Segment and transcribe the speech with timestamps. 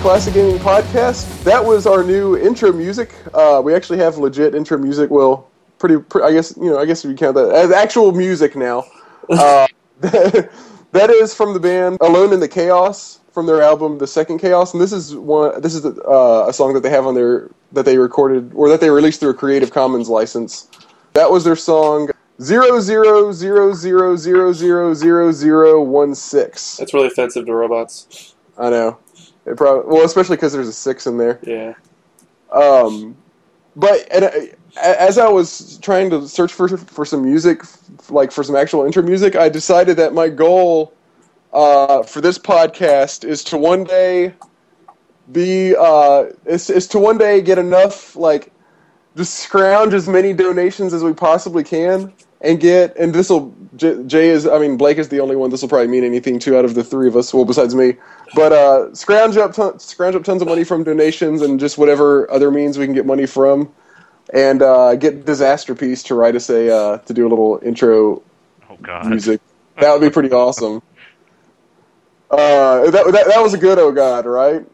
[0.00, 1.42] Classic Gaming Podcast.
[1.42, 3.12] That was our new intro music.
[3.34, 5.10] Uh, we actually have legit intro music.
[5.10, 6.78] Well, pretty, pre- I guess you know.
[6.78, 8.84] I guess we count that as actual music now.
[9.30, 9.66] Uh,
[10.00, 14.72] that is from the band Alone in the Chaos from their album The Second Chaos,
[14.72, 15.60] and this is one.
[15.60, 18.80] This is uh, a song that they have on their that they recorded or that
[18.80, 20.66] they released through a Creative Commons license.
[21.12, 22.08] That was their song
[22.40, 26.78] zero zero zero zero zero zero zero zero one six.
[26.78, 28.34] That's really offensive to robots.
[28.56, 28.98] I know.
[29.48, 31.38] It probably well, especially because there's a six in there.
[31.42, 31.74] Yeah.
[32.52, 33.16] Um,
[33.76, 34.30] but and, uh,
[34.80, 37.62] as I was trying to search for for some music,
[38.10, 40.92] like for some actual intro music, I decided that my goal
[41.52, 44.34] uh, for this podcast is to one day
[45.32, 48.52] be uh, is, is to one day get enough like
[49.16, 54.28] just scrounge as many donations as we possibly can and get and this will Jay
[54.28, 56.64] is I mean Blake is the only one this will probably mean anything to out
[56.64, 57.94] of the three of us well besides me.
[58.34, 62.30] But uh, scrounge up ton- scrounge up tons of money from donations and just whatever
[62.30, 63.72] other means we can get money from.
[64.32, 68.22] And uh, get Disasterpeace to write us a uh, to do a little intro
[68.70, 69.06] Oh God.
[69.06, 69.40] music.
[69.80, 70.82] That would be pretty awesome.
[72.30, 74.66] Uh, that, that that was a good oh god right?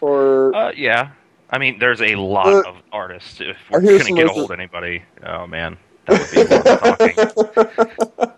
[0.00, 1.10] Or Uh, yeah.
[1.50, 3.40] I mean, there's a lot Uh, of artists.
[3.40, 5.76] If we're gonna get a hold of anybody, oh man,
[6.06, 7.32] that.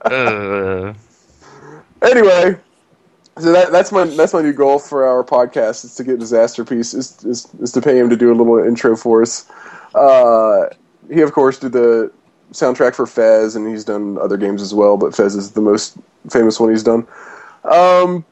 [0.05, 0.95] Uh,
[2.03, 2.57] anyway,
[3.39, 6.95] so that, that's my that's my new goal for our podcast is to get Disasterpeace
[6.95, 9.49] is is, is to pay him to do a little intro for us.
[9.95, 10.69] Uh,
[11.11, 12.13] he of course did the
[12.53, 15.97] soundtrack for Fez, and he's done other games as well, but Fez is the most
[16.31, 17.07] famous one he's done.
[17.65, 18.25] Um,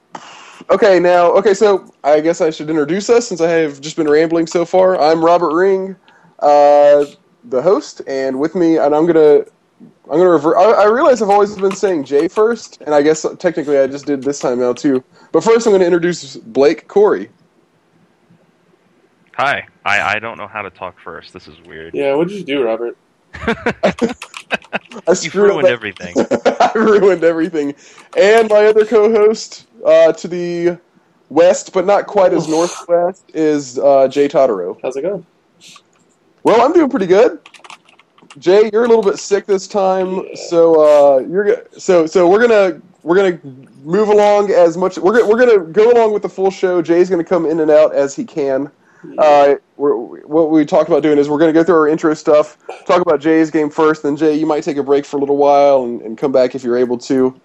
[0.71, 4.09] okay, now okay, so I guess I should introduce us since I have just been
[4.09, 5.01] rambling so far.
[5.01, 5.97] I'm Robert Ring,
[6.41, 7.05] uh,
[7.49, 9.45] the host, and with me, and I'm gonna
[10.11, 10.57] I'm gonna revert.
[10.57, 14.07] I, I realize I've always been saying Jay first, and I guess technically I just
[14.07, 15.03] did this time now too.
[15.33, 17.29] But first, I'm going to introduce Blake Corey.
[19.35, 19.67] hi.
[19.85, 21.33] I, I don't know how to talk first.
[21.33, 21.95] This is weird.
[21.95, 22.97] Yeah, what did you do, Robert?
[23.35, 23.93] I
[25.09, 26.15] You screwed ruined up- everything.
[26.61, 27.75] I ruined everything.
[28.17, 30.79] And my other co-host uh, to the
[31.29, 34.79] west, but not quite as northwest, is uh, Jay Totaro.
[34.83, 35.27] How's it going?
[36.47, 37.41] Well, I'm doing pretty good.
[38.39, 40.35] Jay, you're a little bit sick this time, Yeah.
[40.49, 43.41] so uh, you're so so we're gonna we're gonna
[43.83, 44.97] move along as much.
[44.97, 46.81] We're gonna, we're gonna go along with the full show.
[46.81, 48.71] Jay's gonna come in and out as he can.
[49.19, 52.13] Uh, we're, what we talked about doing is we're going to go through our intro
[52.15, 55.21] stuff, talk about Jay's game first, then Jay, you might take a break for a
[55.21, 57.41] little while and, and come back if you're able to.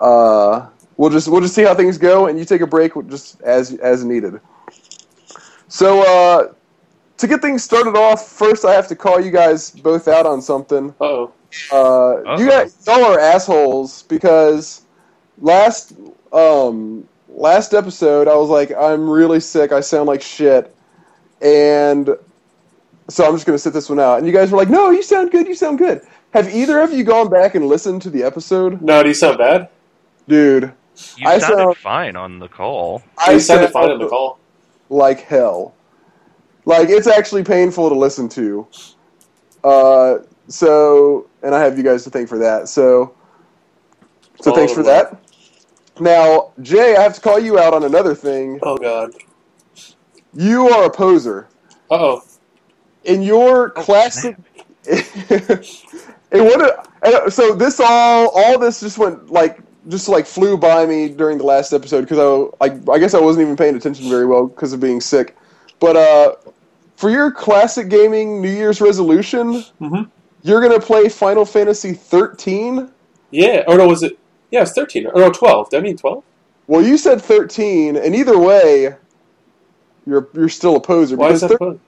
[0.00, 3.40] Uh, we'll just we'll just see how things go, and you take a break just
[3.42, 4.40] as as needed.
[5.68, 6.52] So uh,
[7.18, 10.40] to get things started off, first I have to call you guys both out on
[10.42, 10.90] something.
[11.00, 11.32] Uh-oh.
[11.72, 14.82] Uh, you guys, y'all are assholes because
[15.40, 15.92] last
[16.32, 19.72] um last episode I was like, I'm really sick.
[19.72, 20.74] I sound like shit,
[21.40, 22.10] and
[23.08, 24.18] so I'm just gonna sit this one out.
[24.18, 25.46] And you guys were like, No, you sound good.
[25.46, 26.02] You sound good.
[26.32, 29.38] Have either of you gone back and listened to the episode, No, do you sound
[29.38, 29.68] bad?
[30.28, 30.72] dude?
[31.16, 33.02] You I sounded sound- fine on the call.
[33.16, 34.38] I sounded fine on the call.
[34.90, 35.74] like hell.
[36.66, 38.68] Like it's actually painful to listen to.
[39.64, 40.18] Uh,
[40.48, 42.68] so, and I have you guys to thank for that.
[42.68, 43.14] So,
[44.40, 45.22] so thanks for that.
[45.98, 48.62] Now, Jay, I have to call you out on another thing.
[48.62, 49.12] Oh, God.
[50.34, 51.48] You are a poser.
[51.90, 52.22] Uh-oh.
[53.04, 54.36] In your Oh, classic,
[54.84, 55.82] it
[56.32, 57.32] would have.
[57.32, 61.44] So this all, all this just went like, just like flew by me during the
[61.44, 64.72] last episode because I, like, I guess I wasn't even paying attention very well because
[64.72, 65.36] of being sick.
[65.80, 66.36] But uh,
[66.96, 70.08] for your classic gaming New Year's resolution, Mhm.
[70.42, 72.90] you're gonna play Final Fantasy 13.
[73.30, 73.64] Yeah.
[73.66, 74.18] Or no, was it...
[74.50, 75.06] Yeah, it's 13.
[75.06, 75.70] Or no, 12.
[75.70, 76.22] Did I mean 12?
[76.68, 78.94] Well, you said 13, and either way,
[80.06, 81.80] you're you're still a poser Why is because that thir- fun?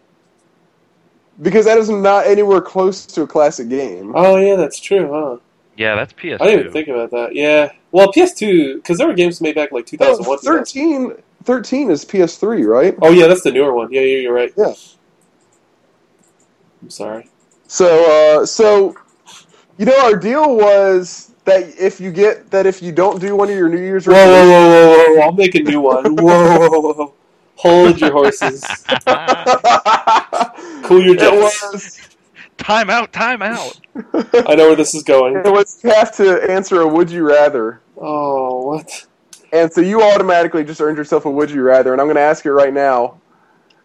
[1.41, 4.13] because that is not anywhere close to a classic game.
[4.15, 5.37] Oh, yeah, that's true, huh?
[5.77, 6.41] Yeah, that's PS2.
[6.41, 7.35] I didn't even think about that.
[7.37, 7.71] Yeah.
[7.93, 10.39] Well, PS2, because there were games made back like No, 2001.
[10.39, 11.13] 13,
[11.45, 12.97] 13 is PS3, right?
[13.01, 13.89] Oh, yeah, that's the newer one.
[13.93, 14.53] Yeah, yeah, you're right.
[14.57, 14.75] Yeah.
[16.83, 17.29] I'm sorry.
[17.67, 18.97] So, uh, so
[19.79, 23.49] you know, our deal was that if you get that if you don't do one
[23.49, 25.23] of your New Year's Whoa, whoa, resolutions, whoa, whoa, whoa.
[25.23, 26.05] I'll make a new one.
[26.17, 27.15] Whoa, whoa, whoa, whoa.
[27.57, 28.65] Hold your horses.
[30.83, 31.63] Cool your it jets.
[31.63, 32.09] was
[32.57, 33.79] time out, time out.
[34.49, 35.37] I know where this is going.
[35.37, 37.81] it was you have to answer a would you rather.
[37.99, 39.07] Oh, what?
[39.53, 42.23] And so you automatically just earned yourself a would you rather, and I'm going to
[42.23, 43.21] ask you right now.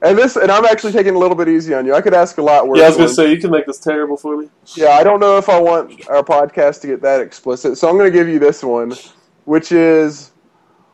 [0.03, 1.95] And this, and I'm actually taking a little bit easy on you.
[1.95, 2.77] I could ask a lot worse.
[2.77, 3.15] Yeah, I was gonna ones.
[3.15, 4.49] say you can make this terrible for me.
[4.75, 7.97] Yeah, I don't know if I want our podcast to get that explicit, so I'm
[7.97, 8.93] going to give you this one,
[9.45, 10.31] which is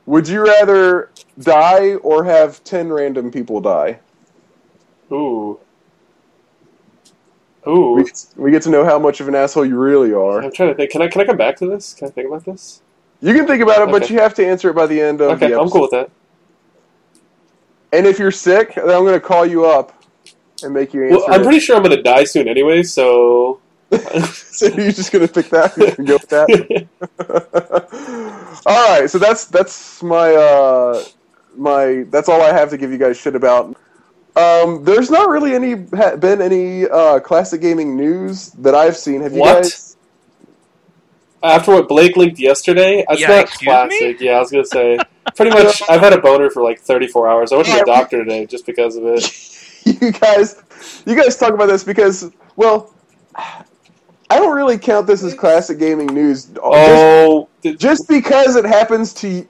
[0.06, 1.10] Would you rather
[1.40, 4.00] die or have ten random people die?
[5.12, 5.60] Ooh.
[7.66, 8.04] We Ooh.
[8.04, 10.44] get, we get to know how much of an asshole you really are.
[10.44, 10.92] I'm trying to think.
[10.92, 11.94] Can I can I come back to this?
[11.94, 12.82] Can I think about this?
[13.22, 15.32] You can think about it, but you have to answer it by the end of
[15.42, 15.54] Okay.
[15.54, 16.10] I'm cool with that.
[17.92, 20.04] And if you're sick, then I'm going to call you up
[20.64, 21.18] and make you answer.
[21.18, 21.44] Well, I'm it.
[21.44, 23.60] pretty sure I'm gonna die soon anyway, so.
[23.92, 26.88] so you're just going to pick that and go with that.
[28.66, 31.04] all right, so that's that's my uh,
[31.56, 33.76] my that's all I have to give you guys shit about.
[34.36, 39.22] Um, there's not really any ha, been any uh, classic gaming news that I've seen.
[39.22, 39.64] Have you What?
[39.64, 39.98] guys?
[41.42, 44.22] After what Blake linked yesterday, it's Yeah, not excuse classic.
[44.22, 45.00] Yeah, I was gonna say.
[45.36, 47.52] Pretty much, I've had a boner for like 34 hours.
[47.52, 49.24] I went to the doctor today just because of it.
[50.02, 50.62] you guys,
[51.06, 52.94] you guys talk about this because well,
[53.36, 56.46] I don't really count this as classic gaming news.
[56.46, 59.48] Just, Oh, did- just because it happens to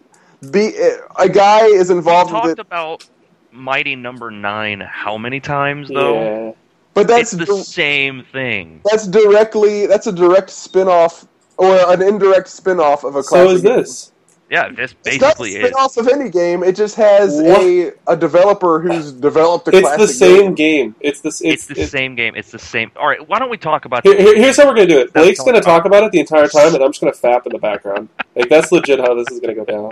[0.52, 0.72] be
[1.18, 3.06] a guy is involved with talked it, about
[3.52, 6.22] Mighty Number Nine how many times though?
[6.48, 6.52] yeah.
[6.94, 8.80] but that's it's the di- same thing.
[8.86, 11.26] that's directly that's a direct spin-off
[11.58, 13.76] or an indirect spin-off of a So classic is game.
[13.78, 14.12] this?
[14.50, 15.64] Yeah, this It's not a basically is.
[15.68, 16.64] spin-off of any game.
[16.64, 17.62] It just has What?
[17.62, 20.90] a a developer who's developed a It's classic the same game.
[20.90, 20.96] game.
[21.02, 22.34] It's the It's, it's, the it's- same game.
[22.36, 22.92] It's the same.
[22.96, 24.04] All right, why don't we talk about?
[24.04, 25.14] Here, here- here's how we're gonna do it.
[25.14, 27.52] That's Blake's gonna talk about it the entire time, and I'm just gonna fap in
[27.52, 28.10] the background.
[28.36, 29.92] Like that's legit how this is gonna go down.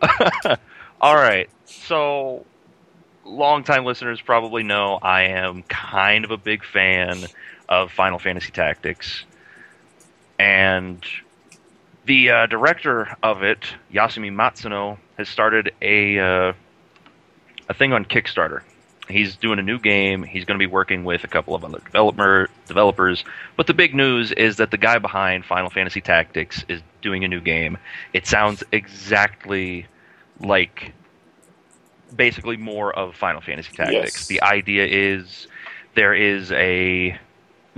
[1.00, 1.48] All right.
[1.66, 2.44] So,
[3.24, 7.26] longtime listeners probably know I am kind of a big fan
[7.68, 9.24] of Final Fantasy Tactics,
[10.38, 11.04] and
[12.08, 16.52] the uh, director of it, Yasumi Matsuno, has started a uh,
[17.68, 18.62] a thing on Kickstarter.
[19.08, 20.22] He's doing a new game.
[20.22, 23.24] He's going to be working with a couple of other developer developers.
[23.56, 27.28] But the big news is that the guy behind Final Fantasy Tactics is doing a
[27.28, 27.78] new game.
[28.12, 29.86] It sounds exactly
[30.40, 30.92] like
[32.14, 34.14] basically more of Final Fantasy Tactics.
[34.14, 34.26] Yes.
[34.26, 35.46] The idea is
[35.94, 37.18] there is a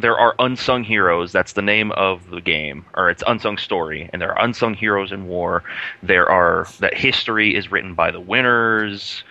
[0.01, 1.33] there are unsung heroes.
[1.33, 5.13] That's the name of the game, or it's unsung story, and there are unsung heroes
[5.13, 5.63] in war.
[6.03, 9.23] There are that history is written by the winners.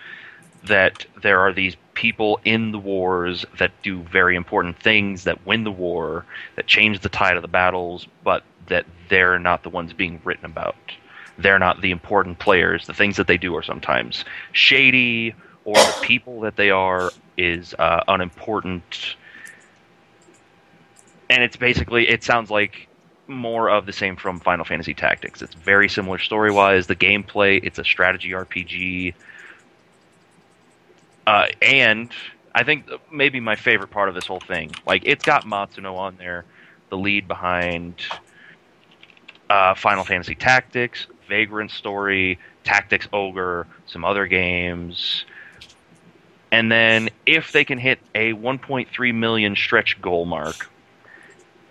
[0.64, 5.64] That there are these people in the wars that do very important things that win
[5.64, 6.26] the war,
[6.56, 10.44] that change the tide of the battles, but that they're not the ones being written
[10.44, 10.76] about.
[11.38, 12.86] They're not the important players.
[12.86, 15.34] The things that they do are sometimes shady,
[15.64, 19.16] or the people that they are is uh, unimportant
[21.30, 22.88] and it's basically it sounds like
[23.28, 25.40] more of the same from Final Fantasy Tactics.
[25.40, 26.88] It's very similar story wise.
[26.88, 29.14] The gameplay, it's a strategy RPG,
[31.28, 32.12] uh, and
[32.52, 36.16] I think maybe my favorite part of this whole thing, like it's got Matsuno on
[36.16, 36.44] there,
[36.90, 38.02] the lead behind
[39.48, 45.24] uh, Final Fantasy Tactics, Vagrant Story, Tactics Ogre, some other games.
[46.50, 50.68] And then if they can hit a 1.3 million stretch goal mark,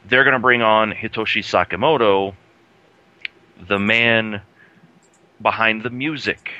[0.09, 2.33] they're going to bring on Hitoshi Sakamoto,
[3.67, 4.41] the man
[5.41, 6.51] behind the music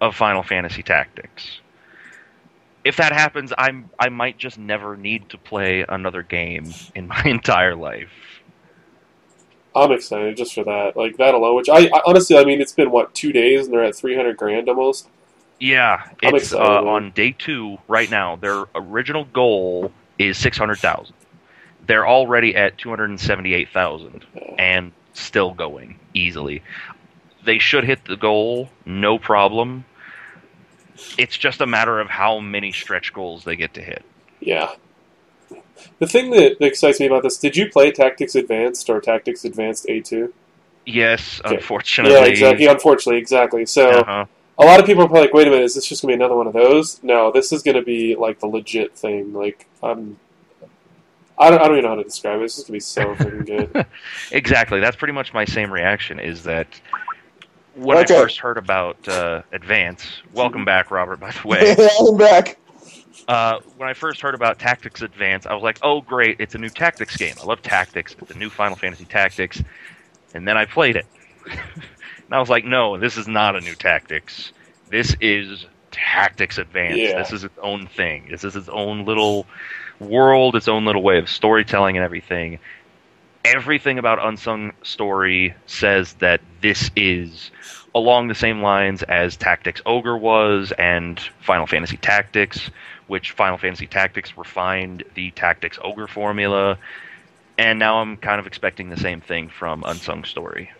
[0.00, 1.60] of Final Fantasy Tactics.
[2.84, 7.22] If that happens, I'm I might just never need to play another game in my
[7.24, 8.10] entire life.
[9.74, 10.96] I'm excited just for that.
[10.96, 11.56] Like that alone.
[11.56, 14.36] Which I, I honestly, I mean, it's been what two days, and they're at 300
[14.36, 15.08] grand almost.
[15.60, 18.34] Yeah, I'm it's uh, on day two right now.
[18.34, 21.14] Their original goal is six hundred thousand.
[21.86, 24.24] They're already at two hundred and seventy-eight thousand,
[24.58, 26.62] and still going easily.
[27.44, 29.84] They should hit the goal, no problem.
[31.18, 34.04] It's just a matter of how many stretch goals they get to hit.
[34.40, 34.70] Yeah.
[35.98, 39.86] The thing that excites me about this, did you play Tactics Advanced or Tactics Advanced
[39.88, 40.32] A2?
[40.86, 41.56] Yes, Okay.
[41.56, 42.14] unfortunately.
[42.16, 42.66] Yeah, exactly.
[42.66, 43.66] Unfortunately, exactly.
[43.66, 44.24] So Uh-huh.
[44.58, 46.14] a lot of people are probably like, "Wait a minute, is this just gonna be
[46.14, 49.32] another one of those?" No, this is gonna be like the legit thing.
[49.32, 50.18] Like, I'm,
[51.42, 52.44] I don't, I don't even know how to describe it.
[52.44, 53.86] It's just gonna be so freaking good.
[54.32, 54.80] Exactly.
[54.80, 56.18] That's pretty much my same reaction.
[56.20, 56.66] Is that
[57.74, 58.16] when Okay.
[58.16, 60.22] I first heard about uh, Advance?
[60.32, 61.18] Welcome back, Robert.
[61.20, 62.58] By the way, I'm back.
[63.28, 66.36] uh, when I first heard about Tactics Advance, I was like, "Oh, great!
[66.38, 67.34] It's a new Tactics game.
[67.42, 68.14] I love Tactics.
[68.20, 69.62] It's a new Final Fantasy Tactics."
[70.34, 71.06] And then I played it,
[71.50, 74.52] and I was like, "No, this is not a new Tactics.
[74.90, 76.96] This is Tactics Advance.
[76.98, 77.18] Yeah.
[77.18, 78.28] This is its own thing.
[78.30, 79.46] This is its own little
[80.08, 82.58] world, its own little way of storytelling and everything."
[83.44, 87.50] Everything about Unsung Story says that this is
[87.94, 92.70] along the same lines as Tactics Ogre was and Final Fantasy Tactics,
[93.08, 96.78] which Final Fantasy Tactics refined the Tactics Ogre formula.
[97.58, 100.70] And now I'm kind of expecting the same thing from Unsung Story.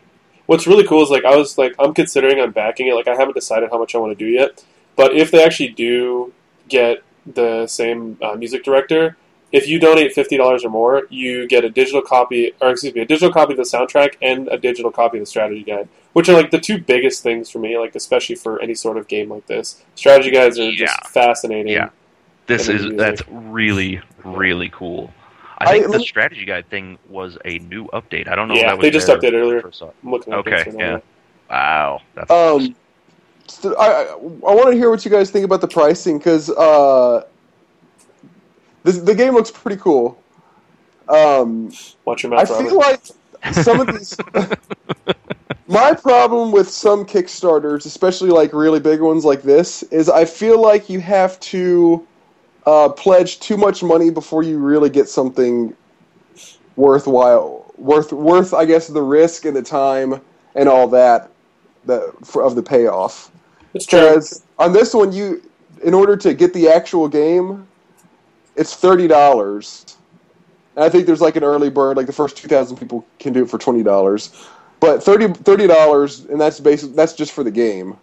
[0.47, 2.95] what's really cool is like I was like I'm considering on backing it.
[2.95, 4.65] Like I haven't decided how much I want to do yet,
[4.97, 6.33] but if they actually do
[6.69, 9.17] get the same uh, music director,
[9.53, 13.03] if you donate fifty dollars or more, you get a digital copy, or excuse me,
[13.03, 16.29] a digital copy of the soundtrack and a digital copy of the strategy guide, which
[16.29, 17.77] are like the two biggest things for me.
[17.79, 20.87] Like especially for any sort of game like this, strategy guides are Yeah.
[20.87, 21.73] just fascinating.
[21.73, 21.91] Yeah.
[22.47, 22.99] This is music.
[22.99, 25.13] that's really really cool.
[25.59, 28.27] I I- think the strategy guide thing was a new update.
[28.29, 28.55] I don't know.
[28.55, 29.49] if Yeah, that was they just there updated earlier.
[29.57, 29.95] when I first saw it.
[30.03, 30.85] I'm looking at Okay, this right now.
[30.95, 30.99] yeah.
[31.51, 32.75] Wow, that's Um, so
[33.65, 34.17] I, I, I
[34.55, 37.25] want to hear what you guys think about the pricing because uh,
[38.85, 40.19] this, the game looks pretty cool.
[41.09, 41.73] Um,
[42.05, 42.69] Watch your I mouth, Robert.
[42.69, 43.03] feel like
[43.53, 44.17] some of these.
[45.67, 50.61] my problem with some Kickstarters, especially like really big ones like this, is I feel
[50.61, 52.07] like you have to
[52.67, 55.75] uh, pledge too much money before you really get something
[56.77, 60.21] worthwhile, worth worth I guess the risk and the time
[60.55, 61.32] and all that
[61.87, 63.31] that for, of the payoff.
[63.75, 64.01] it's true.
[64.01, 65.43] Because on this one, you
[65.83, 67.67] in order to get the actual game,
[68.57, 69.97] it's thirty dollars.
[70.77, 73.43] I think there's like an early bird, like the first two thousand people can do
[73.43, 74.49] it for twenty dollars.
[74.83, 76.97] But 30 dollars, and that's basic.
[76.97, 77.97] That's just for the game.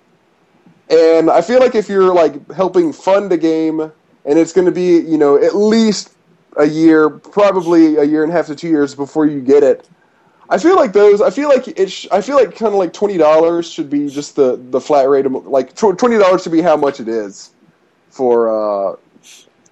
[0.89, 4.71] And I feel like if you're like helping fund a game, and it's going to
[4.71, 6.13] be you know at least
[6.55, 9.89] a year, probably a year and a half to two years before you get it.
[10.49, 11.21] I feel like those.
[11.21, 11.91] I feel like it.
[11.91, 15.07] Sh- I feel like kind of like twenty dollars should be just the the flat
[15.07, 15.25] rate.
[15.25, 17.51] Of, like twenty dollars should be how much it is
[18.09, 18.95] for uh,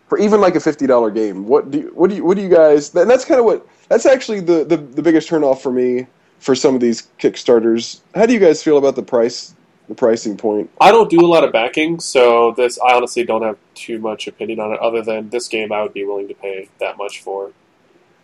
[0.07, 1.48] for even like a fifty dollar game.
[1.48, 2.93] What do you, what do you what do you guys?
[2.93, 6.05] And that's kind of what that's actually the, the the biggest turnoff for me
[6.39, 8.01] for some of these Kickstarters.
[8.13, 9.55] How do you guys feel about the price
[9.88, 10.69] the pricing point?
[10.79, 14.27] I don't do a lot of backing, so this I honestly don't have too much
[14.27, 14.79] opinion on it.
[14.79, 17.51] Other than this game, I would be willing to pay that much for.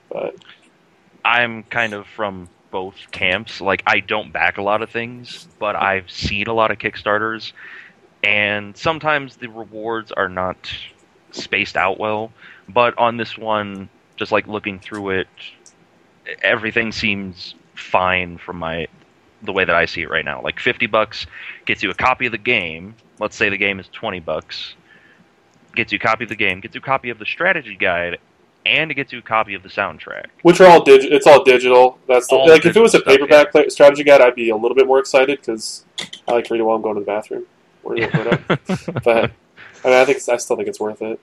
[0.10, 0.36] But
[1.24, 3.62] I'm kind of from both camps.
[3.62, 7.54] Like I don't back a lot of things, but I've seen a lot of Kickstarters,
[8.24, 10.58] and sometimes the rewards are not
[11.32, 12.32] spaced out well.
[12.68, 15.28] But on this one, just like looking through it,
[16.42, 18.88] everything seems fine from my
[19.42, 20.42] the way that I see it right now.
[20.42, 21.28] Like 50 bucks
[21.66, 22.96] gets you a copy of the game.
[23.20, 24.74] Let's say the game is 20 bucks.
[25.76, 28.20] Gets you a copy of the game, gets you a copy of the strategy guide,
[28.66, 30.28] and it gets you a copy of the soundtrack.
[30.42, 31.16] which are all digital.
[31.18, 32.00] It's all digital.
[32.08, 34.50] That's the, All like if it was a digital stuff, paperback strategy guide, I'd be
[34.50, 35.86] a little bit more excited because
[36.28, 37.46] I like to read it while I'm going to the bathroom.
[37.84, 38.38] Or, whatever.
[39.04, 39.32] but
[39.84, 41.20] I mean, I think I still think it's worth it.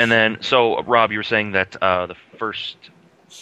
[0.00, 2.76] And then, so Rob, you were saying that uh, the first,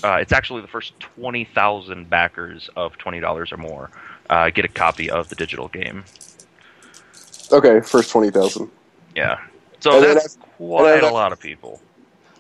[0.05, 3.91] uh, it's actually the first twenty thousand backers of twenty dollars or more
[4.31, 6.05] uh, get a copy of the digital game.
[7.53, 8.71] Okay, first twenty thousand.
[9.15, 9.39] Yeah,
[9.81, 11.81] so And that's that's- quite then a lot of people.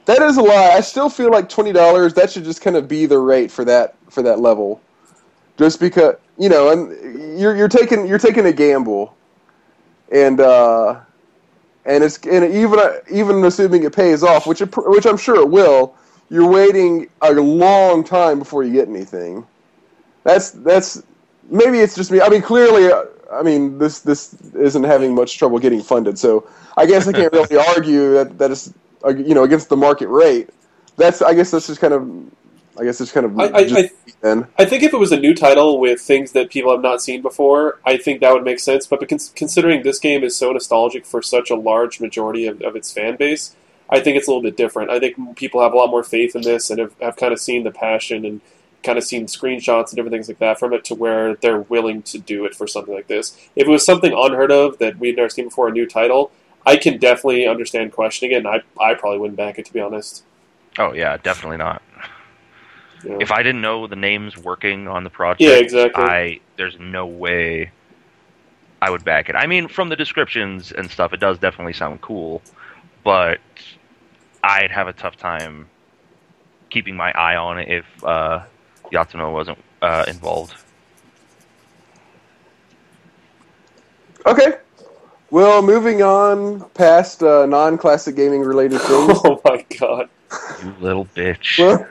[0.06, 0.72] That is a lot.
[0.72, 2.14] I still feel like twenty dollars.
[2.14, 4.80] That should just kind of be the rate for that for that level,
[5.58, 9.16] just because you know, and you're you're taking you're taking a gamble,
[10.12, 11.00] and uh,
[11.84, 12.78] and it's and even
[13.10, 15.94] even assuming it pays off, which it, which I'm sure it will.
[16.28, 19.46] You're waiting a long time before you get anything.
[20.22, 21.02] That's that's
[21.50, 22.20] maybe it's just me.
[22.20, 22.92] I mean, clearly,
[23.32, 26.16] I mean this this isn't having much trouble getting funded.
[26.16, 28.72] So I guess I can't really argue that that is
[29.05, 30.50] you know against the market rate.
[30.97, 32.09] That's I guess that's just kind of
[32.79, 34.47] I guess it's kind of I, I, just I, then.
[34.59, 37.23] I think if it was a new title with things that people have not seen
[37.23, 38.87] before, I think that would make sense.
[38.87, 42.93] But considering this game is so nostalgic for such a large majority of, of its
[42.93, 43.55] fan base,
[43.88, 44.91] I think it's a little bit different.
[44.91, 47.41] I think people have a lot more faith in this and have, have kind of
[47.41, 48.41] seen the passion and
[48.83, 52.03] kind of seen screenshots and different things like that from it to where they're willing
[52.03, 53.37] to do it for something like this.
[53.57, 56.31] If it was something unheard of that we'd never seen before, a new title,
[56.66, 59.80] I can definitely understand questioning it, and I, I probably wouldn't back it, to be
[59.80, 60.25] honest.
[60.78, 61.80] Oh yeah, definitely not.
[63.04, 63.18] You know?
[63.20, 66.04] If I didn't know the names working on the project, Yeah, exactly.
[66.04, 67.70] I there's no way
[68.82, 69.37] I would back it.
[69.37, 72.42] I mean, from the descriptions and stuff, it does definitely sound cool,
[73.04, 73.38] but
[74.42, 75.68] I'd have a tough time
[76.68, 78.42] keeping my eye on it if uh,
[78.92, 80.54] Matsuno wasn't uh, involved.
[84.26, 84.54] Okay.
[85.30, 89.21] Well, moving on past uh, non-classic gaming related things.
[89.25, 90.09] oh my god.
[90.62, 91.59] You little bitch.
[91.59, 91.87] well,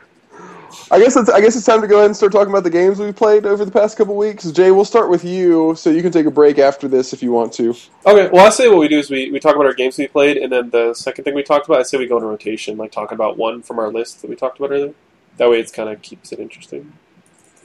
[0.92, 2.70] I guess it's I guess it's time to go ahead and start talking about the
[2.70, 4.50] games we've played over the past couple weeks.
[4.52, 7.32] Jay, we'll start with you, so you can take a break after this if you
[7.32, 7.70] want to.
[8.06, 10.08] Okay, well, I say what we do is we, we talk about our games we
[10.08, 12.78] played, and then the second thing we talked about, I say we go in rotation,
[12.78, 14.94] like talk about one from our list that we talked about earlier.
[15.38, 16.94] That way, it's kind of keeps it interesting.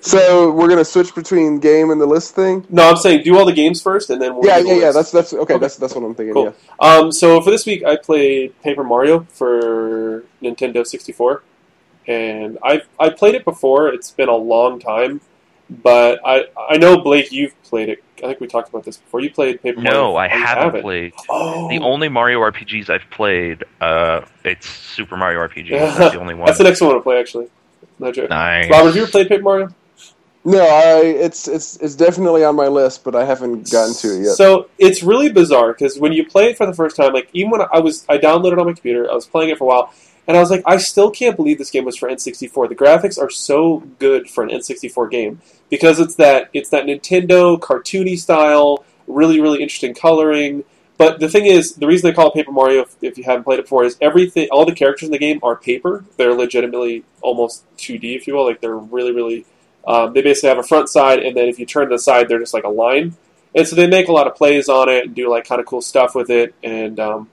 [0.03, 2.67] So we're gonna switch between game and the list thing.
[2.71, 4.81] No, I'm saying do all the games first, and then we'll yeah, do the yeah,
[4.81, 4.93] yeah.
[4.93, 5.43] That's that's okay.
[5.43, 5.59] Okay.
[5.59, 6.35] That's that's what I'm thinking.
[6.35, 6.55] Cool.
[6.81, 6.89] Yeah.
[6.89, 11.43] Um, so for this week, I played Paper Mario for Nintendo 64,
[12.07, 13.89] and I I played it before.
[13.89, 15.21] It's been a long time,
[15.69, 18.03] but I I know Blake, you've played it.
[18.19, 19.21] I think we talked about this before.
[19.21, 20.01] You played Paper Mario.
[20.01, 21.13] No, I Oh, you haven't played.
[21.29, 25.71] Oh, The only Mario RPGs I've played, uh, it's Super Mario RPG.
[25.71, 26.47] That's the only one.
[26.47, 27.49] That's the next one I want to play actually.
[27.99, 28.31] No joke.
[28.31, 28.71] nice.
[28.71, 29.69] Robert, have you ever played Paper Mario?
[30.45, 34.25] No, I it's it's it's definitely on my list, but I haven't gotten to it
[34.25, 34.33] yet.
[34.37, 37.51] So it's really bizarre because when you play it for the first time, like even
[37.51, 39.67] when I was, I downloaded it on my computer, I was playing it for a
[39.67, 39.93] while,
[40.27, 42.71] and I was like, I still can't believe this game was for N64.
[42.71, 47.59] The graphics are so good for an N64 game because it's that it's that Nintendo
[47.59, 50.65] cartoony style, really really interesting coloring.
[50.97, 53.45] But the thing is, the reason they call it Paper Mario, if, if you haven't
[53.45, 56.05] played it before, is everything, all the characters in the game are paper.
[56.19, 58.45] They're legitimately almost 2D, if you will.
[58.45, 59.47] Like they're really, really.
[59.87, 62.29] Um, they basically have a front side, and then if you turn to the side,
[62.29, 63.17] they're just like a line.
[63.55, 65.67] And so they make a lot of plays on it and do like kind of
[65.67, 66.55] cool stuff with it.
[66.63, 67.29] And um,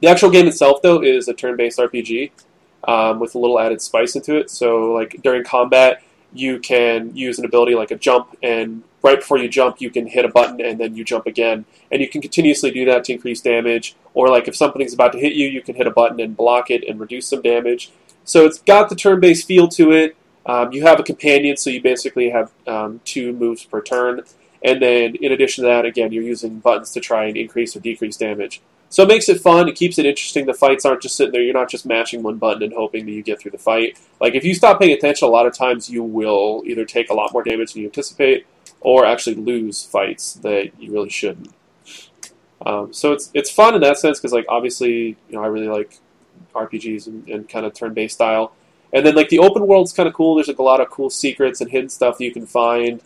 [0.00, 2.30] the actual game itself, though, is a turn-based RPG
[2.84, 4.50] um, with a little added spice into it.
[4.50, 6.02] So like during combat,
[6.32, 10.06] you can use an ability like a jump, and right before you jump, you can
[10.06, 13.12] hit a button and then you jump again, and you can continuously do that to
[13.12, 13.96] increase damage.
[14.14, 16.70] Or like if something's about to hit you, you can hit a button and block
[16.70, 17.90] it and reduce some damage.
[18.24, 20.16] So it's got the turn-based feel to it.
[20.44, 24.22] Um, you have a companion, so you basically have um, two moves per turn.
[24.64, 27.80] And then, in addition to that, again, you're using buttons to try and increase or
[27.80, 28.60] decrease damage.
[28.92, 29.68] So it makes it fun.
[29.68, 30.44] It keeps it interesting.
[30.44, 31.42] The fights aren't just sitting there.
[31.42, 33.98] You're not just mashing one button and hoping that you get through the fight.
[34.20, 37.14] Like if you stop paying attention, a lot of times you will either take a
[37.14, 38.46] lot more damage than you anticipate,
[38.82, 41.54] or actually lose fights that you really shouldn't.
[42.66, 45.68] Um, so it's it's fun in that sense because like obviously you know I really
[45.68, 45.98] like
[46.54, 48.52] RPGs and, and kind of turn-based style.
[48.92, 50.34] And then like the open world's kind of cool.
[50.34, 53.00] There's like a lot of cool secrets and hidden stuff you can find,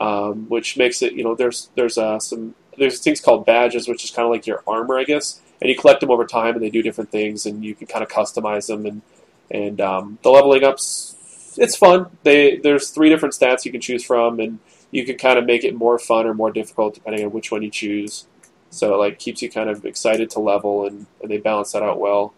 [0.00, 4.04] um, which makes it you know there's there's uh, some there's things called badges, which
[4.04, 5.40] is kind of like your armor, I guess.
[5.60, 8.02] And you collect them over time, and they do different things, and you can kind
[8.02, 8.86] of customize them.
[8.86, 9.02] And
[9.50, 12.06] and um, the leveling ups, it's fun.
[12.22, 14.58] They there's three different stats you can choose from, and
[14.90, 17.62] you can kind of make it more fun or more difficult depending on which one
[17.62, 18.26] you choose.
[18.70, 21.82] So it, like keeps you kind of excited to level, and, and they balance that
[21.82, 22.34] out well.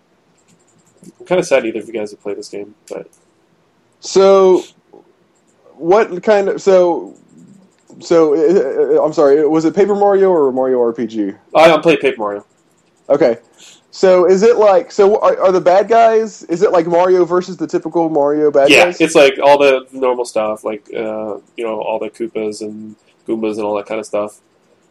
[1.03, 3.09] I'm kind of sad either of you guys have played this game, but
[4.01, 4.63] So,
[5.75, 7.17] what kind of so
[8.01, 8.35] so?
[8.35, 9.47] uh, I'm sorry.
[9.47, 11.39] Was it Paper Mario or Mario RPG?
[11.55, 12.47] I, I played Paper Mario.
[13.09, 13.39] Okay.
[13.91, 15.19] So is it like so?
[15.21, 16.43] Are, are the bad guys?
[16.45, 19.01] Is it like Mario versus the typical Mario bad yeah, guys?
[19.01, 22.97] Yeah, it's like all the normal stuff, like uh, you know all the Koopas and
[23.27, 24.41] Goombas and all that kind of stuff.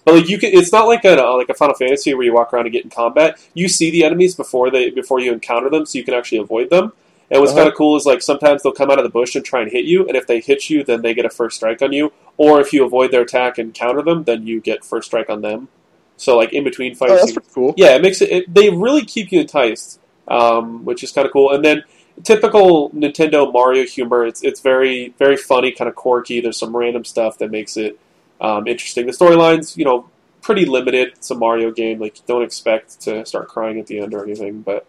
[0.07, 2.53] But like you can, it's not like a like a Final Fantasy where you walk
[2.53, 3.37] around and get in combat.
[3.53, 6.69] You see the enemies before they before you encounter them, so you can actually avoid
[6.69, 6.93] them.
[7.29, 7.59] And what's Uh-huh.
[7.63, 9.69] kind of cool is like sometimes they'll come out of the bush and try and
[9.69, 12.13] hit you, and if they hit you, then they get a first strike on you.
[12.37, 15.41] Or if you avoid their attack and counter them, then you get first strike on
[15.41, 15.67] them.
[16.15, 17.73] So like in between Oh, fights, that's you- pretty cool.
[17.75, 18.53] yeah, it makes it, it.
[18.53, 21.51] They really keep you enticed, um, which is kind of cool.
[21.51, 21.83] And then
[22.23, 24.25] typical Nintendo Mario humor.
[24.25, 26.39] It's it's very very funny, kind of quirky.
[26.39, 27.99] There's some random stuff that makes it
[28.41, 29.05] um, interesting.
[29.05, 30.09] The storylines, you know,
[30.41, 31.09] pretty limited.
[31.09, 31.99] It's a Mario game.
[31.99, 34.61] Like, don't expect to start crying at the end or anything.
[34.61, 34.85] But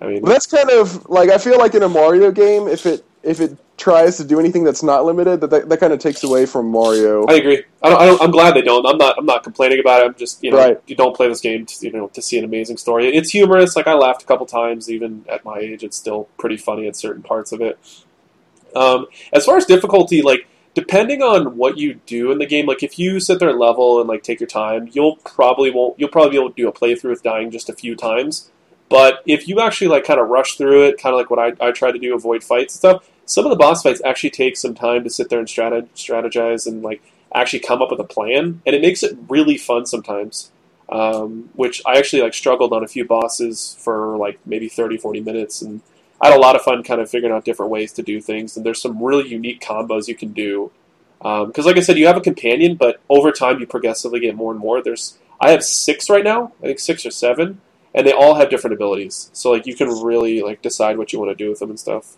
[0.00, 2.86] I mean, Well, that's kind of like I feel like in a Mario game, if
[2.86, 5.98] it if it tries to do anything that's not limited, that that, that kind of
[6.00, 7.24] takes away from Mario.
[7.26, 7.62] I agree.
[7.82, 8.84] I don't, I don't, I'm glad they don't.
[8.86, 9.16] I'm not.
[9.18, 10.06] I'm not complaining about it.
[10.06, 10.80] I'm just you know Right.
[10.88, 13.14] you don't play this game to, you know to see an amazing story.
[13.14, 13.76] It's humorous.
[13.76, 15.84] Like I laughed a couple times even at my age.
[15.84, 17.78] It's still pretty funny at certain parts of it.
[18.74, 22.82] Um, as far as difficulty, like depending on what you do in the game, like
[22.82, 25.98] if you sit there level and like take your time, you'll probably won't.
[25.98, 28.50] You'll probably be able to do a playthrough with dying just a few times.
[28.88, 31.66] But if you actually like kind of rush through it, kind of like what I,
[31.66, 33.08] I try to do, avoid fights and stuff.
[33.24, 36.82] Some of the boss fights actually take some time to sit there and strategize and
[36.82, 37.02] like
[37.34, 40.50] actually come up with a plan, and it makes it really fun sometimes.
[40.88, 45.20] Um, which I actually like struggled on a few bosses for like maybe 30, 40
[45.20, 45.80] minutes, and
[46.22, 48.56] I had a lot of fun kind of figuring out different ways to do things.
[48.56, 50.70] And there's some really unique combos you can do.
[51.20, 54.52] Because, like I said, you have a companion, but over time you progressively get more
[54.52, 54.82] and more.
[54.82, 57.60] There's I have six right now, I think six or seven,
[57.94, 59.30] and they all have different abilities.
[59.32, 61.78] So like you can really like decide what you want to do with them and
[61.78, 62.16] stuff.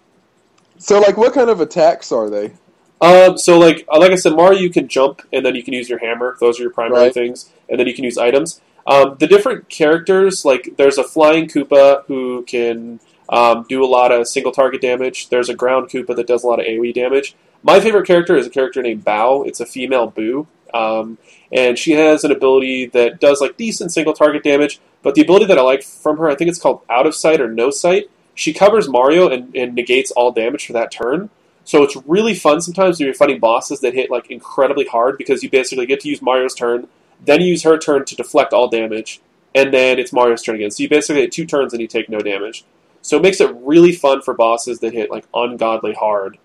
[0.79, 2.53] So, like, what kind of attacks are they?
[3.01, 5.75] Um, so like uh, like I said, Mario, you can jump and then you can
[5.75, 6.37] use your hammer.
[6.41, 7.15] Those are your primary Right.
[7.15, 8.61] things, and then you can use items.
[8.87, 13.01] Um, the different characters, like there's a flying Koopa who can
[13.35, 15.29] um, do a lot of single target damage.
[15.29, 17.35] There's a ground Koopa that does a lot of AOE damage.
[17.65, 19.43] My favorite character is a character named Bow.
[19.43, 21.19] It's a female Boo, um,
[21.51, 24.81] and she has an ability that does like decent single target damage.
[25.03, 27.41] But the ability that I like from her, I think it's called Out of Sight
[27.41, 28.09] or No Sight.
[28.37, 31.29] She covers Mario and, and negates all damage for that turn.
[31.65, 35.43] So it's really fun sometimes when you're fighting bosses that hit like incredibly hard because
[35.43, 36.87] you basically get to use Mario's turn,
[37.25, 39.21] then you use her turn to deflect all damage,
[39.55, 40.71] and then it's Mario's turn again.
[40.71, 42.65] So you basically get two turns and you take no damage.
[43.05, 46.39] So it makes it really fun for bosses that hit like ungodly hard.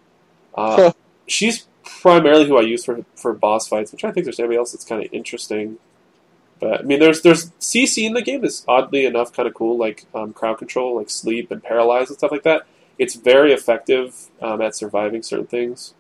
[0.54, 0.92] Uh,
[1.26, 4.74] she's primarily who I use for for boss fights, which I think there's anybody else
[4.74, 5.78] that's kind of interesting.
[6.60, 9.78] But I mean, there's there's CC in the game is oddly enough kind of cool,
[9.78, 12.64] like um, crowd control, like sleep and paralyze and stuff like that.
[12.98, 15.94] It's very effective um, at surviving certain things.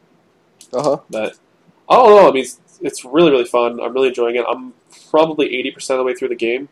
[0.73, 0.97] Uh huh.
[1.09, 1.37] But
[1.87, 2.27] I don't know.
[2.27, 3.79] I mean, it's, it's really really fun.
[3.79, 4.43] I'm really enjoying it.
[4.45, 4.73] I'm
[5.09, 6.67] probably eighty percent of the way through the game,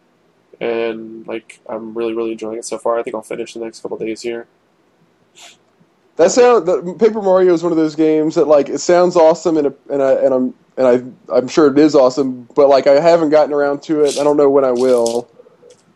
[0.60, 3.00] and like I'm really really enjoying it so far.
[3.00, 4.48] I think I'll finish the next couple days here.
[6.16, 9.58] That sound the, Paper Mario is one of those games that like it sounds awesome
[9.58, 13.00] and and I and I'm and I I'm sure it is awesome, but like I
[13.00, 14.18] haven't gotten around to it.
[14.18, 15.30] I don't know when I will.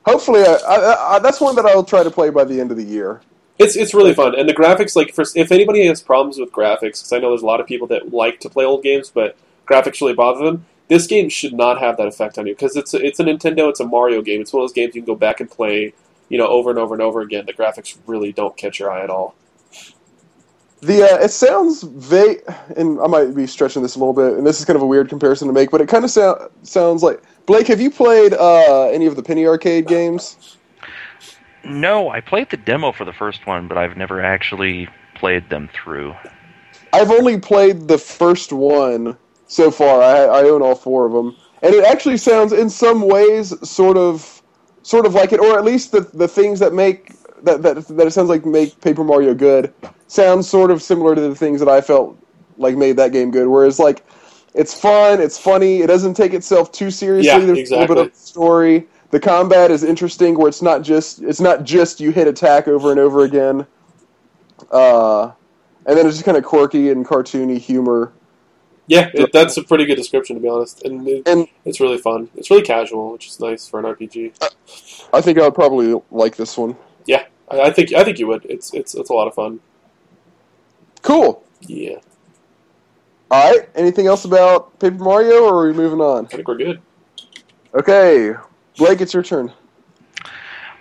[0.06, 2.78] Hopefully, I, I, I, that's one that I'll try to play by the end of
[2.78, 3.22] the year.
[3.60, 6.82] It's it's really fun, and the graphics like for if anybody has problems with graphics,
[6.82, 9.38] because I know there's a lot of people that like to play old games, but
[9.68, 10.66] graphics really bother them.
[10.92, 13.70] This game should not have that effect on you because it's a, it's a Nintendo,
[13.70, 14.42] it's a Mario game.
[14.42, 15.94] It's one of those games you can go back and play,
[16.28, 17.46] you know, over and over and over again.
[17.46, 19.34] The graphics really don't catch your eye at all.
[20.82, 22.44] The uh, it sounds vague,
[22.76, 24.86] and I might be stretching this a little bit, and this is kind of a
[24.86, 27.68] weird comparison to make, but it kind of sound, sounds like Blake.
[27.68, 30.58] Have you played uh, any of the Penny Arcade games?
[31.64, 35.70] No, I played the demo for the first one, but I've never actually played them
[35.74, 36.14] through.
[36.92, 39.16] I've only played the first one
[39.52, 40.02] so far.
[40.02, 43.98] I, I own all four of them, and it actually sounds, in some ways, sort
[43.98, 44.42] of,
[44.82, 48.08] sort of like it, or at least the the things that make that that that
[48.08, 49.74] it sounds like make Paper Mario good
[50.08, 52.18] sounds sort of similar to the things that I felt
[52.58, 53.48] like made that game good.
[53.48, 54.06] Whereas like
[54.54, 57.28] it's fun, it's funny, it doesn't take itself too seriously.
[57.28, 57.78] Yeah, There's exactly.
[57.78, 58.88] a little bit of story.
[59.12, 62.92] The combat is interesting, where it's not just it's not just you hit attack over
[62.92, 63.68] and over again.
[64.72, 65.32] Uh,
[65.86, 68.14] and then it's just kind of quirky and cartoony humor.
[68.92, 71.98] Yeah, it, that's a pretty good description to be honest, and, it, And it's really
[71.98, 72.30] fun.
[72.36, 74.34] It's really casual, which is nice for an RPG.
[75.14, 76.76] I think I would probably like this one.
[77.06, 78.46] Yeah, I, I think I think you would.
[78.46, 79.62] It's it's it's a lot of fun.
[81.04, 81.44] Cool.
[81.62, 81.98] Yeah,
[83.32, 83.70] All right.
[83.76, 86.30] Anything else about Paper Mario, or are we moving on?
[86.32, 86.82] I think we're good.
[87.74, 88.34] Okay,
[88.78, 89.54] Blake, it's your turn.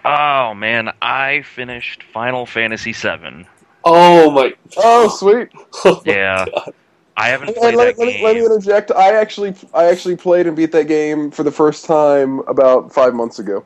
[0.04, 3.46] Oh man, I finished Final Fantasy VII.
[3.84, 4.54] Oh my!
[4.76, 5.48] Oh, sweet.
[5.84, 6.46] oh my Yeah.
[6.54, 6.74] God.
[7.16, 8.24] I haven't played let, that let game.
[8.24, 8.90] let me interject.
[8.90, 13.14] I actually, I actually played and beat that game for the first time about five
[13.14, 13.64] months ago.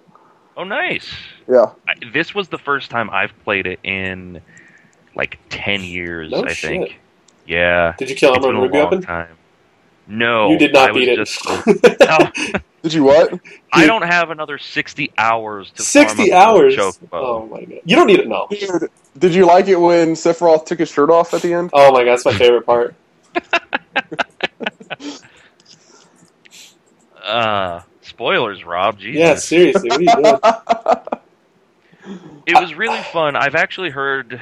[0.57, 1.09] Oh, nice.
[1.49, 1.73] Yeah.
[1.89, 4.41] I, this was the first time I've played it in
[5.15, 6.31] like ten years.
[6.31, 6.71] No I shit.
[6.71, 7.01] think.
[7.47, 7.95] Yeah.
[7.99, 9.03] Did you kill him been on Ruby long Open?
[9.03, 9.37] time.
[10.07, 11.17] No, you did not I beat it.
[11.17, 11.47] Just,
[12.01, 13.41] no, Did you what?
[13.73, 16.77] I don't have another sixty hours to Sixty up a hours.
[16.77, 17.09] Chocobo.
[17.13, 17.81] Oh my god!
[17.85, 18.29] You don't need it.
[18.29, 18.47] now.
[19.19, 21.71] Did you like it when Sephiroth took his shirt off at the end?
[21.73, 22.95] Oh my god, that's my favorite part.
[27.25, 28.99] Uh, spoilers, Rob.
[28.99, 29.19] Jesus.
[29.21, 30.39] Yeah, seriously, what are you doing?
[32.47, 33.37] It was really fun.
[33.37, 34.39] I've actually heard.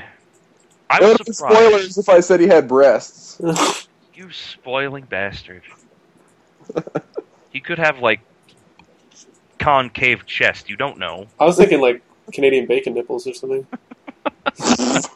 [0.91, 1.59] I It was would be surprised.
[1.61, 3.41] spoilers if I said he had breasts.
[4.15, 5.63] You spoiling bastard.
[7.51, 8.21] he could have like
[9.59, 10.69] concave chest.
[10.69, 11.27] You don't know.
[11.39, 12.03] I was thinking like
[12.33, 13.67] Canadian bacon nipples or something.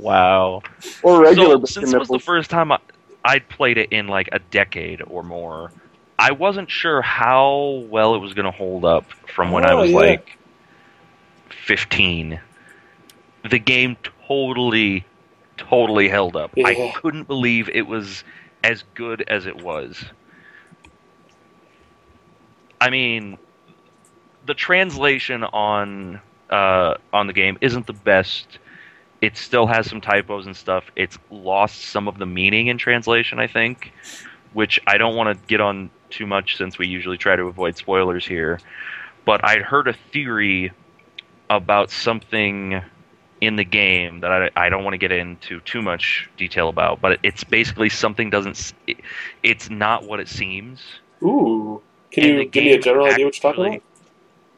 [0.00, 0.62] Wow.
[1.02, 2.78] Or regular so, bacon since it was the first time I,
[3.24, 5.72] I'd played it in like a decade or more,
[6.18, 9.82] I wasn't sure how well it was going to hold up from when I Oh,
[9.82, 9.96] was yeah.
[9.96, 10.38] like
[11.50, 12.40] 15.
[13.48, 13.96] The game
[14.28, 15.06] totally,
[15.56, 16.54] totally held up.
[16.64, 18.24] I couldn't believe it was
[18.62, 20.04] as good as it was.
[22.80, 23.38] I mean,
[24.46, 28.58] the translation on uh, on the game isn't the best.
[29.20, 30.84] It still has some typos and stuff.
[30.96, 33.92] It's lost some of the meaning in translation, I think,
[34.54, 37.76] which I don't want to get on too much since we usually try to avoid
[37.76, 38.60] spoilers here.
[39.26, 40.72] But I'd heard a theory
[41.50, 42.80] about something
[43.42, 47.00] in the game that I, I don't want to get into too much detail about,
[47.00, 48.72] but it's basically something doesn't.
[48.86, 49.00] it-
[49.42, 50.82] It's not what it seems.
[51.22, 53.82] Ooh, can And you give me a general idea what you're talking actually-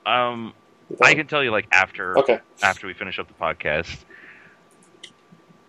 [0.07, 0.53] Um,
[0.90, 1.09] about?
[1.09, 2.38] I can tell you like after Okay.
[2.62, 4.05] after we finish up the podcast.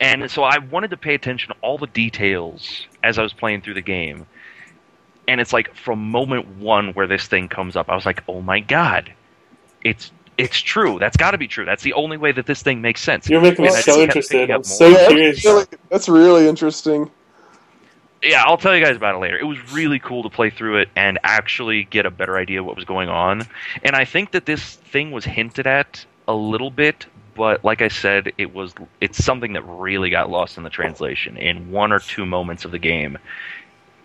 [0.04, 3.62] And so I wanted to pay attention to all the details as I was playing
[3.62, 4.26] through the game.
[5.30, 8.42] And it's like from moment one where this thing comes up, I was like, "Oh
[8.42, 9.14] my god,
[9.84, 11.00] it's it's true.
[11.00, 11.64] That's got to be true.
[11.64, 14.02] That's the only way that this thing makes sense." You're making me And I so
[14.02, 14.50] interested.
[14.52, 14.90] I'm so.
[14.90, 15.42] Yeah, curious.
[15.42, 17.10] that's really, that's really interesting.
[18.22, 19.38] yeah, I'll tell you guys about it later.
[19.38, 22.66] It was really cool to play through it and actually get a better idea of
[22.66, 23.48] what was going on.
[23.84, 27.88] And I think that this thing was hinted at a little bit, but like I
[27.90, 31.38] said, it was it's something that really got lost in the translation.
[31.38, 33.18] In one or two moments of the game,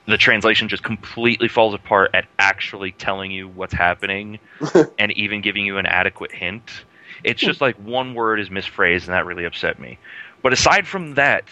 [0.07, 4.39] the translation just completely falls apart at actually telling you what's happening
[4.99, 6.85] and even giving you an adequate hint.
[7.25, 9.99] It's just like one word is misphrased, and that really upset me.
[10.43, 11.45] But aside from that,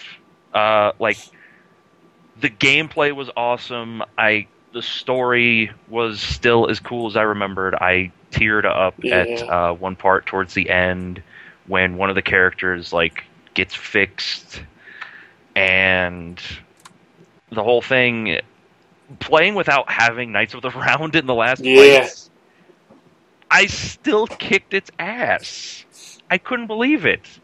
[0.52, 1.20] uh, like
[2.36, 4.02] the gameplay was awesome.
[4.16, 7.74] I the story was still as cool as I remembered.
[7.74, 9.12] I teared up Yeah.
[9.12, 11.22] at uh, one part towards the end
[11.66, 13.24] when one of the characters like
[13.54, 14.62] gets fixed,
[15.54, 16.40] and
[17.50, 18.38] the whole thing.
[19.20, 21.70] Playing without having Knights of the Round in the last Yeah.
[21.70, 22.30] place,
[23.50, 25.86] I still kicked its ass.
[26.30, 27.40] I couldn't believe it.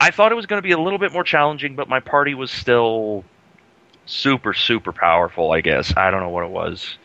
[0.00, 2.34] I thought it was going to be a little bit more challenging, but my party
[2.34, 3.24] was still
[4.06, 5.94] super, super powerful, I guess.
[5.96, 6.98] I don't know what it was.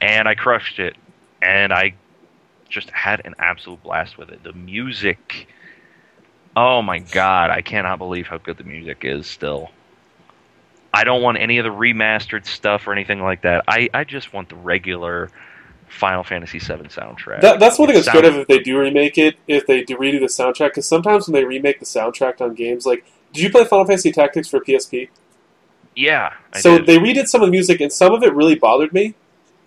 [0.00, 0.96] And I crushed it.
[1.42, 1.94] And I
[2.70, 4.42] just had an absolute blast with it.
[4.42, 5.48] The music.
[6.56, 9.70] Oh my god, I cannot believe how good the music is still.
[10.92, 13.64] I don't want any of the remastered stuff or anything like that.
[13.68, 15.30] I, I just want the regular
[15.88, 17.40] Final Fantasy VII soundtrack.
[17.42, 19.96] That, that's one thing that's good sounds- if they do remake it, if they do
[19.96, 23.50] redo the soundtrack, because sometimes when they remake the soundtrack on games, like, did you
[23.50, 25.08] play Final Fantasy Tactics for PSP?
[25.94, 26.32] Yeah.
[26.52, 26.86] I so did.
[26.86, 29.14] they redid some of the music, and some of it really bothered me,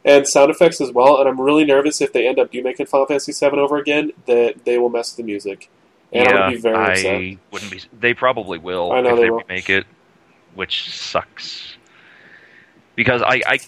[0.06, 1.20] and sound effects as well.
[1.20, 4.12] And I'm really nervous if they end up do making Final Fantasy VII over again
[4.26, 5.70] that they will mess with the music,
[6.12, 7.38] and yeah, gonna be very I upset.
[7.52, 7.82] wouldn't be.
[8.00, 9.86] They probably will I know if they they remake it,
[10.56, 11.76] which sucks.
[12.96, 13.60] Because I, I,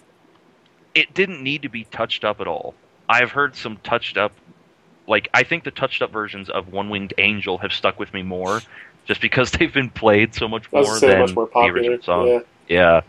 [0.94, 2.76] it didn't need to be touched up at all.
[3.10, 4.34] I've heard some touched up,
[5.08, 8.22] like I think the touched up versions of One Winged Angel have stuck with me
[8.22, 8.62] more,
[9.06, 12.28] just because they've been played so much more than much more the original song.
[12.28, 12.40] Yeah.
[12.68, 13.02] Yeah.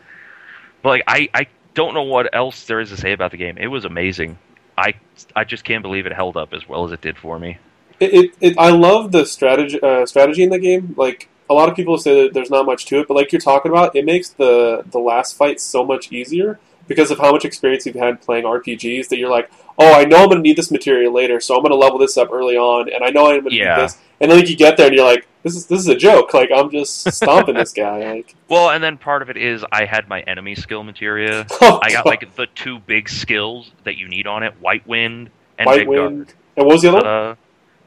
[0.83, 3.57] But like I, I don't know what else there is to say about the game.
[3.59, 4.39] It was amazing.
[4.77, 4.95] I
[5.37, 7.59] I just can't believe it held up as well as it did for me.
[8.01, 10.95] It, it, it I love the strategy uh, strategy in the game.
[10.99, 13.41] Like a lot of people say that there's not much to it, but like you're
[13.41, 16.59] talking about, it makes the the last fight so much easier
[16.89, 19.09] because of how much experience you've had playing RPGs.
[19.09, 21.63] That you're like, oh, I know I'm going to need this material later, so I'm
[21.63, 23.77] going to level this up early on, and I know I'm going to Yeah.
[23.77, 23.97] need this.
[24.21, 26.35] And then like, you get there and you're like, this is this is a joke.
[26.35, 28.15] Like I'm just stomping this guy.
[28.15, 31.47] Like Well, and then part of it is I had my enemy skill materia.
[31.61, 32.11] oh, I got God.
[32.11, 35.89] like the two big skills that you need on it: White Wind and White Big
[35.89, 36.35] Wind.
[36.57, 37.07] And what was the other.
[37.07, 37.35] Uh,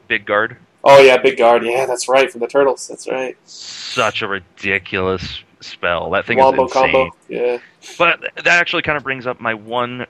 [0.08, 0.56] big Guard.
[0.82, 1.62] Oh yeah, Big Guard.
[1.66, 2.88] Yeah, that's right from the Turtles.
[2.88, 3.36] That's right.
[3.44, 6.08] Such a ridiculous spell.
[6.12, 6.92] That thing Wombo is insane.
[6.92, 7.16] combo.
[7.28, 7.58] Yeah.
[7.98, 10.06] But that actually kind of brings up my one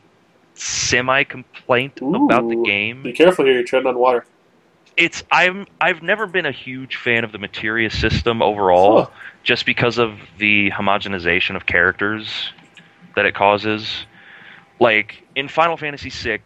[0.54, 3.02] semi complaint about the game.
[3.02, 3.54] Be careful here.
[3.54, 4.24] You're treading on water.
[5.00, 9.10] It's I'm I've never been a huge fan of the materia system overall, Huh.
[9.42, 12.52] just because of the homogenization of characters
[13.16, 14.04] that it causes.
[14.78, 16.40] Like in Final Fantasy VI,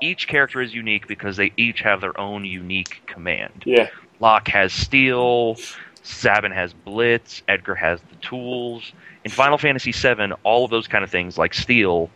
[0.00, 3.64] each character is unique because they each have their own unique command.
[3.66, 3.88] Yeah.
[4.20, 5.56] Locke has steal,
[6.04, 8.92] Sabin has blitz, Edgar has the tools.
[9.24, 12.08] In Final Fantasy VII, all of those kind of things like steal,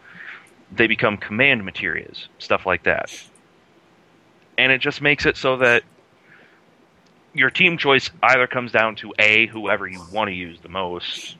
[0.72, 3.10] they become command materials, stuff like that.
[4.58, 5.82] And it just makes it so that
[7.34, 11.36] your team choice either comes down to A, whoever you want to use the most,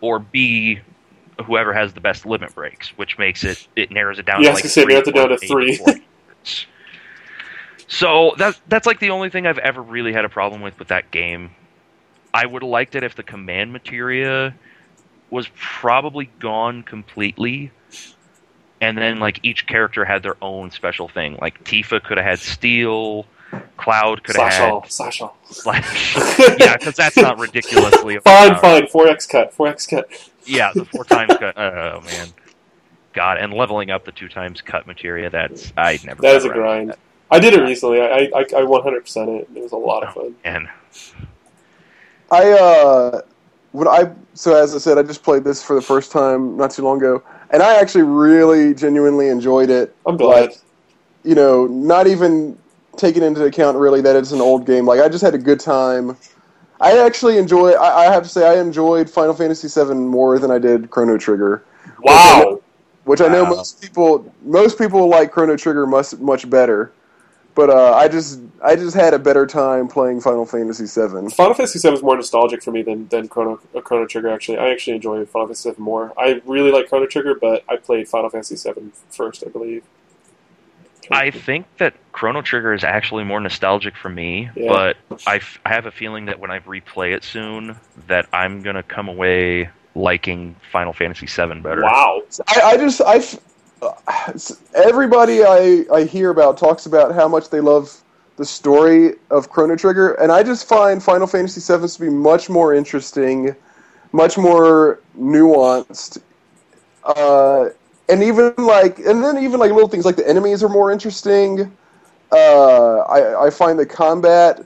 [0.00, 0.80] or B,
[1.46, 4.54] whoever has the best limit breaks, which makes it it narrows it down Yeah, to
[4.54, 5.80] like say, three it down to three.
[7.88, 10.88] So that that's like the only thing I've ever really had a problem with with
[10.88, 11.50] that game.
[12.34, 14.54] I would have liked it if the command materia
[15.30, 17.70] was probably gone completely,
[18.82, 21.38] and then like each character had their own special thing.
[21.40, 23.26] Like Tifa could have had steal,
[23.76, 24.84] Cloud could have Slash had all.
[24.88, 25.36] Slash all.
[25.44, 26.16] slash.
[26.58, 28.18] yeah, because that's not ridiculously.
[28.24, 28.86] Fine, fine.
[28.88, 29.54] Four X cut.
[29.54, 30.08] Four X cut.
[30.44, 31.56] Yeah, the four times cut.
[31.56, 32.28] Oh man,
[33.12, 35.30] God, and leveling up the two times cut materia.
[35.30, 36.20] That's I never.
[36.22, 36.90] That got is a grind.
[36.90, 36.98] that.
[37.30, 38.00] I did it recently.
[38.00, 39.48] I I I 100 percent it.
[39.54, 40.34] It was a lot of fun.
[40.44, 40.68] And
[42.30, 43.20] I uh,
[43.72, 46.70] when I so as I said, I just played this for the first time not
[46.72, 49.94] too long ago, and I actually really genuinely enjoyed it.
[50.06, 50.50] I'm glad.
[50.50, 50.58] Like,
[51.24, 52.58] you know, not even
[52.96, 54.86] taking into account really that it's an old game.
[54.86, 56.16] Like I just had a good time.
[56.80, 57.72] I actually enjoy.
[57.72, 61.16] I, I have to say, I enjoyed Final Fantasy VII more than I did Chrono
[61.16, 61.62] Trigger,
[62.00, 62.60] wow.
[63.04, 63.50] which I know Wow.
[63.50, 66.92] most people most people like Chrono Trigger much much better.
[67.54, 71.28] But uh, I just I just had a better time playing Final Fantasy VII.
[71.30, 74.30] Final Fantasy VII is more nostalgic for me than than Chrono uh, Chrono Trigger.
[74.30, 76.12] Actually, I actually enjoy Final Fantasy VII more.
[76.18, 79.82] I really like Chrono Trigger, but I played Final Fantasy VII first, I believe.
[81.10, 84.68] I think that Chrono Trigger is actually more nostalgic for me, Yeah.
[84.68, 88.62] but I, f- I have a feeling that when I replay it soon, that I'm
[88.62, 91.82] gonna come away liking Final Fantasy VII better.
[91.82, 92.22] Wow.
[92.48, 93.36] I, I just I f-
[94.74, 98.02] everybody I I hear about talks about how much they love
[98.36, 102.48] the story of Chrono Trigger, and I just find Final Fantasy VII to be much
[102.48, 103.54] more interesting,
[104.12, 106.22] much more nuanced,
[107.04, 107.68] uh,
[108.08, 111.76] and even like and then even like little things like the enemies are more interesting.
[112.30, 114.64] Uh, I I find the combat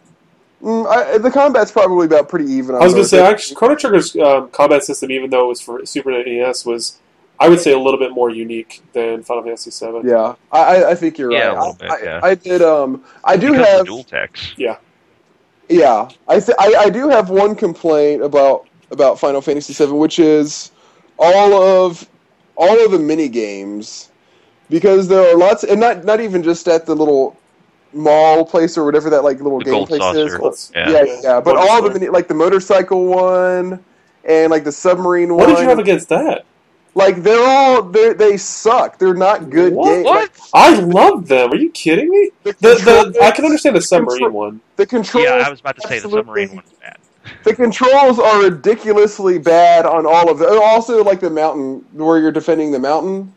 [0.62, 2.74] Mm, I, the combat's probably about pretty even.
[2.74, 5.60] I was going to say, actually, Chrono Trigger's um, combat system, even though it was
[5.60, 6.98] for Super NES, was
[7.38, 10.08] I would say a little bit more unique than Final Fantasy VII.
[10.08, 11.56] Yeah, I, I- I think you're Yeah, right.
[11.56, 12.20] a little bit, I, yeah.
[12.22, 12.62] I, I did.
[12.62, 13.86] Um, I do because have.
[13.86, 14.54] dual text.
[14.56, 14.78] Yeah,
[15.68, 16.08] yeah.
[16.28, 20.70] I, th- I I do have one complaint about about Final Fantasy VII, which is
[21.18, 21.54] all
[21.86, 22.08] of
[22.56, 24.10] all of the mini games,
[24.70, 27.36] because there are lots, and not not even just at the little
[27.92, 30.48] mall place or whatever that like little The game gold place saucer.
[30.48, 30.72] is.
[30.74, 30.90] Yeah.
[30.90, 33.84] Yeah, yeah, but Motor all the mini, like the motorcycle one
[34.24, 35.48] and like the submarine What one.
[35.48, 36.44] What did you have against that?
[36.96, 38.98] Like they're all they they suck.
[38.98, 39.84] They're not good What?
[39.88, 40.04] games.
[40.06, 40.30] What?
[40.54, 41.52] I love them.
[41.52, 42.30] Are you kidding me?
[42.42, 44.60] The, The, the I can understand the submarine control- one.
[44.76, 45.24] The controls.
[45.26, 46.96] Yeah, I was about to say the absolutely- submarine one's bad.
[47.44, 50.58] The controls are ridiculously bad on all of them.
[50.62, 53.32] Also, like the mountain where you're defending the mountain.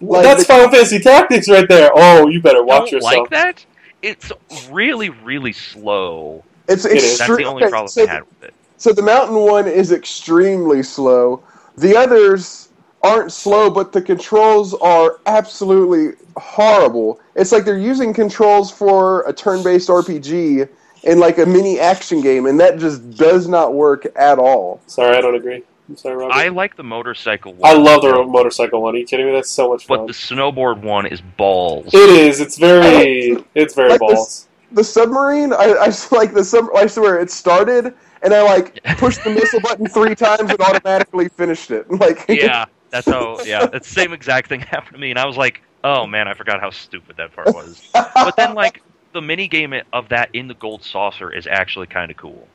[0.00, 1.90] Like That's the- Final Fantasy Tactics right there.
[1.94, 3.14] Oh, you better watch Don't yourself.
[3.14, 3.64] like that.
[4.02, 4.32] It's
[4.70, 6.42] really, really slow.
[6.68, 7.18] It's It is.
[7.18, 8.54] That's the only okay, problem so, I had with it.
[8.78, 11.42] so the mountain one is extremely slow.
[11.76, 12.63] The others
[13.04, 17.20] aren't slow, but the controls are absolutely horrible.
[17.36, 20.68] It's like they're using controls for a turn-based RPG
[21.04, 24.80] in like a mini action game, and that just does not work at all.
[24.86, 25.62] Sorry, I don't agree.
[25.88, 26.32] I'm sorry, Robert.
[26.32, 27.70] I like the motorcycle one.
[27.70, 28.94] I love the motorcycle one.
[28.94, 29.32] Are you kidding me?
[29.32, 29.98] That's so much fun.
[29.98, 31.92] But the snowboard one is balls.
[31.92, 32.40] It is.
[32.40, 33.36] It's very.
[33.54, 34.48] It's very Like balls.
[34.72, 36.66] The submarine, I like the sub.
[36.74, 41.28] I swear, it started, and I like pushed the missile button three times and automatically
[41.28, 41.86] finished it.
[41.90, 42.64] Like, yeah,
[42.94, 43.42] that's how.
[43.44, 46.28] Yeah, that's the same exact thing happened to me, and I was like, "Oh man,
[46.28, 50.30] I forgot how stupid that part was." But then, like, the mini game of that
[50.32, 52.46] in the gold saucer is actually kind of cool.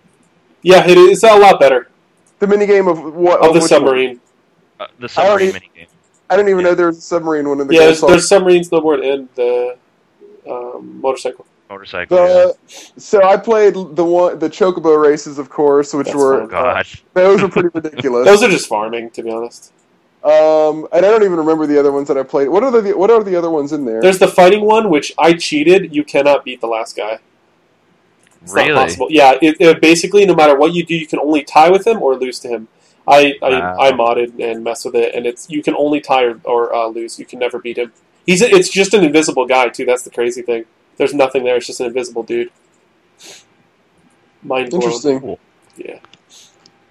[0.61, 1.89] Yeah, it is a lot better.
[2.39, 4.19] the minigame of what Of the submarine.
[4.79, 5.87] Uh, the submarine already- mini game.
[6.31, 8.11] I didn't even know there was a submarine one in the Yeah, Gold there's, Saucer.
[8.13, 9.77] there's submarine, snowboard, and the
[10.49, 11.45] um, motorcycle.
[11.69, 12.17] Motorcycle.
[12.17, 12.23] yeah.
[12.23, 12.55] The,
[13.01, 16.85] so I played the one, the chocobo races, of course, which That's were Oh god.
[17.13, 18.25] those were pretty ridiculous.
[18.27, 19.71] Those are just farming, to be honest.
[20.23, 22.49] Um, and I don't even remember the other ones that I played.
[22.49, 24.01] What are the what are the other ones in there?
[24.01, 25.95] There's the fighting one, which I cheated.
[25.95, 27.19] You cannot beat the last guy.
[28.43, 28.73] It's not really?
[28.73, 29.07] possible.
[29.09, 32.01] Yeah, it, it basically, no matter what you do, you can only tie with him
[32.01, 32.67] or lose to him.
[33.07, 33.77] I I, Wow.
[33.79, 36.87] I modded and messed with it, and it's you can only tie or, or uh,
[36.87, 37.19] lose.
[37.19, 37.93] You can never beat him.
[38.25, 39.85] He's it's just an invisible guy too.
[39.85, 40.65] That's the crazy thing.
[40.97, 41.57] There's nothing there.
[41.57, 42.51] It's just an invisible dude.
[44.43, 44.83] Mind blown.
[44.83, 45.37] Interesting.
[45.77, 45.99] Yeah.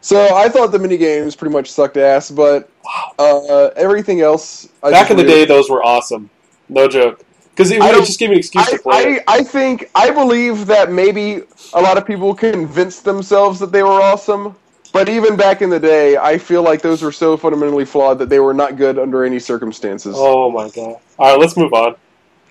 [0.01, 2.71] So I thought the minigames pretty much sucked ass, but
[3.19, 4.69] uh, everything else.
[4.83, 6.31] I Back in the really- day, those were awesome.
[6.69, 7.25] No joke.
[7.51, 9.19] Because it, I just gave me an excuse I, to play.
[9.27, 13.83] I, I think I believe that maybe a lot of people convinced themselves that they
[13.83, 14.55] were awesome,
[14.93, 18.29] but even back in the day, I feel like those were so fundamentally flawed that
[18.29, 20.15] they were not good under any circumstances.
[20.17, 21.01] Oh my god!
[21.19, 21.97] All right, let's move on.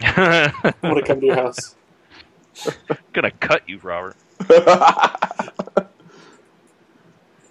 [0.02, 0.52] I
[0.84, 1.76] want to come to your house.
[2.90, 4.18] I'm Gonna cut you, Robert.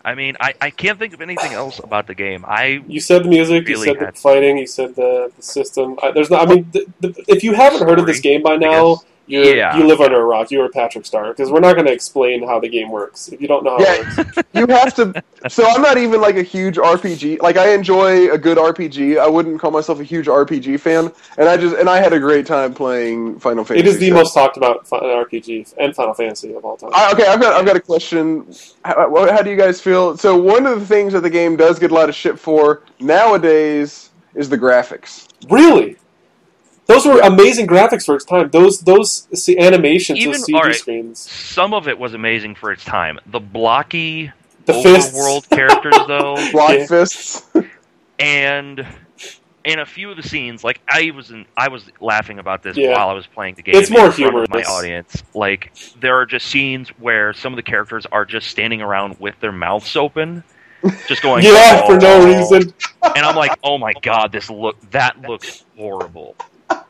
[0.07, 2.45] I mean, I, I can't think of anything else about the game.
[2.47, 3.67] I You said the music.
[3.67, 4.57] Really you said the fighting.
[4.57, 5.99] You said the, the system.
[6.01, 6.49] I, there's not.
[6.49, 9.03] I mean, the, the, if you haven't heard of this game by now.
[9.27, 9.77] You Yeah.
[9.77, 10.51] you live under a rock.
[10.51, 13.41] You are Patrick Star because we're not going to explain how the game works if
[13.41, 13.95] you don't know how Yeah.
[14.01, 14.39] it works.
[14.55, 15.23] you have to.
[15.49, 17.41] So I'm not even like a huge RPG.
[17.43, 19.19] Like I enjoy a good RPG.
[19.19, 22.19] I wouldn't call myself a huge RPG fan, and I just and I had a
[22.21, 23.87] great time playing Final Fantasy.
[23.87, 24.13] It is the VII.
[24.15, 26.91] most talked about RPG and Final Fantasy of all time.
[26.95, 28.47] I, okay, I've got I've got a question.
[28.85, 30.17] How, how do you guys feel?
[30.17, 32.83] So one of the things that the game does get a lot of shit for
[33.01, 35.27] nowadays is the graphics.
[35.51, 35.97] really.
[36.87, 38.49] Those were amazing graphics for its time.
[38.51, 40.75] Those those see, animations, Even- those CG alright.
[40.77, 43.19] screens, some of it was amazing for its time.
[43.27, 44.33] The blocky
[44.67, 45.13] the fists.
[45.17, 46.87] overworld characters, though, Block Yeah.
[46.87, 47.47] fists.
[48.19, 48.87] and
[49.65, 52.77] in a few of the scenes, like I was in, I was laughing about this
[52.77, 52.93] Yeah.
[52.93, 53.75] while I was playing the game.
[53.75, 55.25] It's more in front of my audience.
[55.35, 59.39] Like there are just scenes where some of the characters are just standing around with
[59.41, 60.45] their mouths open,
[61.09, 62.73] just going Yeah, for no "Oh." reason.
[63.03, 66.37] And I'm like, oh my god, this look that looks horrible.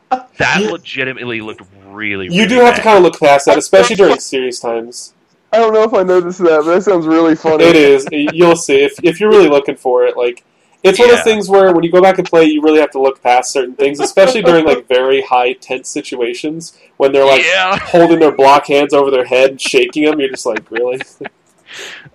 [0.09, 2.25] That legitimately looked really.
[2.25, 5.13] You really do have to kind of look past that, especially during serious times.
[5.51, 7.63] I don't know if I noticed that, but that sounds really funny.
[7.63, 8.07] It is.
[8.11, 10.15] You'll see if if you're really looking for it.
[10.17, 10.43] Like
[10.83, 12.91] it's one of those things where when you go back and play, you really have
[12.91, 17.43] to look past certain things, especially during like very high tense situations when they're like
[17.43, 17.77] yeah.
[17.79, 20.19] holding their block hands over their head and shaking them.
[20.19, 21.01] You're just like, really?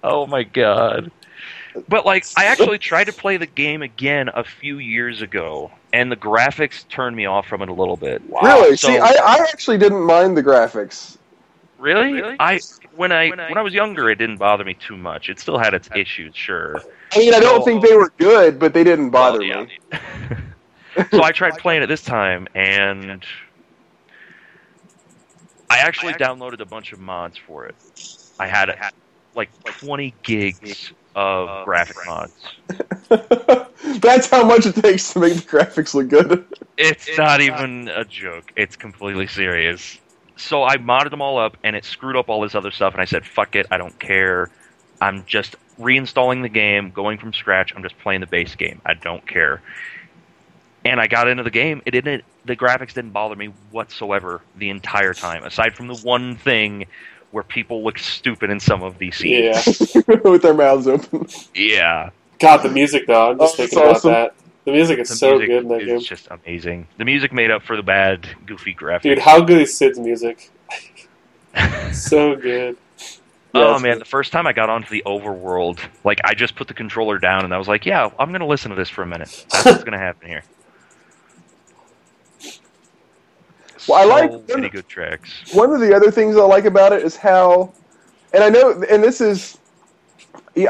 [0.03, 1.12] Oh my god.
[1.88, 6.11] But like I actually tried to play the game again a few years ago and
[6.11, 8.22] the graphics turned me off from it a little bit.
[8.43, 8.76] Really?
[8.76, 11.18] So- See, I, I actually didn't mind the graphics.
[11.78, 12.22] Really?
[12.38, 12.61] I
[12.95, 15.28] when I when I was younger it didn't bother me too much.
[15.28, 16.80] It still had its issues, sure.
[17.12, 19.64] I mean, I don't So- think they were good, but they didn't bother Well, yeah.
[19.64, 19.99] me.
[21.11, 23.24] so I tried playing it this time and
[25.68, 27.74] I actually downloaded a bunch of mods for it.
[28.38, 28.93] I had
[29.34, 32.32] like 20 gigs of graphic mods.
[34.00, 36.44] That's how much it takes to make the graphics look good.
[36.76, 38.52] It's not even a joke.
[38.56, 39.98] It's completely serious.
[40.36, 42.94] So I modded them all up, and it screwed up all this other stuff.
[42.94, 44.50] And I said, "Fuck it, I don't care.
[45.00, 47.72] I'm just reinstalling the game, going from scratch.
[47.76, 48.80] I'm just playing the base game.
[48.84, 49.60] I don't care."
[50.84, 51.82] And I got into the game.
[51.84, 52.24] It didn't.
[52.44, 56.86] The graphics didn't bother me whatsoever the entire time, aside from the one thing
[57.33, 59.95] where people look stupid in some of these scenes.
[59.95, 60.03] Yeah.
[60.24, 61.26] With their mouths open.
[61.55, 63.30] Yeah, God, the music though.
[63.33, 64.11] I'm just Oh, thinking that's about awesome.
[64.12, 64.35] that.
[64.64, 65.97] The music is the so music good in that is game.
[65.97, 66.87] It's just amazing.
[66.99, 69.03] The music made up for the bad, goofy graphics.
[69.03, 70.51] Dude, how good is Sid's music?
[71.93, 72.76] so good.
[73.55, 73.83] Oh Yes.
[73.83, 77.18] man, the first time I got onto the overworld, like I just put the controller
[77.18, 79.45] down and I was like, "Yeah, I'm gonna listen to this for a minute.
[79.51, 80.43] That's what's gonna happen here."
[83.89, 85.30] Well, I So like- many good tracks.
[85.55, 87.72] One of the other things I like about it is how,
[88.33, 89.59] and I know, and this is,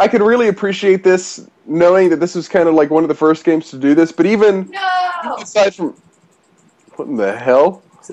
[0.01, 3.15] I could really appreciate this knowing that this was kind of like one of the
[3.15, 4.11] first games to do this.
[4.13, 5.37] But even No!
[5.41, 5.95] aside from,
[6.97, 7.83] what in the hell?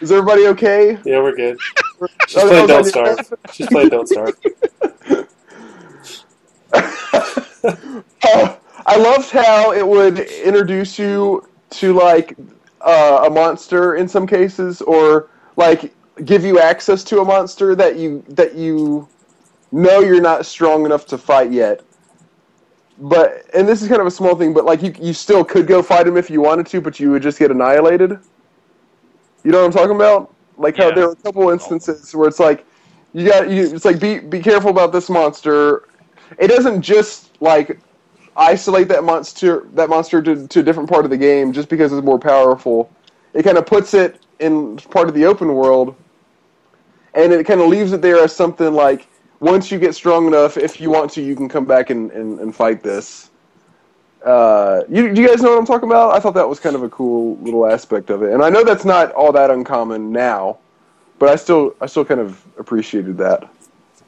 [0.00, 0.98] Is everybody okay?
[1.04, 1.58] Yeah, we're good.
[2.26, 3.38] She's Oh, playing Don't was on Starve.
[3.52, 4.34] She's playing Don't Starve.
[7.64, 8.56] Uh,
[8.86, 12.36] I loved how it would introduce you to like
[12.80, 15.94] uh, a monster in some cases, or like
[16.24, 19.08] give you access to a monster that you that you
[19.72, 21.82] know you're not strong enough to fight yet.
[22.98, 25.66] But and this is kind of a small thing, but like you you still could
[25.66, 28.18] go fight him if you wanted to, but you would just get annihilated.
[29.44, 30.34] You know what I'm talking about?
[30.56, 30.92] Like how Yeah.
[30.92, 32.66] there were a couple instances where it's like
[33.12, 35.88] you got you it's like be be careful about this monster.
[36.38, 37.80] It doesn't just like
[38.36, 41.92] isolate that monster that monster to, to a different part of the game just because
[41.92, 42.90] it's more powerful.
[43.34, 45.94] It kind of puts it in part of the open world,
[47.14, 49.08] and it kind of leaves it there as something like
[49.40, 52.40] once you get strong enough, if you want to, you can come back and, and,
[52.40, 53.30] and fight this.
[54.24, 56.14] Uh, you, do you guys know what I'm talking about?
[56.14, 58.64] I thought that was kind of a cool little aspect of it, and I know
[58.64, 60.58] that's not all that uncommon now,
[61.18, 63.48] but I still I still kind of appreciated that.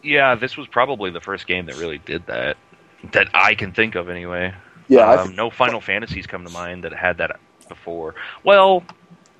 [0.02, 2.56] Yeah, this was probably the first game that really did that.
[3.12, 4.54] That I can think of anyway.
[4.88, 7.38] Yeah, I um, no Final Fantasies come to mind that had that
[7.68, 8.14] before.
[8.42, 8.82] Well,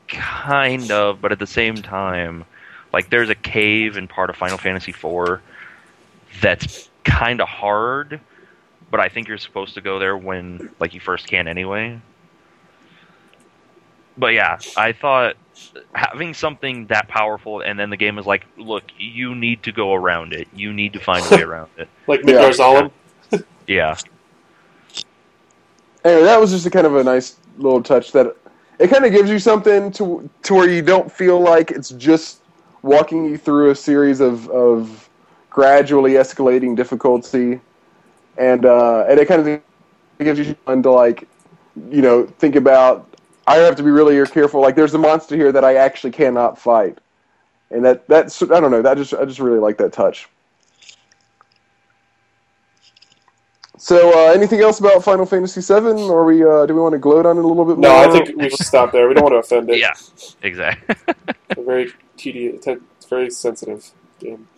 [0.09, 2.45] kind of, but at the same time,
[2.93, 5.41] like there's a cave in part of Final Fantasy IV
[6.41, 8.21] that's kind of hard,
[8.91, 12.01] but I think you're supposed to go there when like you first can anyway.
[14.17, 15.37] But yeah, I thought
[15.93, 19.95] having something that powerful and then the game is like, look, you need to go
[19.95, 20.49] around it.
[20.55, 21.89] You need to find a way around it.
[22.07, 22.35] Like Yeah.
[22.35, 22.91] Midgar Zolom.
[23.69, 23.97] Yeah.
[26.05, 28.35] anyway, that was just a kind of a nice little touch that
[28.79, 32.41] it kind of gives you something to to where you don't feel like it's just
[32.83, 35.09] walking you through a series of of
[35.51, 37.61] gradually escalating difficulty,
[38.39, 39.63] and uh, and it kind of
[40.19, 41.29] gives you time to like
[41.91, 43.15] you know think about
[43.47, 44.63] I have to be really careful.
[44.63, 46.99] Like there's a monster here that I actually cannot fight,
[47.71, 50.27] and that that's I don't know that just I just really like that touch.
[53.79, 56.99] So, uh, anything else about Final Fantasy VII, or we uh, do we want to
[56.99, 57.89] gloat on it a little bit more?
[57.89, 57.97] No.
[57.97, 59.09] I think we should stop there.
[59.09, 59.79] We don't want to offend it.
[59.79, 59.95] Yeah.
[60.43, 60.97] Exactly.
[61.57, 64.49] A very tedious, it's very sensitive game.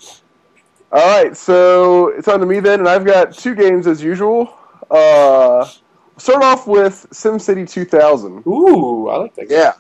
[0.93, 4.57] All right, so it's on to me then, and I've got two games as usual.
[4.91, 5.69] Uh,
[6.17, 8.43] start off with SimCity 2000.
[8.47, 9.59] Ooh, I like that game.
[9.59, 9.73] Yeah.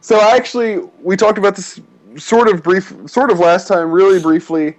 [0.00, 1.80] So I actually we talked about this
[2.16, 4.76] sort of brief, sort of last time, really briefly.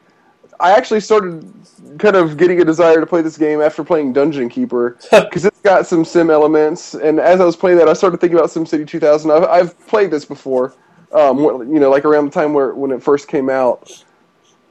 [0.59, 1.51] I actually started
[1.97, 5.59] kind of getting a desire to play this game after playing Dungeon Keeper because it's
[5.61, 6.95] got some sim elements.
[6.95, 9.31] And as I was playing that, I started thinking about SimCity 2000.
[9.31, 10.73] I've, I've played this before,
[11.13, 14.03] um, you know, like around the time where when it first came out,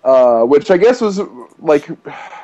[0.05, 1.21] uh, which I guess was
[1.59, 1.89] like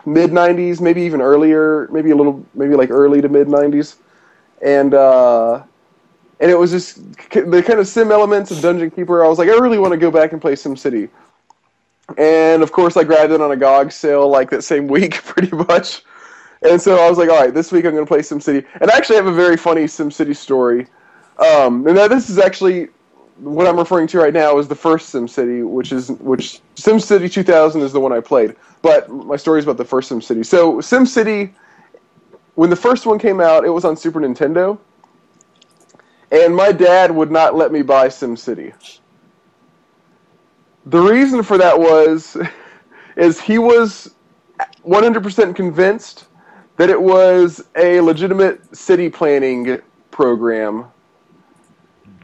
[0.07, 3.97] mid 90s, maybe even earlier, maybe a little, maybe like early to mid 90s,
[4.63, 4.95] and.
[4.95, 5.63] Uh,
[6.41, 6.97] and it was just
[7.33, 9.25] the kind of sim elements of Dungeon Keeper.
[9.25, 11.09] I was like, I really want to go back and play Sim City.
[12.19, 15.55] And of course, I grabbed it on a GOG sale like that same week, pretty
[15.55, 16.03] much.
[16.63, 18.65] And so I was like, all right, this week I'm going to play SimCity.
[18.81, 20.87] And I actually have a very funny SimCity story.
[21.39, 22.89] Um, and now this is actually
[23.39, 27.81] what I'm referring to right now is the first SimCity, which is which SimCity 2000
[27.83, 28.55] is the one I played.
[28.81, 30.47] But my story is about the first SimCity.
[30.47, 31.53] So SimCity,
[32.55, 34.79] when the first one came out, it was on Super Nintendo
[36.35, 38.75] and my dad would not let me buy SimCity.
[40.87, 42.37] The reason for that was
[43.17, 44.15] is he was
[44.87, 46.27] 100% convinced
[46.77, 49.81] that it was a legitimate city planning
[50.11, 50.87] program.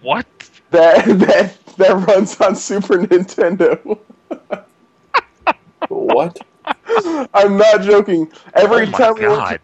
[0.02, 0.26] what?
[0.70, 3.98] that that that runs on Super Nintendo.
[5.88, 6.38] What?
[7.34, 8.30] I'm not joking.
[8.54, 9.60] Every oh my time we went to,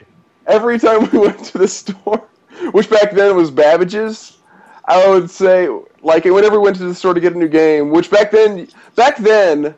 [0.46, 2.28] every time we went to the store,
[2.72, 4.38] which back then was Babbage's,
[4.86, 5.68] I would say
[6.06, 8.68] like whenever we went to the store to get a new game, which back then
[8.94, 9.74] back then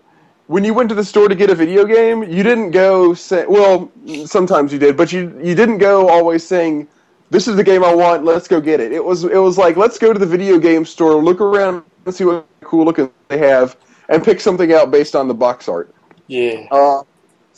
[0.47, 3.47] when you went to the store to get a video game, you didn't go say
[3.49, 3.91] well,
[4.26, 6.87] sometimes you did, but you you didn't go always saying
[7.31, 8.93] this is the game I want, let's go get it.
[8.93, 12.14] It was it was like let's go to the video game store, look around and
[12.14, 13.76] see what cool looking they have
[14.11, 15.95] and pick something out based on the box art.
[16.26, 16.66] Yeah.
[16.70, 17.05] Uh,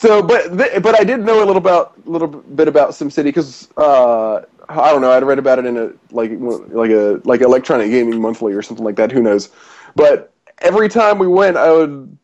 [0.00, 3.68] so, but th- but I did know a little about little bit about SimCity because
[3.76, 5.12] uh, I don't know.
[5.12, 6.30] I'd read about it in a like
[6.72, 9.12] like a like Electronic Gaming Monthly or something like that.
[9.12, 9.50] Who knows?
[9.94, 10.32] But
[10.62, 12.16] every time we went, I would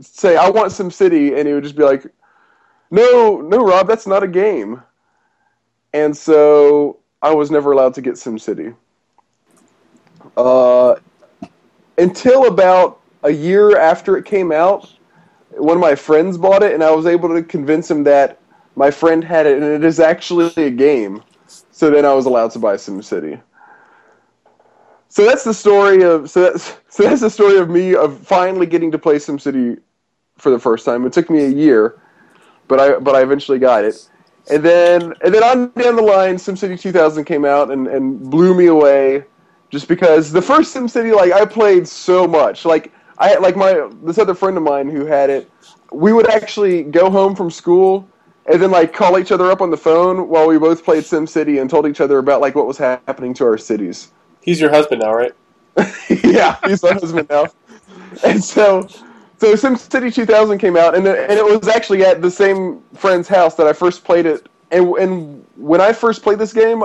[0.00, 2.04] say I want SimCity, and he would just be like,
[2.90, 4.82] "No, no, Rob, that's not a game."
[5.94, 8.76] And so I was never allowed to get SimCity.
[10.36, 10.96] Uh,
[11.96, 14.93] until about a year after it came out,
[15.56, 18.40] one of my friends bought it, and I was able to convince him that
[18.76, 21.22] my friend had it, and it is actually a game.
[21.70, 23.40] So then I was allowed to buy SimCity.
[25.08, 28.66] So that's the story of so that's so that's the story of me of finally
[28.66, 29.80] getting to play SimCity
[30.38, 31.06] for the first time.
[31.06, 32.00] It took me a year,
[32.68, 34.08] but I but I eventually got it.
[34.50, 38.54] And then and then on down the line, SimCity 2000 came out and, and blew
[38.54, 39.24] me away,
[39.70, 42.64] just because the first SimCity like I played so much.
[42.64, 45.50] Like I like my this other friend of mine who had it.
[45.92, 48.08] We would actually go home from school
[48.46, 51.60] and then like call each other up on the phone while we both played SimCity
[51.60, 54.12] and told each other about like what was happening to our cities.
[54.42, 55.32] He's your husband now, right?
[56.24, 57.46] yeah, he's my husband now.
[58.24, 58.86] And so,
[59.38, 63.54] so SimCity 2000 came out, and and it was actually at the same friend's house
[63.56, 64.48] that I first played it.
[64.70, 66.84] And and when I first played this game,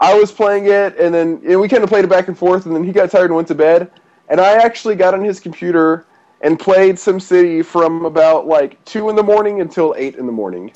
[0.00, 2.66] I was playing it, and then and we kind of played it back and forth,
[2.66, 3.90] and then he got tired and went to bed.
[4.28, 6.06] And I actually got on his computer
[6.40, 10.72] and played SimCity from about like two in the morning until eight in the morning,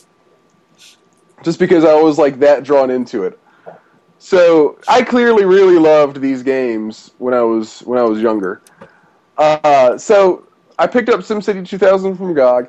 [1.42, 3.38] just because I was like that drawn into it.
[4.18, 8.62] So I clearly really loved these games when I was when I was younger.
[9.36, 10.46] Uh, so
[10.78, 12.68] I picked up SimCity 2000 from GOG,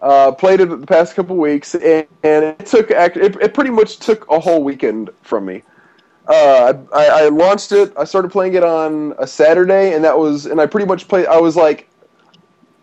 [0.00, 3.98] uh, played it the past couple weeks, and, and it took it, it pretty much
[3.98, 5.62] took a whole weekend from me.
[6.28, 7.92] Uh, I, I launched it.
[7.96, 11.26] I started playing it on a Saturday, and that was and I pretty much played.
[11.26, 11.88] I was like,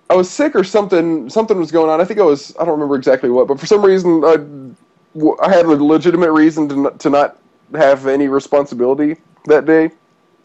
[0.09, 1.29] I was sick or something.
[1.29, 1.99] Something was going on.
[1.99, 2.55] I think I was.
[2.57, 6.69] I don't remember exactly what, but for some reason, I, I had a legitimate reason
[6.69, 7.37] to not, to not
[7.75, 9.91] have any responsibility that day.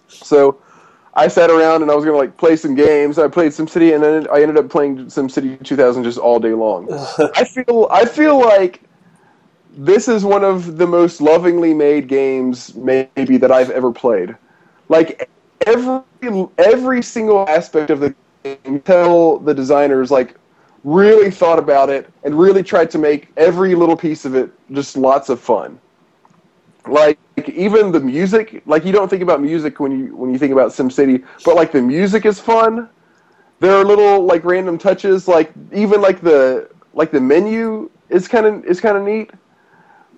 [0.09, 0.61] So
[1.15, 3.19] I sat around and I was gonna like play some games.
[3.19, 6.89] I played SimCity, and then I ended up playing SimCity 2000 just all day long.
[7.37, 8.83] I feel I feel like
[9.79, 14.37] this is one of the most lovingly made games maybe that I've ever played.
[14.89, 15.31] Like
[15.65, 16.03] every
[16.59, 20.35] every single aspect of the game, tell the designers like
[20.83, 24.97] really thought about it and really tried to make every little piece of it just
[24.97, 25.79] lots of fun.
[26.87, 30.53] Like even the music, like you don't think about music when you when you think
[30.53, 32.89] about SimCity, but like the music is fun.
[33.61, 38.45] There are little like random touches, like even like the like the menu is kind
[38.45, 39.31] of is kind of neat.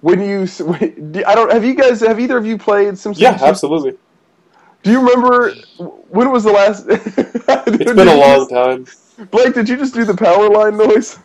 [0.00, 0.42] When you,
[1.26, 3.20] I don't have you guys have either of you played SimCity?
[3.20, 3.96] Yeah, absolutely.
[4.82, 5.52] Do you remember
[6.08, 6.86] when was the last?
[7.66, 8.86] It's been a long time.
[9.30, 11.18] Blake, did you just do the power line noise?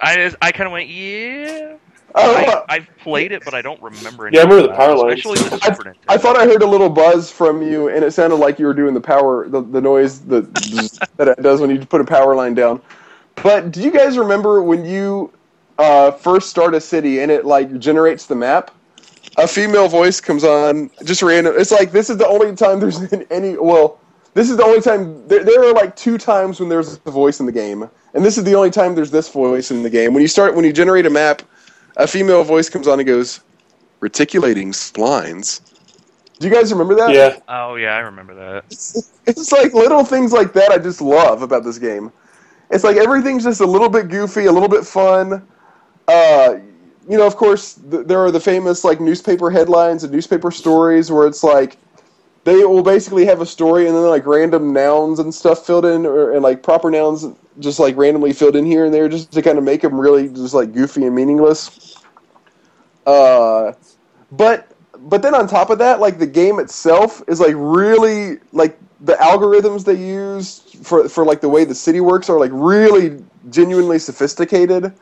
[0.00, 1.76] I just, I kind of went yeah.
[2.14, 4.28] Oh, I, I've played it, but I don't remember.
[4.30, 5.12] Yeah, I remember the power line.
[5.12, 5.24] it.
[5.24, 8.58] Especially I, I thought I heard a little buzz from you, and it sounded like
[8.58, 10.42] you were doing the power, the, the noise the,
[11.16, 12.82] that it does when you put a power line down.
[13.36, 15.32] But do you guys remember when you
[15.80, 18.70] uh, first start a city and it like generates the map?
[19.38, 21.54] A female voice comes on, just random.
[21.56, 23.00] It's like this is the only time there's
[23.30, 23.56] any.
[23.56, 23.98] Well,
[24.34, 25.26] this is the only time.
[25.28, 28.36] There, there are like two times when there's a voice in the game, and this
[28.38, 30.12] is the only time there's this voice in the game.
[30.14, 31.42] When you start, when you generate a map,
[31.96, 33.40] a female voice comes on and goes,
[34.00, 35.60] "Reticulating splines."
[36.38, 37.12] Do you guys remember that?
[37.12, 38.64] Yeah, Oh yeah, I remember that.
[39.26, 42.10] It's like little things like that I just love about this game.
[42.70, 45.46] It's like everything's just a little bit goofy, a little bit fun.
[46.10, 46.58] Uh,
[47.08, 51.12] you know, of course, th- there are the famous like newspaper headlines and newspaper stories
[51.12, 51.76] where it's like
[52.42, 56.04] they will basically have a story and then like random nouns and stuff filled in,
[56.04, 57.26] or, and like proper nouns
[57.60, 60.28] just like randomly filled in here and there, just to kind of make them really
[60.28, 62.02] just like goofy and meaningless.
[63.06, 63.72] Uh,
[64.32, 68.76] but but then on top of that, like the game itself is like really like
[69.02, 73.22] the algorithms they use for for like the way the city works are like really
[73.48, 74.92] genuinely sophisticated.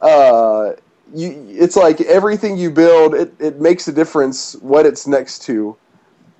[0.00, 0.72] Uh,
[1.14, 5.76] you, it's like everything you build, it, it makes a difference what it's next to.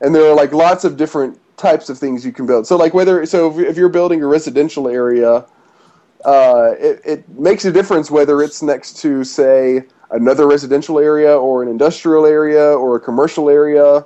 [0.00, 2.66] and there are like lots of different types of things you can build.
[2.66, 5.44] So like whether so if, you're building a residential area,
[6.24, 11.62] uh, it, it makes a difference whether it's next to say another residential area or
[11.62, 14.04] an industrial area or a commercial area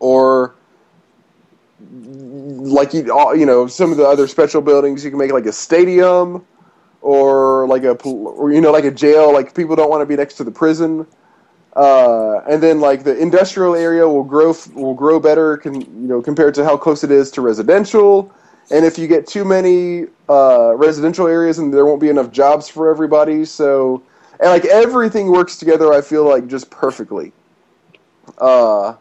[0.00, 0.54] or
[1.90, 3.04] like you
[3.34, 6.44] you know some of the other special buildings you can make like a stadium
[7.08, 10.14] or like a or you know like a jail like people don't want to be
[10.14, 11.06] next to the prison.
[11.74, 16.20] Uh, and then like the industrial area will grow will grow better can you know
[16.20, 18.30] compared to how close it is to residential.
[18.70, 22.68] And if you get too many uh, residential areas and there won't be enough jobs
[22.68, 23.46] for everybody.
[23.46, 24.02] So
[24.40, 27.32] and like everything works together i feel like just perfectly.
[28.36, 28.94] Uh,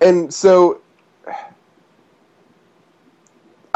[0.00, 0.80] and so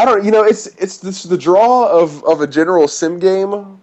[0.03, 0.25] I don't.
[0.25, 3.81] You know, it's it's this, the draw of of a general sim game.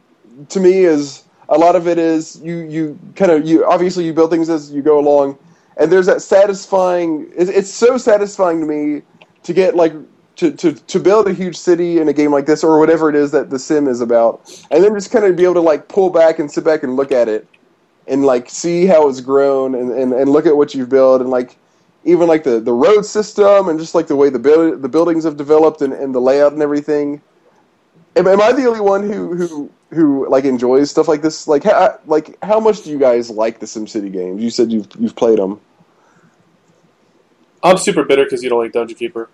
[0.49, 4.11] To me, is a lot of it is you you kind of you obviously you
[4.11, 5.39] build things as you go along,
[5.77, 7.31] and there's that satisfying.
[7.37, 9.03] It's, it's so satisfying to me
[9.43, 9.93] to get like
[10.35, 13.15] to, to, to build a huge city in a game like this or whatever it
[13.15, 15.89] is that the sim is about and then just kind of be able to like
[15.89, 17.45] pull back and sit back and look at it
[18.07, 21.29] and like see how it's grown and, and, and look at what you've built and
[21.29, 21.57] like
[22.03, 25.23] even like the, the road system and just like the way the build, the buildings
[25.23, 27.21] have developed and, and the layout and everything.
[28.15, 31.47] Am, am I the only one who, who who like enjoys stuff like this?
[31.47, 34.41] Like how, like how much do you guys like the SimCity games?
[34.41, 35.59] You said you've you've played them.
[37.61, 39.29] I'm super bitter because you don't like Dungeon Keeper.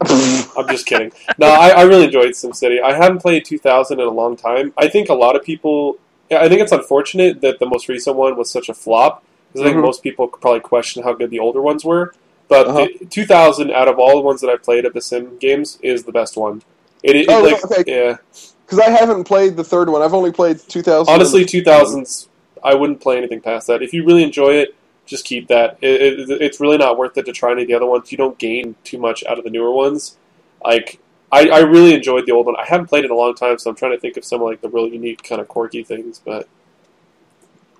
[0.00, 1.12] I'm just kidding.
[1.38, 2.82] No, I, I really enjoyed SimCity.
[2.82, 4.74] I haven't played 2000 in a long time.
[4.76, 5.98] I think a lot of people.
[6.30, 9.70] I think it's unfortunate that the most recent one was such a flop because I
[9.70, 9.82] think Mhm.
[9.86, 12.14] most people could probably question how good the older ones were.
[12.48, 12.86] But Uh-huh.
[13.00, 16.04] the 2000, out of all the ones that I've played of the Sim games, is
[16.04, 16.62] the best one.
[17.02, 17.84] It, it, Oh, like, okay.
[17.86, 18.16] yeah.
[18.64, 20.02] Because I haven't played the third one.
[20.02, 21.12] I've only played 2000.
[21.12, 22.28] Honestly, 2000s,
[22.62, 23.82] I wouldn't play anything past that.
[23.82, 24.74] If you really enjoy it,
[25.04, 25.78] just keep that.
[25.80, 28.12] It, it, it's really not worth it to try any of the other ones.
[28.12, 30.16] You don't gain too much out of the newer ones.
[30.64, 30.98] Like,
[31.32, 32.56] I, I really enjoyed the old one.
[32.56, 34.40] I haven't played it in a long time, so I'm trying to think of some
[34.42, 36.20] like the really unique kind of quirky things.
[36.24, 36.46] But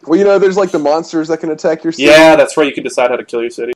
[0.07, 2.05] Well, you know, there's like the monsters that can attack your city.
[2.05, 2.67] yeah, that's right.
[2.67, 3.73] You can decide how to kill your city.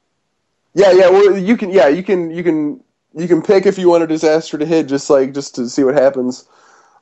[0.75, 1.09] Yeah, yeah.
[1.09, 1.71] Well, you can.
[1.71, 2.31] Yeah, you can.
[2.31, 2.81] You can.
[3.15, 5.85] You can pick if you want a disaster to hit, just like just to see
[5.85, 6.47] what happens.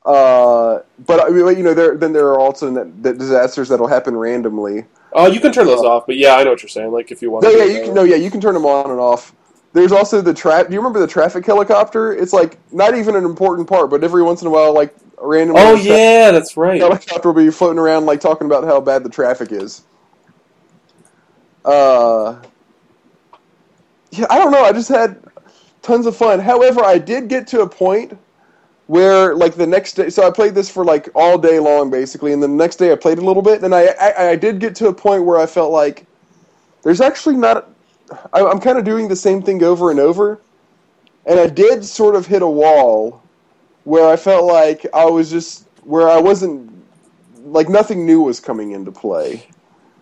[0.04, 3.88] Uh, but I mean, you know, there then there are also that, that disasters that'll
[3.88, 4.84] happen randomly.
[5.12, 6.92] Oh, you can turn those off, but yeah, I know what you're saying.
[6.92, 7.44] Like if you want.
[7.44, 7.94] No, yeah, you can.
[7.94, 9.34] No, yeah, you can turn them on and off.
[9.72, 10.68] There's also the trap.
[10.68, 12.12] Do you remember the traffic helicopter?
[12.12, 15.62] It's like not even an important part, but every once in a while, like randomly,
[15.62, 16.80] Oh yeah, that's right.
[16.80, 19.82] helicopter will be floating around, like talking about how bad the traffic is.
[21.64, 22.42] Uh,
[24.12, 24.64] yeah, I don't know.
[24.64, 25.22] I just had
[25.82, 26.40] tons of fun.
[26.40, 28.18] However, I did get to a point
[28.86, 30.10] where, like, the next day.
[30.10, 32.96] So I played this for like all day long, basically, and the next day I
[32.96, 35.46] played a little bit, and I I, I did get to a point where I
[35.46, 36.06] felt like
[36.82, 37.70] there's actually not.
[38.32, 40.40] I, I'm kind of doing the same thing over and over,
[41.26, 43.23] and I did sort of hit a wall
[43.84, 46.72] where I felt like I was just where I wasn't
[47.44, 49.46] like nothing new was coming into play.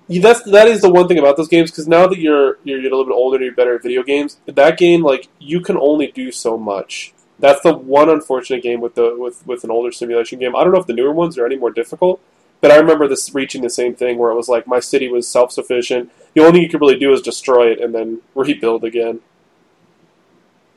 [0.08, 2.80] Yeah, that's that is the one thing about those games because now that you're you're
[2.80, 5.76] a little bit older and you're better at video games, that game like you can
[5.76, 7.12] only do so much.
[7.38, 10.54] That's the one unfortunate game with the with with an older simulation game.
[10.54, 12.20] I don't know if the newer ones are any more difficult,
[12.60, 15.26] but I remember this reaching the same thing where it was like my city was
[15.26, 16.10] self sufficient.
[16.34, 19.20] The only thing you could really do is destroy it and then rebuild again.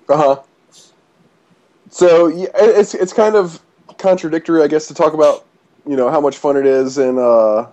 [0.10, 0.42] Uh huh.
[1.96, 3.62] So yeah, it's it's kind of
[3.98, 5.46] contradictory, I guess, to talk about
[5.88, 7.68] you know how much fun it is and uh,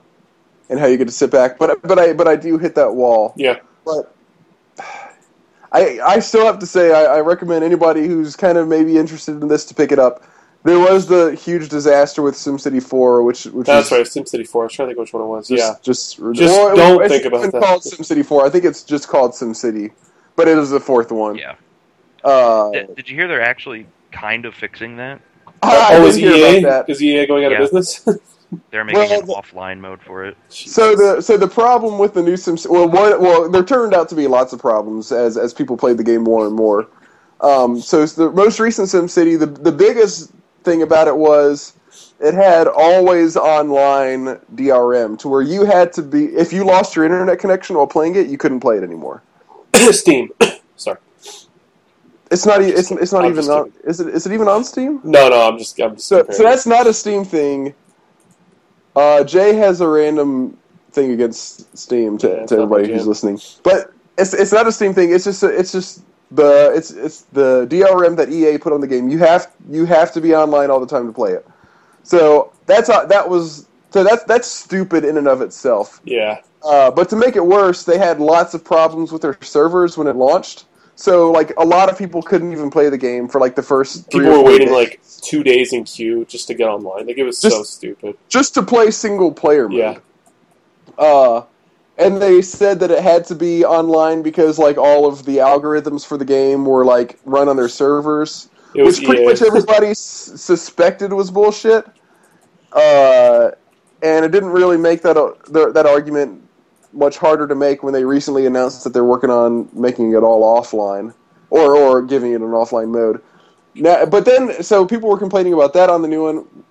[0.71, 1.59] and how you get to sit back.
[1.59, 3.33] But but I but I do hit that wall.
[3.37, 3.59] Yeah.
[3.85, 4.15] But
[5.73, 9.43] I I still have to say I, I recommend anybody who's kind of maybe interested
[9.43, 10.23] in this to pick it up.
[10.63, 14.63] There was the huge disaster with SimCity 4, which which That's was right, SimCity 4.
[14.63, 15.49] I was trying to think which one it was.
[15.49, 15.75] Just, yeah.
[15.83, 17.63] just, Just well, don't it's think about even that.
[17.63, 18.47] called SimCity 4.
[18.47, 19.91] I think it's just called SimCity,
[20.37, 21.35] but it is the fourth one.
[21.35, 21.57] Yeah.
[22.23, 25.21] Uh, Did, did you hear they're actually kind of fixing that?
[25.63, 26.93] I, I oh, is hear EA about that.
[26.93, 27.63] is EA going out Yeah.
[27.63, 28.07] of business?
[28.71, 30.37] They're making Well, an the- offline mode for it.
[30.49, 34.09] So the so the problem with the new Sims well one, well there turned out
[34.11, 36.89] to be lots of problems as as people played the game more and more.
[37.41, 40.33] Um, so it's the most recent SimCity the the biggest
[40.65, 41.75] thing about it was
[42.21, 47.05] it had always online DRM to where you had to be if you lost your
[47.05, 49.23] internet connection while playing it you couldn't play it anymore.
[49.75, 50.31] Steam.
[50.77, 50.99] Sorry.
[52.33, 55.01] It's not it's it's not I'm even on is it is it even on Steam?
[55.05, 57.75] No, no, I'm just I'm just So, so that's not a Steam thing.
[58.97, 60.57] Uh, Jay has a random
[60.93, 64.95] thing against Steam to, Yeah, to everybody who's listening, but it's it's not a Steam
[64.95, 65.13] thing.
[65.13, 68.87] It's just a, it's just the it's it's the DRM that EA put on the
[68.89, 69.09] game.
[69.11, 71.47] You have you have to be online all the time to play it.
[72.03, 76.01] So that's uh, that was So that's that's stupid in and of itself.
[76.05, 76.41] Yeah.
[76.65, 80.07] Uh, but to make it worse, they had lots of problems with their servers when
[80.07, 80.65] it launched.
[80.95, 84.11] So like a lot of people couldn't even play the game for like the first.
[84.11, 84.77] three People or were waiting days.
[84.77, 87.07] like two days in queue just to get online.
[87.07, 88.17] Like it was so stupid.
[88.29, 89.79] just to play single player mode.
[89.79, 89.99] Yeah.
[90.99, 91.45] Uh,
[91.99, 96.07] and they said that it had to be online because like all of the algorithms
[96.07, 99.27] for the game were like run on their servers, which pretty EA.
[99.27, 99.99] much everybody s-
[100.37, 101.87] suspected was bullshit.
[102.73, 103.51] Uh,
[104.03, 106.42] and it didn't really make that uh, th- that argument
[106.93, 110.61] much harder to make when they recently announced that they're working on making it all
[110.61, 111.15] offline
[111.51, 113.23] or or giving it an offline mode.
[113.75, 116.65] Now, but then so people were complaining about that on the new one.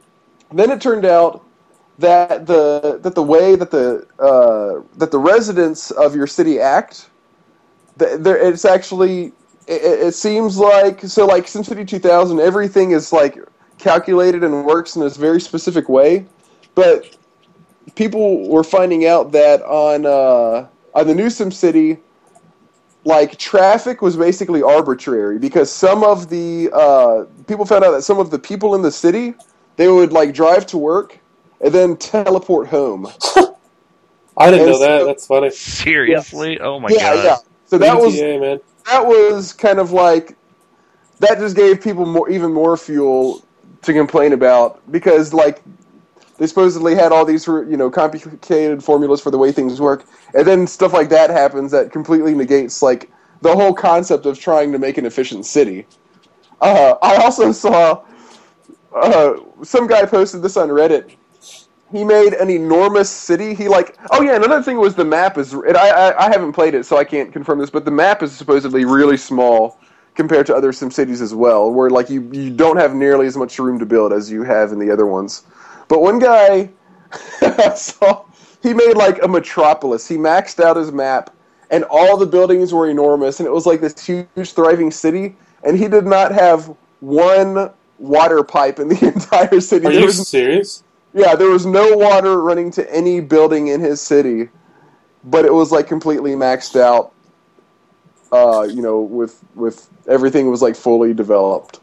[0.51, 1.43] Then it turned out
[1.99, 7.09] that the that the way that the uh, that the residents of your city act,
[7.99, 9.27] it's actually
[9.67, 13.37] it, it seems like so like SimCity 2000 everything is like
[13.77, 16.25] calculated and works in this very specific way,
[16.75, 17.17] but
[17.95, 21.99] people were finding out that on uh, on the new SimCity,
[23.05, 28.19] like traffic was basically arbitrary because some of the uh, people found out that some
[28.19, 29.33] of the people in the city
[29.77, 31.19] they would like drive to work
[31.61, 33.07] and then teleport home.
[34.37, 35.05] I didn't know and that.
[35.05, 35.49] That's funny.
[35.51, 36.59] Seriously?
[36.59, 37.23] Oh my yeah, god.
[37.23, 37.37] yeah.
[37.65, 38.59] So that was man.
[38.85, 40.35] that was kind of like
[41.19, 43.43] that just gave people more even more fuel
[43.81, 45.61] to complain about because like
[46.37, 50.45] they supposedly had all these you know complicated formulas for the way things work and
[50.45, 53.11] then stuff like that happens that completely negates like
[53.41, 55.85] the whole concept of trying to make an efficient city
[56.61, 58.03] uh, i also saw
[58.95, 61.15] uh, some guy posted this on reddit
[61.91, 63.53] he made an enormous city.
[63.53, 64.35] He like, oh yeah.
[64.35, 65.53] Another thing was the map is.
[65.53, 67.69] I, I I haven't played it, so I can't confirm this.
[67.69, 69.77] But the map is supposedly really small
[70.15, 73.35] compared to other Sim cities as well, where like you you don't have nearly as
[73.35, 75.43] much room to build as you have in the other ones.
[75.91, 76.71] But one guy
[77.75, 78.25] saw
[78.63, 80.07] he made like a metropolis.
[80.07, 81.35] He maxed out his map,
[81.69, 85.37] and all the buildings were enormous, and it was like this huge thriving city.
[85.65, 89.87] And he did not have one water pipe in the entire city.
[89.87, 90.83] Are There you was serious?
[91.13, 94.49] yeah, there was no water running to any building in his city,
[95.25, 97.13] but it was like completely maxed out.
[98.31, 101.80] Uh, you know, with with everything was like fully developed.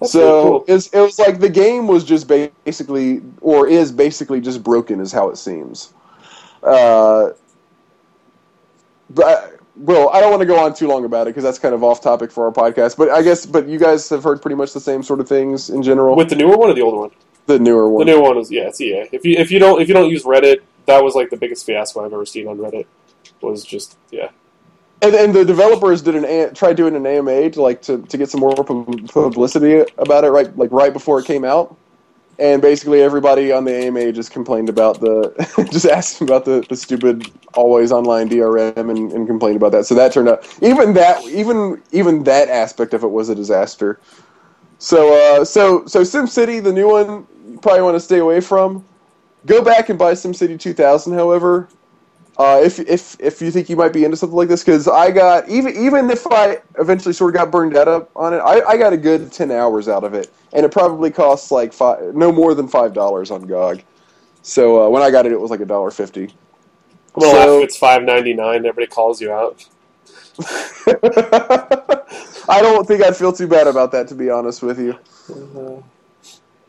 [0.00, 0.64] That's so cool.
[0.68, 5.12] it's, it was like the game was just basically, or is basically just broken, is
[5.12, 5.94] how it seems.
[6.62, 7.30] Uh,
[9.10, 11.74] but well, I don't want to go on too long about it because that's kind
[11.74, 12.96] of off topic for our podcast.
[12.96, 15.70] But I guess, but you guys have heard pretty much the same sort of things
[15.70, 16.16] in general.
[16.16, 17.10] With the newer one or the older one?
[17.46, 18.06] the newer one.
[18.06, 19.08] The one, newer one is yeah, it's EA.
[19.12, 21.66] If you if you don't if you don't use Reddit, that was like the biggest
[21.66, 22.86] fiasco I've ever seen on Reddit.
[23.40, 24.30] Was just yeah.
[25.04, 28.30] And, and the developers did an tried doing an AMA to like to, to get
[28.30, 31.76] some more publicity about it right like right before it came out,
[32.38, 36.76] and basically everybody on the AMA just complained about the just asked about the, the
[36.76, 39.84] stupid always online DRM and, and complained about that.
[39.84, 44.00] So that turned out even that even even that aspect of it was a disaster.
[44.78, 48.82] So uh, so so SimCity the new one you probably want to stay away from.
[49.44, 51.68] Go back and buy SimCity 2000, however.
[52.36, 55.10] Uh, if if if you think you might be into something like this, because I
[55.12, 58.60] got even even if I eventually sort of got burned out up on it, I,
[58.62, 62.14] I got a good ten hours out of it, and it probably costs like five,
[62.14, 63.82] no more than five dollars on GOG.
[64.42, 66.34] So uh, when I got it, it was like a dollar fifty.
[67.12, 68.66] Gonna So- if it's five ninety nine.
[68.66, 69.64] Everybody calls you out.
[72.48, 74.98] I don't think I'd feel too bad about that, to be honest with you.
[75.30, 75.80] Uh,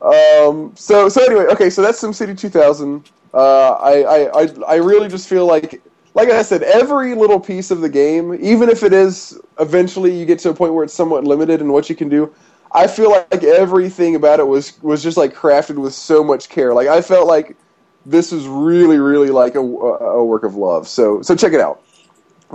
[0.06, 3.10] Um, so so anyway, okay, so that's SimCity 2000.
[3.34, 5.82] Uh, I, I I really just feel like,
[6.14, 10.26] like I said, every little piece of the game, even if it is eventually you
[10.26, 12.34] get to a point where it's somewhat limited in what you can do,
[12.72, 16.74] I feel like everything about it was was just like crafted with so much care.
[16.74, 17.58] Like I felt like
[18.06, 20.88] this was really really like a, a work of love.
[20.88, 21.82] So so check it out.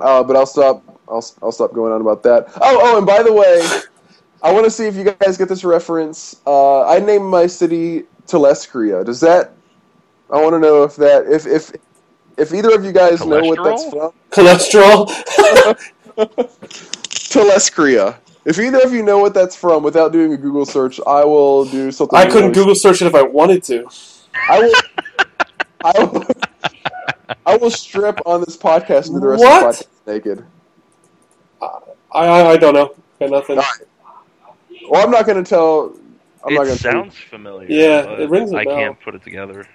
[0.00, 0.84] Uh, but I'll stop.
[1.08, 2.52] I'll I'll stop going on about that.
[2.60, 3.82] Oh oh, and by the way.
[4.42, 6.36] I want to see if you guys get this reference.
[6.46, 9.04] Uh, I named my city Telescria.
[9.04, 9.52] Does that?
[10.30, 11.72] I want to know if that if if
[12.38, 14.12] if either of you guys know what that's from.
[14.30, 15.06] cholesterol.
[17.30, 18.16] Telescria.
[18.44, 21.66] If either of you know what that's from, without doing a Google search, I will
[21.66, 22.18] do something.
[22.18, 23.86] I couldn't Google search it if I wanted to.
[24.48, 25.26] I will.
[25.84, 26.26] I will.
[27.46, 29.64] I will strip on this podcast and do the rest What?
[29.66, 30.44] of the podcast naked.
[31.60, 31.68] I
[32.12, 32.94] I, I don't know.
[33.18, 33.58] Got nothing.
[33.58, 33.64] All
[34.90, 35.96] Well, I'm not going to tell.
[36.44, 36.82] I'm not it going to.
[36.82, 37.68] sounds familiar.
[37.70, 38.76] Yeah, but it rings a I bell.
[38.76, 39.66] I can't put it together.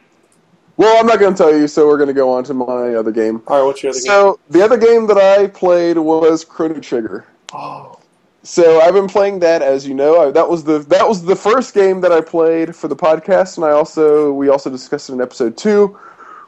[0.78, 2.96] Well, I'm not going to tell you, so we're going to go on to my
[2.96, 3.42] other game.
[3.48, 4.06] All right, what's your other game?
[4.06, 7.26] So the other game that I played was Chrono Trigger.
[7.54, 7.98] Oh,
[8.44, 10.28] so I've been playing that, as you know.
[10.28, 13.56] I, that was the that was the first game that I played for the podcast,
[13.56, 15.98] and I also we also discussed it in episode two.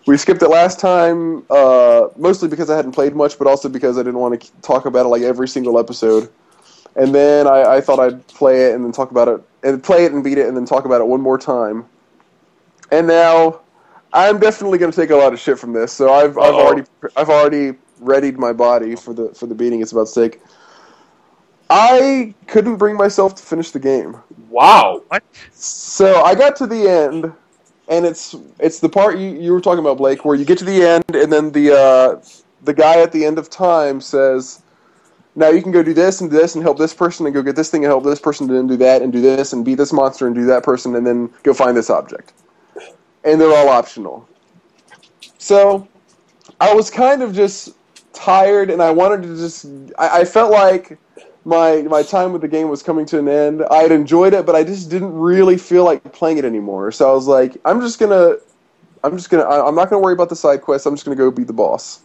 [0.05, 3.97] We skipped it last time, uh, mostly because I hadn't played much, but also because
[3.97, 6.30] I didn't want to talk about it like every single episode.
[6.98, 10.06] And then I, I thought I'd play it and then talk about it, and play
[10.06, 11.86] it and beat it, and then talk about it one more time.
[12.91, 13.62] And now
[14.14, 15.93] I'm definitely going to take a lot of shit from this.
[15.93, 19.91] So I've, I've already I've already readied my body for the for the beating it's
[19.91, 20.41] about to take.
[21.70, 24.18] I couldn't bring myself to finish the game.
[24.50, 25.04] Wow.
[25.10, 25.24] What?
[25.52, 27.32] So I got to the end,
[27.89, 30.66] and it's it's the part you, you were talking about, Blake, where you get to
[30.66, 32.22] the end, and then the uh,
[32.64, 34.62] the guy at the end of time says,
[35.38, 37.55] "Now you can go do this and this and help this person, and go get
[37.55, 39.75] this thing and help this person, and then do that and do this and beat
[39.75, 42.33] this monster and do that person, and then go find this object."
[43.23, 44.27] And they're all optional.
[45.38, 45.88] So
[46.59, 47.69] I was kind of just
[48.13, 49.65] tired, and I wanted to just.
[49.97, 50.97] I, I felt like
[51.45, 53.63] my my time with the game was coming to an end.
[53.71, 56.91] I had enjoyed it, but I just didn't really feel like playing it anymore.
[56.91, 58.35] So I was like, I'm just gonna,
[59.03, 60.85] I'm just gonna, I, I'm not gonna worry about the side quests.
[60.85, 62.01] I'm just gonna go beat the boss.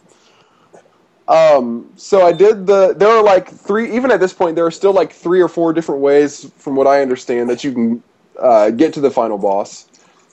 [1.27, 2.93] Um, so I did the.
[2.93, 3.95] There are like three.
[3.95, 6.87] Even at this point, there are still like three or four different ways, from what
[6.87, 8.03] I understand, that you can
[8.39, 9.87] uh, get to the final boss.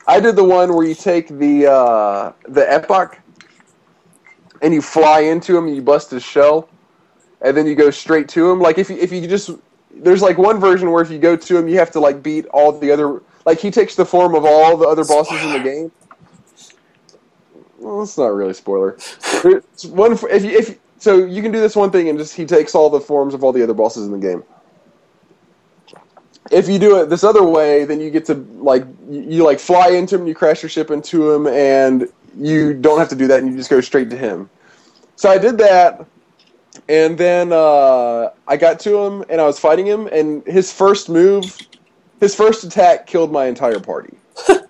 [0.07, 3.18] I did the one where you take the uh, the epoch
[4.62, 6.68] and you fly into him and you bust his shell
[7.43, 8.61] and then you go straight to him.
[8.61, 9.51] Like if you, if you just
[9.93, 12.47] there's like one version where if you go to him, you have to like beat
[12.47, 13.22] all the other.
[13.47, 15.93] Like he takes the form of all the other bosses in the game.
[17.81, 18.99] Well, it's not really spoiler.
[19.43, 22.45] There's one if you, if so you can do this one thing and just he
[22.45, 24.45] takes all the forms of all the other bosses in the game.
[26.51, 29.59] If you do it this other way, then you get to like you, you like
[29.59, 32.07] fly into him, you crash your ship into him, and
[32.37, 34.51] you don't have to do that, and you just go straight to him.
[35.16, 36.05] So I did that,
[36.89, 41.09] and then uh, I got to him and I was fighting him, and his first
[41.09, 41.57] move,
[42.20, 44.16] his first attack killed my entire party.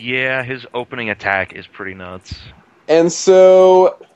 [0.00, 2.38] Yeah, his opening attack is pretty nuts.
[2.86, 4.06] And so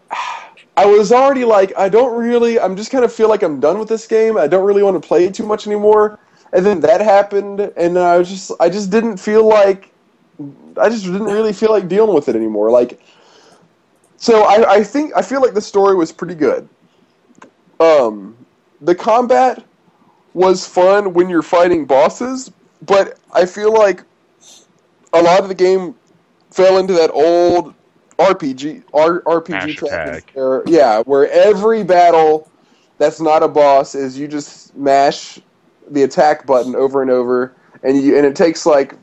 [0.76, 3.80] I was already like, I don't really, I'm just kind of feel like I'm done
[3.80, 4.36] with this game.
[4.36, 6.20] I don't really want to play it too much anymore.
[6.52, 9.90] And then that happened, and I was just, I just didn't feel like,
[10.80, 12.70] I just didn't really feel like dealing with it anymore.
[12.70, 13.02] Like,
[14.18, 16.68] so I, I think, I feel like the story was pretty good.
[17.80, 18.36] Um,
[18.82, 19.64] the combat
[20.34, 22.52] was fun when you're fighting bosses,
[22.82, 24.04] but I feel like
[25.12, 25.94] a lot of the game
[26.50, 27.74] fell into that old
[28.18, 32.50] RPG R, RPG where yeah, where every battle
[32.98, 35.40] that's not a boss is you just mash
[35.90, 38.94] the attack button over and over, and you and it takes like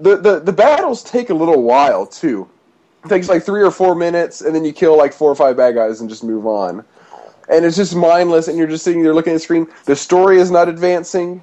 [0.00, 2.48] the the, the battles take a little while too.
[3.04, 5.56] It takes like three or four minutes, and then you kill like four or five
[5.56, 6.84] bad guys and just move on.
[7.48, 9.66] And it's just mindless, and you're just sitting there looking at the screen.
[9.84, 11.42] The story is not advancing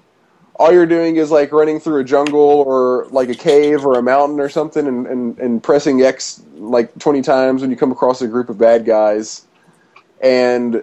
[0.58, 4.02] all you're doing is like running through a jungle or like a cave or a
[4.02, 8.22] mountain or something and, and, and pressing X like 20 times when you come across
[8.22, 9.46] a group of bad guys.
[10.22, 10.82] And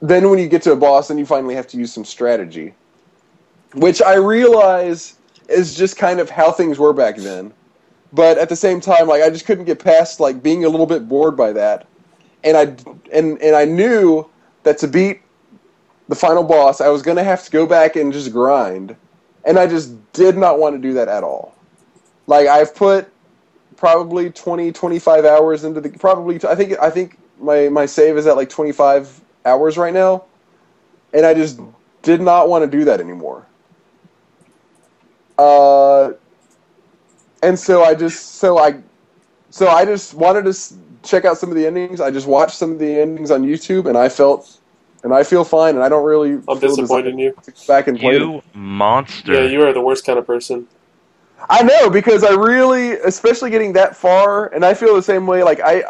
[0.00, 2.74] then when you get to a boss, then you finally have to use some strategy.
[3.74, 5.16] Which I realize
[5.48, 7.52] is just kind of how things were back then.
[8.14, 10.86] But at the same time, like I just couldn't get past like being a little
[10.86, 11.86] bit bored by that.
[12.44, 12.62] And I
[13.12, 14.28] and and I knew
[14.64, 15.22] that to beat
[16.12, 18.94] the final boss, I was going to have to go back and just grind.
[19.46, 21.54] And I just did not want to do that at all.
[22.26, 23.10] Like I've put
[23.78, 28.26] probably 20 25 hours into the probably I think I think my my save is
[28.26, 30.26] at like 25 hours right now.
[31.14, 31.58] And I just
[32.02, 33.46] did not want to do that anymore.
[35.38, 36.12] Uh
[37.42, 38.82] and so I just so I
[39.48, 42.02] so I just wanted to check out some of the endings.
[42.02, 44.58] I just watched some of the endings on YouTube and I felt
[45.02, 46.32] and I feel fine, and I don't really.
[46.32, 47.36] I'm feel disappointed in you.
[47.66, 48.18] Back and play.
[48.18, 48.44] You it.
[48.54, 49.34] monster.
[49.34, 50.68] Yeah, you are the worst kind of person.
[51.50, 55.42] I know because I really, especially getting that far, and I feel the same way.
[55.42, 55.82] Like I,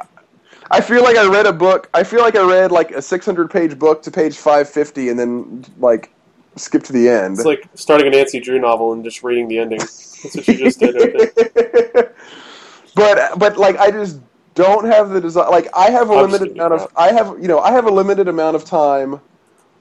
[0.71, 1.91] I feel like I read a book.
[1.93, 5.65] I feel like I read like a 600 page book to page 550, and then
[5.79, 6.11] like
[6.57, 7.35] skip to the end.
[7.35, 9.79] It's like starting a Nancy Drew novel and just reading the ending.
[9.79, 10.95] That's what you just did.
[10.95, 12.15] Right there.
[12.95, 14.21] but but like I just
[14.55, 15.51] don't have the desire.
[15.51, 16.93] Like I have a I'm limited amount of.
[16.97, 19.21] I have you know I have a limited amount of time.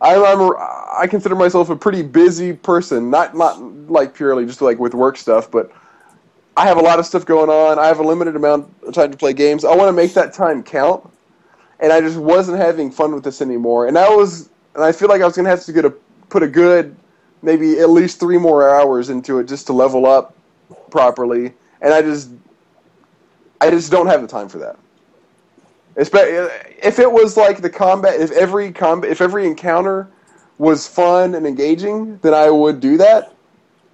[0.01, 3.09] I'm, I'm a, I consider myself a pretty busy person.
[3.09, 5.72] Not not like purely just like with work stuff, but
[6.57, 7.80] I have a lot of stuff going on.
[7.80, 9.63] I have a limited amount of time to play games.
[9.63, 11.09] I want to make that time count,
[11.80, 13.88] and I just wasn't having fun with this anymore.
[13.88, 15.91] And I was, and I feel like I was gonna have to get a
[16.30, 16.95] put a good
[17.41, 20.36] maybe at least three more hours into it just to level up
[20.89, 21.53] properly.
[21.82, 22.30] And I just
[23.62, 24.78] I just don't have the time for that.
[25.95, 30.09] If it was like the combat, if every combat, if every encounter
[30.57, 33.36] was fun and engaging, then I would do that.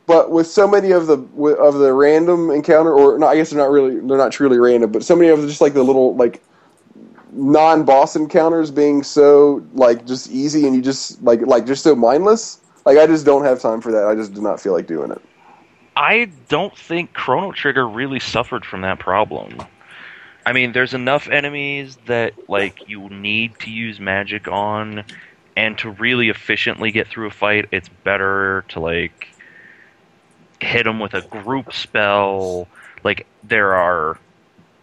[0.05, 1.17] But with so many of the
[1.59, 4.91] of the random encounter, or no, I guess they're not really they're not truly random,
[4.91, 6.41] but so many of just like the little like
[7.33, 11.93] non boss encounters being so like just easy and you just like like just so
[11.93, 12.61] mindless.
[12.85, 14.05] Like I just don't have time for that.
[14.05, 15.21] I just do not feel like doing it.
[15.97, 19.57] I don't think Chrono Trigger really suffered from that problem.
[20.45, 25.03] I mean, there's enough enemies that like you need to use magic on,
[25.55, 29.27] and to really efficiently get through a fight, it's better to like
[30.61, 32.67] hit them with a group spell.
[33.03, 34.19] Like there are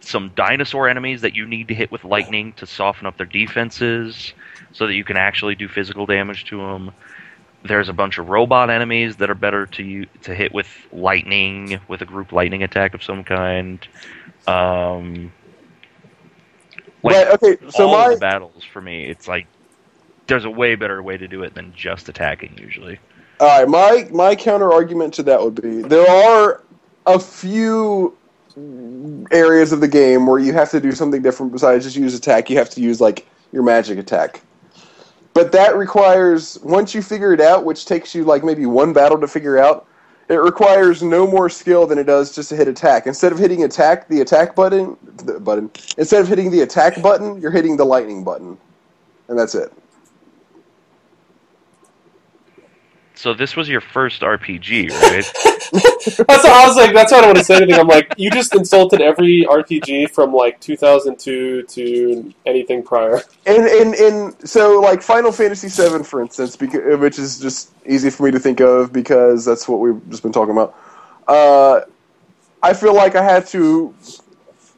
[0.01, 4.33] some dinosaur enemies that you need to hit with lightning to soften up their defenses,
[4.73, 6.91] so that you can actually do physical damage to them.
[7.67, 11.79] There's a bunch of robot enemies that are better to you, to hit with lightning,
[11.87, 13.85] with a group lightning attack of some kind.
[14.47, 15.31] Um,
[17.03, 19.47] like, But okay, so all of my the battles for me, it's like
[20.27, 22.99] there's a way better way to do it than just attacking usually.
[23.39, 26.63] All right, my my counter argument to that would be there are
[27.05, 28.17] a few
[29.31, 32.49] areas of the game where you have to do something different besides just use attack.
[32.49, 34.41] You have to use like your magic attack.
[35.35, 39.19] But that requires once you figure it out, which takes you like maybe one battle
[39.19, 39.85] to figure out,
[40.29, 43.05] it requires no more skill than it does just to hit attack.
[43.05, 45.69] Instead of hitting attack, the attack button, the button.
[45.97, 48.57] Instead of hitting the attack button, you're hitting the lightning button,
[49.27, 49.73] and that's it.
[53.17, 55.25] So this was your first RPG, right?
[55.71, 56.93] That's what I was like.
[56.93, 57.79] That's why I don't want to say anything.
[57.79, 63.21] I'm like, you just insulted every RPG from like 2002 to anything prior.
[63.45, 68.09] And and and so like Final Fantasy VII, for instance, because, which is just easy
[68.09, 70.75] for me to think of because that's what we've just been talking about.
[71.27, 71.81] Uh,
[72.61, 73.93] I feel like I had to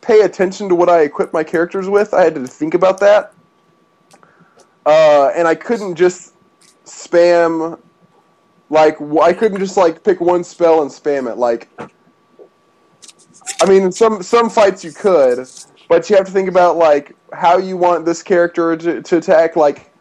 [0.01, 2.13] pay attention to what I equipped my characters with.
[2.13, 3.33] I had to think about that,
[4.85, 6.33] uh, and I couldn't just
[6.85, 7.79] spam.
[8.69, 11.37] Like I couldn't just like pick one spell and spam it.
[11.37, 11.69] Like,
[13.61, 15.47] I mean, some some fights you could,
[15.87, 19.55] but you have to think about like how you want this character to, to attack.
[19.55, 19.93] Like,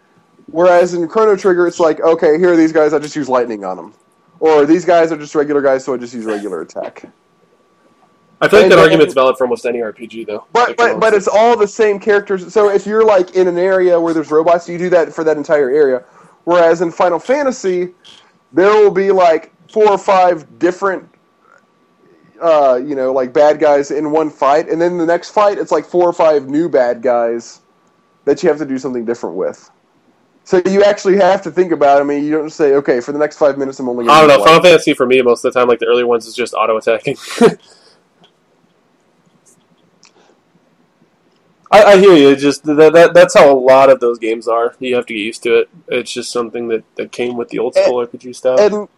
[0.46, 2.92] whereas in Chrono Trigger, it's like, okay, here are these guys.
[2.92, 3.94] I just use lightning on them,
[4.40, 7.04] or these guys are just regular guys, so I just use regular attack.
[8.40, 10.44] I feel like And that argument's valid for almost any RPG, though.
[10.52, 12.52] But but but it's all the same characters.
[12.52, 15.36] So if you're like in an area where there's robots, you do that for that
[15.36, 16.04] entire area.
[16.44, 17.94] Whereas in Final Fantasy,
[18.56, 21.08] there will be like four or five different,
[22.40, 25.70] uh, you know, like bad guys in one fight, and then the next fight, it's
[25.70, 27.60] like four or five new bad guys
[28.24, 29.70] that you have to do something different with.
[30.44, 31.98] So you actually have to think about.
[31.98, 32.00] it.
[32.00, 34.08] I mean, you don't just say, okay, for the next five minutes, I'm only.
[34.08, 34.38] I don't know.
[34.38, 36.54] one." Final Fantasy for me, most of the time, like the early ones, is just
[36.54, 37.16] auto attacking.
[41.70, 42.30] I, I hear you.
[42.30, 44.74] It's just that, that that's how a lot of those games are.
[44.78, 45.68] You have to get used to it.
[45.88, 48.60] It's just something that, that came with the old school RPG stuff.
[48.60, 48.88] and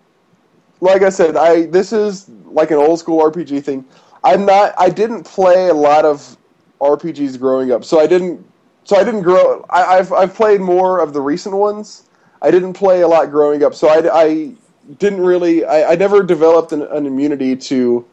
[0.81, 3.85] like I said, I this is like an old school RPG thing.
[4.23, 4.75] I'm not.
[4.79, 6.37] I didn't play a lot of
[6.81, 8.45] RPGs growing up, so I didn't.
[8.85, 9.65] So I didn't grow.
[9.71, 12.09] I, I've I've played more of the recent ones.
[12.41, 14.55] I didn't play a lot growing up, so I, I
[14.99, 15.65] didn't really.
[15.65, 18.07] I, I never developed an, an immunity to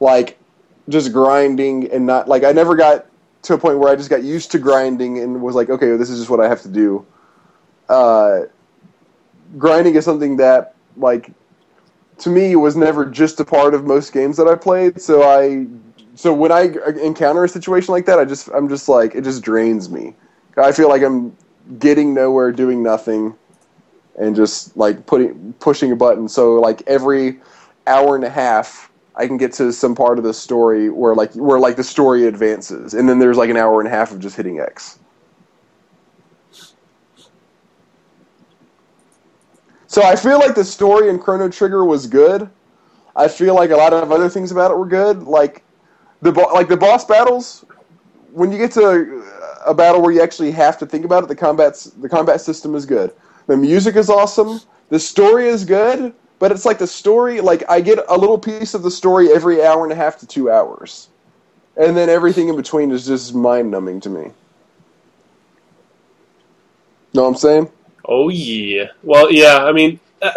[0.00, 0.38] like
[0.88, 3.06] just grinding and not like I never got
[3.42, 6.10] to a point where I just got used to grinding and was like, okay, this
[6.10, 7.04] is just what I have to do.
[7.88, 8.42] Uh,
[9.58, 11.32] grinding is something that like
[12.18, 15.00] to me was never just a part of most games that I played.
[15.00, 15.66] So I,
[16.14, 16.72] so when I
[17.02, 20.14] encounter a situation like that, I just I'm just like it just drains me.
[20.56, 21.36] I feel like I'm
[21.78, 23.34] getting nowhere, doing nothing,
[24.18, 26.28] and just like putting pushing a button.
[26.28, 27.40] So like every
[27.86, 31.34] hour and a half, I can get to some part of the story where like
[31.34, 34.20] where like the story advances, and then there's like an hour and a half of
[34.20, 34.98] just hitting X.
[39.86, 42.48] So I feel like the story in Chrono Trigger was good.
[43.14, 45.24] I feel like a lot of other things about it were good.
[45.24, 45.62] Like
[46.22, 47.66] the bo- like the boss battles.
[48.32, 49.22] When you get to
[49.66, 52.74] a battle where you actually have to think about it, the combat's the combat system
[52.74, 53.12] is good.
[53.46, 54.60] The music is awesome.
[54.88, 57.40] The story is good, but it's like the story.
[57.40, 60.26] Like I get a little piece of the story every hour and a half to
[60.26, 61.08] two hours,
[61.76, 64.32] and then everything in between is just mind numbing to me.
[67.14, 67.70] Know what I'm saying?
[68.06, 68.86] Oh yeah.
[69.04, 69.58] Well, yeah.
[69.64, 70.32] I mean, uh,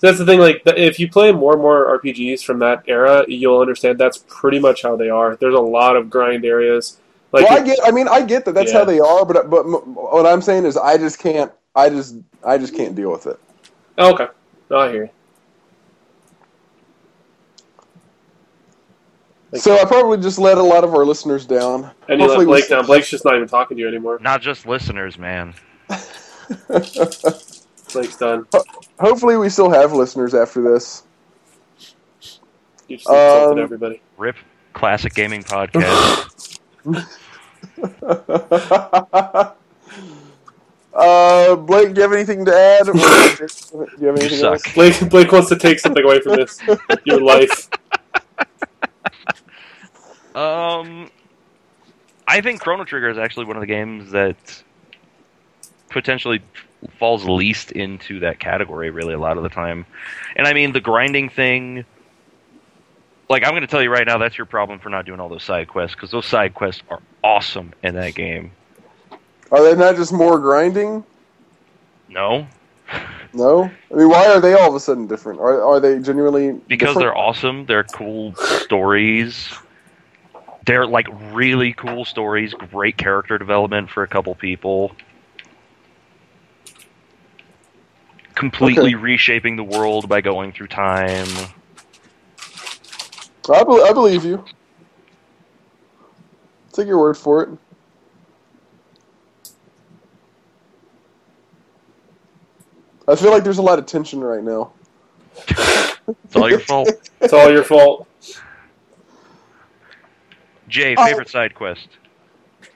[0.00, 0.40] that's the thing.
[0.40, 4.58] Like, if you play more and more RPGs from that era, you'll understand that's pretty
[4.58, 5.36] much how they are.
[5.36, 6.98] There's a lot of grind areas.
[7.30, 7.78] Like, well, I get.
[7.84, 8.56] I mean, I get that.
[8.56, 8.78] That's Yeah.
[8.80, 9.24] how they are.
[9.24, 11.52] But but m- what I'm saying is, I just can't.
[11.76, 13.38] I just I just can't deal with it.
[13.96, 14.26] okay.
[14.68, 15.10] No, I hear you.
[19.54, 21.90] So I probably just let a lot of our listeners down.
[22.08, 22.84] And you let Hopefully we- Blake down.
[22.86, 24.18] Blake's just not even talking to you anymore.
[24.20, 25.54] Not just listeners, man.
[26.68, 28.46] Blake's done.
[29.00, 31.04] Hopefully, we still have listeners after this.
[32.88, 34.02] You just insulted Um, everybody.
[34.18, 34.36] Rip
[34.74, 36.58] Classic Gaming Podcast.
[40.94, 42.86] uh, Blake, do you have anything to add?
[42.86, 42.92] Do
[44.00, 44.52] you have anything suck.
[44.66, 44.74] else?
[44.74, 46.60] Blake, Blake wants to take something away from this.
[47.04, 47.68] Your life.
[50.38, 51.10] Um,
[52.28, 54.62] I think Chrono Trigger is actually one of the games that
[55.88, 56.40] potentially
[56.98, 58.90] falls least into that category.
[58.90, 59.84] Really, a lot of the time,
[60.36, 61.84] and I mean the grinding thing.
[63.28, 65.28] Like I'm going to tell you right now, that's your problem for not doing all
[65.28, 68.52] those side quests because those side quests are awesome in that game.
[69.50, 71.04] Are they not just more grinding?
[72.08, 72.46] No,
[73.34, 73.64] No.
[73.64, 75.40] I mean, why are they all of a sudden different?
[75.40, 76.98] Are are they genuinely because different?
[77.00, 77.66] they're awesome.
[77.66, 79.52] They're cool stories.
[80.68, 82.52] They're like really cool stories.
[82.52, 84.94] Great character development for a couple people.
[88.34, 91.26] Completely reshaping the world by going through time.
[93.50, 94.44] I, bel I believe you.
[96.74, 97.48] Take your word for it.
[103.08, 104.72] I feel like there's a lot of tension right now.
[106.24, 106.88] It's all your fault.
[107.20, 108.08] It's all your fault.
[110.68, 111.04] Jay, Oh.
[111.06, 111.88] favorite side quest.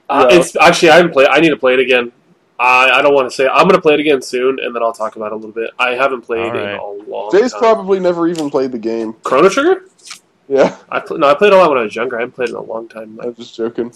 [0.09, 0.39] Uh, Yeah.
[0.39, 1.27] It's actually I haven't played.
[1.29, 2.11] I need to play it again.
[2.59, 3.47] I, I don't want to say.
[3.47, 5.51] I'm going to play it again soon, and then I'll talk about it a little
[5.51, 5.71] bit.
[5.79, 7.59] I haven't played All in a long Jay's time.
[7.61, 9.13] probably never even played the game.
[9.23, 9.85] Chrono Trigger.
[10.47, 12.17] Yeah, I pl- no, I played a lot when I was younger.
[12.17, 13.19] I haven't played in a long time.
[13.23, 13.91] I'm just joking.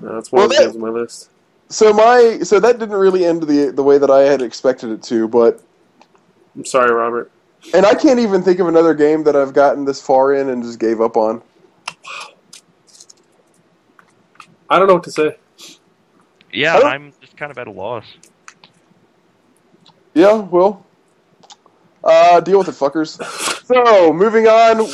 [0.00, 1.30] No, that's one Well, of the that- games on my list.
[1.68, 5.02] So my so that didn't really end the the way that I had expected it
[5.04, 5.62] to, but
[6.56, 7.30] I'm sorry, Robert.
[7.74, 10.62] And I can't even think of another game that I've gotten this far in and
[10.62, 11.42] just gave up on.
[14.68, 15.36] I don't know what to say.
[16.52, 18.04] Yeah, I don't- I'm just kind of at a loss.
[20.14, 20.84] Yeah, well,
[22.02, 23.20] uh, deal with it, fuckers.
[23.64, 24.84] So, moving on.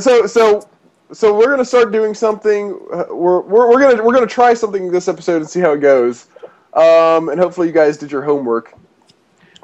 [0.00, 0.68] So, so,
[1.12, 2.72] so we're gonna start doing something.
[2.92, 5.78] uh, We're, we're, we're gonna we're gonna try something this episode and see how it
[5.80, 6.26] goes.
[6.72, 8.74] Um, and hopefully, you guys did your homework.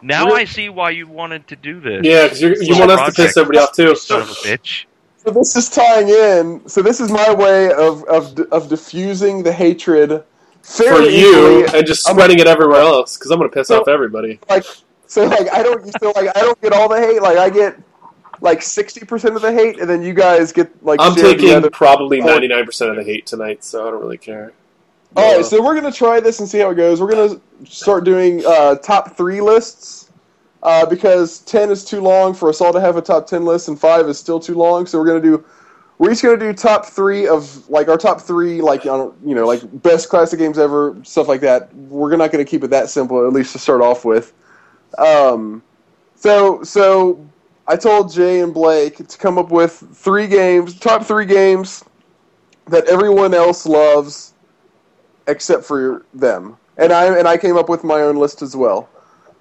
[0.02, 0.42] Now Really?
[0.42, 2.00] I see why you wanted to do this.
[2.04, 3.94] Yeah, because you Little want us to piss everybody off too.
[3.96, 4.84] Son of a bitch.
[5.18, 6.66] So this is tying in.
[6.68, 10.24] So this is my way of of of diffusing the hatred
[10.62, 11.78] For you, easily.
[11.78, 14.40] and just I'm- spreading it everywhere else, because I'm going to piss So- off everybody.
[14.48, 14.64] like
[15.06, 17.20] so like I don't so like I don't get all the hate.
[17.20, 17.76] Like I get
[18.40, 22.22] like sixty percent of the hate, and then you guys get like I'm taking probably
[22.22, 24.52] 99% of the hate tonight, so I don't really care.
[25.16, 27.00] All right, so we're gonna try this and see how it goes.
[27.00, 30.10] We're gonna start doing uh, top three lists
[30.62, 33.68] uh, because ten is too long for us all to have a top ten list,
[33.68, 34.86] and five is still too long.
[34.86, 35.44] So we're gonna do.
[35.98, 39.46] We're each gonna do top three of like our top three, like on you know,
[39.46, 41.74] like best classic games ever, stuff like that.
[41.74, 44.32] We're not gonna keep it that simple, at least to start off with.
[44.96, 45.60] Um,
[46.14, 47.28] so so
[47.66, 51.84] I told Jay and Blake to come up with three games, top three games
[52.66, 54.34] that everyone else loves
[55.30, 56.56] except for them.
[56.76, 58.88] And I and I came up with my own list as well.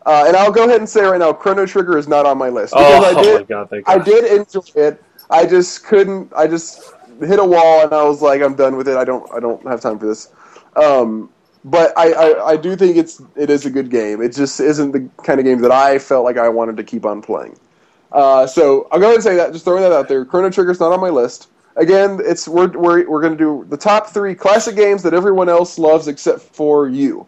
[0.05, 2.49] Uh, and I'll go ahead and say right now, Chrono Trigger is not on my
[2.49, 4.05] list because Oh, I my did god, I God.
[4.05, 5.03] did enjoy it.
[5.29, 6.31] I just couldn't.
[6.35, 8.97] I just hit a wall and I was like, I'm done with it.
[8.97, 9.29] I don't.
[9.33, 10.31] I don't have time for this.
[10.75, 11.29] Um,
[11.65, 14.21] but I, I, I do think it's it is a good game.
[14.21, 17.05] It just isn't the kind of game that I felt like I wanted to keep
[17.05, 17.57] on playing.
[18.11, 19.51] Uh, so I'll go ahead and say that.
[19.53, 20.25] Just throwing that out there.
[20.25, 21.49] Chrono Trigger's not on my list.
[21.79, 25.47] Again, it's we're we're, we're going to do the top three classic games that everyone
[25.47, 27.25] else loves except for you.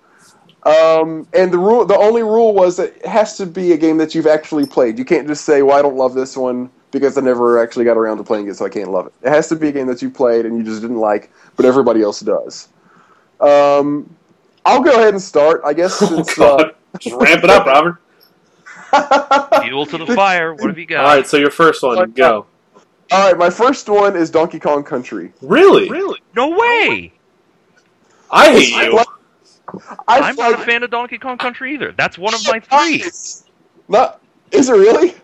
[0.64, 3.98] Um, and the rule, the only rule was that it has to be a game
[3.98, 5.00] that you've actually played.
[5.00, 7.98] You can't just say, "Well, I don't love this one because I never actually got
[7.98, 9.88] around to playing it, so I can't love it." It has to be a game
[9.88, 12.68] that you played and you just didn't like, but everybody else does.
[13.40, 14.14] Um,
[14.66, 15.62] I'll go ahead and start.
[15.66, 17.98] I guess Oh, since uh, Just ramp it up, Robert.
[19.64, 20.54] Fuel to the fire.
[20.54, 21.06] What have you got?
[21.06, 22.46] All right, so your first one, go.
[23.12, 25.34] All right, my first one is Donkey Kong Country.
[25.42, 25.90] Really?
[25.90, 26.20] Really?
[26.36, 27.14] No way.
[28.32, 29.00] I hate you.
[30.08, 31.92] I I'm not a fan of Donkey Kong Country either.
[31.92, 33.04] That's one of my three.
[33.88, 34.22] Not
[34.52, 35.16] is it really?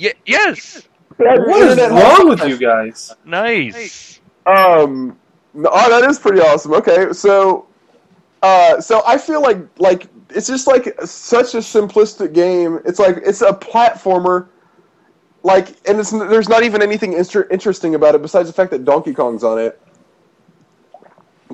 [0.00, 0.82] Y- yes.
[1.16, 3.14] What is wrong with you guys?
[3.24, 4.20] Nice.
[4.46, 5.18] Um,
[5.54, 6.72] oh, that is pretty awesome.
[6.74, 7.66] Okay, so,
[8.42, 12.80] uh, so I feel like like it's just like such a simplistic game.
[12.84, 14.48] It's like it's a platformer,
[15.42, 18.84] like, and it's there's not even anything inter- interesting about it besides the fact that
[18.84, 19.80] Donkey Kong's on it.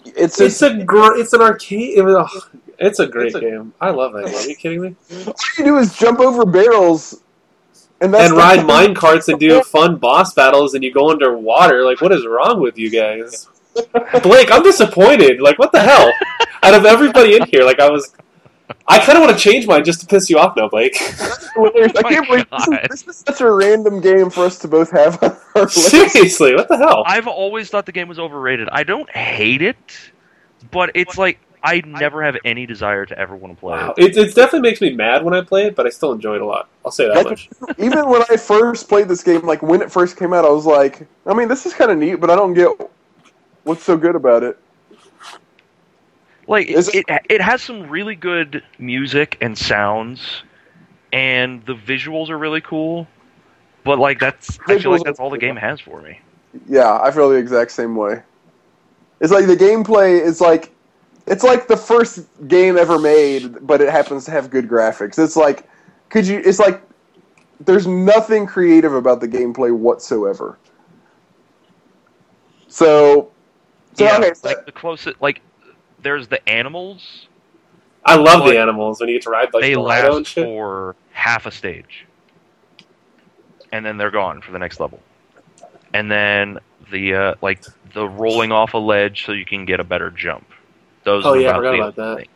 [0.04, 1.98] It's It's a gr- it's an arcade.
[1.98, 2.28] ugh,
[2.78, 3.72] It's a great game.
[3.80, 4.34] I love that game.
[4.34, 4.96] Are you kidding me?
[5.26, 7.22] all you do is jump over barrels,
[8.00, 11.84] and that's and ride mine carts and do fun boss battles, and you go underwater.
[11.84, 13.48] Like, what is wrong with you guys?
[14.22, 15.40] Blake, I'm disappointed.
[15.40, 16.10] Like, what the hell?
[16.62, 18.14] Out of everybody in here, like, I was,
[18.88, 20.96] I kind of want to change mine just to piss you off now, Blake.
[21.54, 21.92] Hilarious.
[21.96, 24.68] I oh can't believe this is, this is such a random game for us to
[24.68, 25.90] both have on our list.
[25.90, 27.04] Seriously, what the hell?
[27.06, 28.68] I've always thought the game was overrated.
[28.72, 29.76] I don't hate it,
[30.70, 33.94] but it's like I never have any desire to ever want to play Wow.
[33.96, 34.16] it.
[34.16, 36.42] It, it definitely makes me mad when I play it, but I still enjoy it
[36.42, 36.68] a lot.
[36.84, 37.50] I'll say that Like, much.
[37.78, 40.66] even when I first played this game, like when it first came out, I was
[40.66, 42.70] like, I mean, this is kind of neat, but I don't get
[43.64, 44.58] what's so good about it.
[46.46, 50.42] Like it, it- it, has some really good music and sounds,
[51.12, 53.08] and the visuals are really cool.
[53.84, 56.20] But like that's, I feel like that's all the game has for me.
[56.68, 58.22] Yeah, I feel the exact same way.
[59.20, 60.72] It's like the gameplay is like
[61.26, 65.18] it's like the first game ever made, but it happens to have good graphics.
[65.22, 65.68] It's like
[66.10, 66.82] could you it's like
[67.60, 70.58] there's nothing creative about the gameplay whatsoever.
[72.68, 73.30] So
[73.94, 75.40] so yeah, okay, so, like the closest, like
[76.06, 77.26] there's the animals.
[78.04, 80.94] I love Like, the animals when you get to ride like they the last for
[81.10, 82.06] half a stage,
[83.72, 85.00] and then they're gone for the next level.
[85.92, 86.60] And then
[86.92, 90.46] the uh, like the rolling off a ledge so you can get a better jump.
[91.02, 92.26] Those Oh, are yeah, I forgot the about that.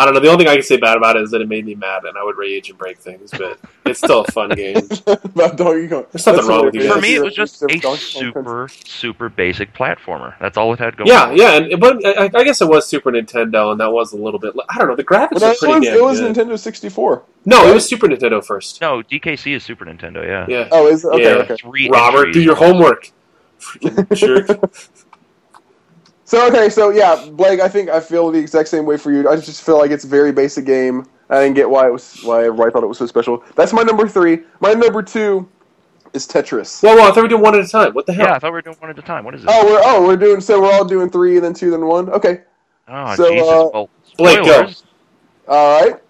[0.00, 0.20] I don't know.
[0.20, 2.04] The only thing I can say bad about it is that it made me mad,
[2.04, 3.30] and I would rage and break things.
[3.30, 4.76] But it's still a fun game.
[5.06, 6.06] about Donkey Kong.
[6.10, 6.92] There's nothing wrong with you.
[6.92, 10.34] For me, it was just a super, super basic platformer.
[10.40, 11.08] That's all it had going.
[11.08, 11.36] Yeah, on.
[11.36, 14.16] yeah, and but uh, I, I guess it was Super Nintendo, and that was a
[14.16, 14.54] little bit.
[14.68, 14.96] I don't know.
[14.96, 16.34] The graphics But are pretty was, damn it was good.
[16.36, 17.22] Nintendo 64.
[17.44, 18.80] no, it was Super Nintendo first.
[18.80, 20.24] No, DKC is Super Nintendo.
[20.26, 20.46] Yeah.
[20.48, 21.04] Yeah, Oh, is?
[21.04, 21.52] Okay, Yeah.
[21.52, 21.88] okay.
[21.90, 22.34] Robert, entries.
[22.34, 23.10] do your homework.
[23.60, 24.72] Freaking jerk.
[26.30, 29.28] So okay, so yeah, Blake, I think I feel the exact same way for you.
[29.28, 31.04] I just feel like it's a very basic game.
[31.28, 33.42] I didn't get why it was why everybody thought it was so special.
[33.56, 34.42] That's my number three.
[34.60, 35.48] My number two
[36.12, 36.84] is Tetris.
[36.84, 37.02] Whoa, whoa!
[37.02, 37.94] I thought we were doing one at a time.
[37.94, 38.26] What the hell?
[38.26, 39.24] Yeah, I thought we were doing one at a time.
[39.24, 39.48] What is it?
[39.50, 42.08] Oh, we're oh we're doing so we're all doing three and then two then one.
[42.10, 42.42] Okay,
[42.86, 43.48] Oh, so, Jesus.
[43.48, 44.44] uh, well, Blake, go.
[44.44, 44.84] spoilers.
[45.48, 46.00] all right.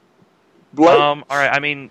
[0.75, 1.51] Blake, Um, all right.
[1.51, 1.91] I mean,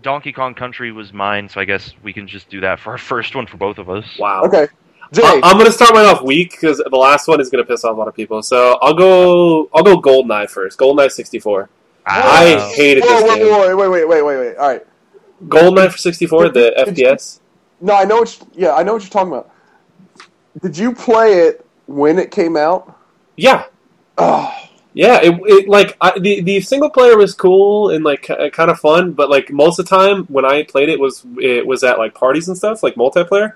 [0.00, 2.98] Donkey Kong Country was mine, so I guess we can just do that for our
[3.12, 4.06] first one for both of us.
[4.18, 4.44] Wow.
[4.44, 4.68] okay.
[5.12, 7.84] Jay, I- I'm gonna start mine off weak because the last one is gonna piss
[7.84, 8.42] off a lot of people.
[8.42, 9.68] So I'll go.
[9.74, 10.78] I'll go Goldeneye first.
[10.78, 11.68] Goldeneye 64.
[12.08, 12.40] Ah.
[12.40, 13.46] I hated whoa, this whoa, game.
[13.48, 14.56] whoa, wait, wait, wait, wait, wait.
[14.56, 14.86] All right.
[15.48, 17.40] Goldeneye for 64, the Did you- FPS.
[17.80, 18.38] No, I know what.
[18.54, 19.50] You, yeah, I know what you're talking about.
[20.62, 22.96] Did you play it when it came out?
[23.36, 23.64] Yeah,
[24.18, 24.50] Oh,
[24.94, 25.20] yeah.
[25.22, 28.22] It, it like I, the the single player was cool and like
[28.52, 31.66] kind of fun, but like most of the time when I played it was it
[31.66, 33.52] was at like parties and stuff, like multiplayer.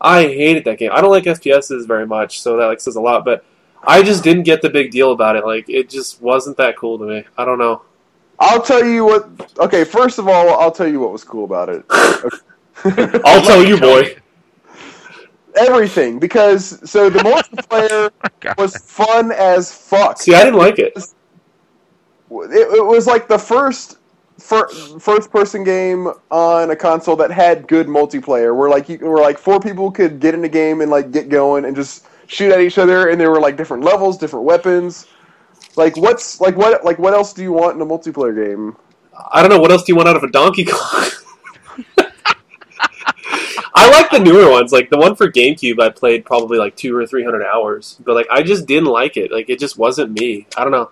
[0.00, 0.90] I hated that game.
[0.92, 3.24] I don't like FPSs very much, so that like says a lot.
[3.24, 3.44] But
[3.82, 5.44] I just didn't get the big deal about it.
[5.44, 7.24] Like it just wasn't that cool to me.
[7.38, 7.82] I don't know.
[8.38, 9.58] I'll tell you what.
[9.58, 11.84] Okay, first of all, I'll tell you what was cool about it.
[13.24, 14.16] I'll tell you, boy.
[15.56, 18.58] Everything, because so the multiplayer oh God.
[18.58, 20.18] was fun as fuck.
[20.20, 20.92] See, I didn't like it.
[20.94, 21.08] it,
[22.30, 23.98] it was like the first fir-
[24.38, 29.38] first person game on a console that had good multiplayer where like you where like
[29.38, 32.60] four people could get in a game and like get going and just shoot at
[32.60, 35.06] each other and there were like different levels different weapons
[35.76, 38.76] like what's like what like what else do you want in a multiplayer game
[39.30, 41.10] I don't know what else do you want out of a Donkey Kong.
[43.78, 45.80] I like the newer ones, like the one for GameCube.
[45.80, 49.16] I played probably like two or three hundred hours, but like I just didn't like
[49.16, 49.30] it.
[49.30, 50.46] Like it just wasn't me.
[50.56, 50.90] I don't know.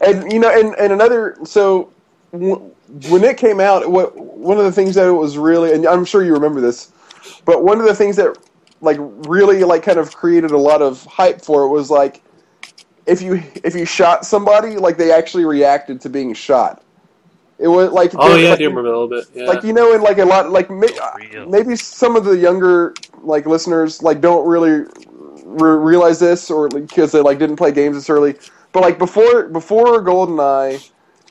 [0.00, 1.92] and you know and, and another so
[2.32, 6.04] when it came out what one of the things that it was really and i'm
[6.04, 6.92] sure you remember this
[7.44, 8.36] but one of the things that
[8.80, 12.22] like really like kind of created a lot of hype for it was like
[13.06, 16.82] if you if you shot somebody like they actually reacted to being shot
[17.58, 19.26] it was like Oh yeah, I like, do remember a little bit.
[19.34, 19.44] Yeah.
[19.44, 20.88] like you know in like a lot like may,
[21.46, 24.86] maybe some of the younger like listeners like don't really
[25.44, 28.34] re- realize this or because they like didn't play games this early
[28.72, 30.90] but like before before goldeneye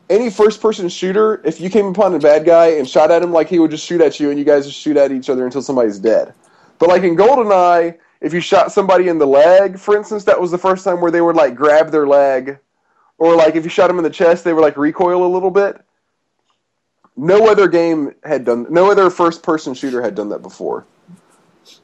[0.10, 3.32] any first person shooter if you came upon a bad guy and shot at him
[3.32, 5.46] like he would just shoot at you and you guys just shoot at each other
[5.46, 6.34] until somebody's dead.
[6.80, 10.52] But like in goldeneye if you shot somebody in the leg for instance that was
[10.52, 12.58] the first time where they would like grab their leg.
[13.18, 15.52] Or like if you shot them in the chest they would like recoil a little
[15.52, 15.80] bit.
[17.16, 20.86] No other game had done no other first person shooter had done that before.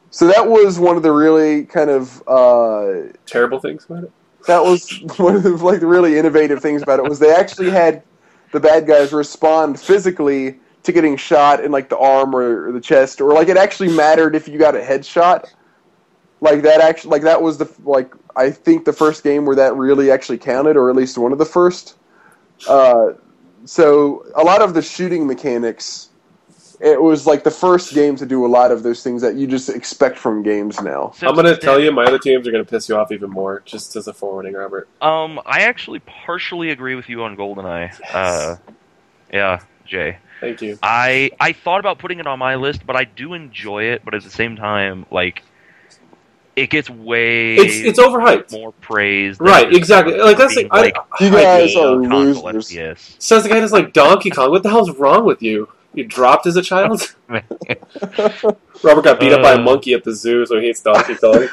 [0.10, 4.11] So that was one of the really kind of uh, Terrible things about it.
[4.47, 7.69] that was one of the, like the really innovative things about it was they actually
[7.69, 8.02] had
[8.56, 13.22] the bad guys respond physically to getting shot in like the arm or, the chest
[13.22, 15.53] or like it actually mattered if you got a headshot.
[16.41, 19.76] Like that actually like that was the like i think the first game where that
[19.76, 21.98] really actually counted or at least one of the first.
[22.68, 23.14] Uh,
[23.65, 26.10] so a lot of the shooting mechanics
[26.81, 29.47] it was like the first game to do a lot of those things that you
[29.47, 31.11] just expect from games now.
[31.11, 32.95] Since I'm going to the- tell you, my other teams are going to piss you
[32.95, 34.88] off even more, just as a forwarding, Robert.
[35.02, 37.99] Um, I actually partially agree with you on GoldenEye.
[38.14, 38.56] Uh,
[39.31, 40.18] yeah, Jay.
[40.41, 40.77] Thank you.
[40.84, 44.03] I I thought about putting it on my list, but I do enjoy it.
[44.03, 45.43] But at the same time, like,
[46.56, 48.52] it gets way It's it's overhyped.
[48.52, 49.39] more praise.
[49.39, 50.18] Right, exactly.
[50.18, 52.69] Like that's being, like, I, You guys are losers.
[52.69, 53.15] FPS.
[53.22, 54.52] says the guy that's like Donkey Kong.
[54.52, 55.69] What the hell's wrong with you?
[55.95, 57.15] You dropped as a child.
[58.84, 59.63] Robert got beat up by a Uh.
[59.63, 61.49] monkey at the zoo, so he hates Donkey Kong.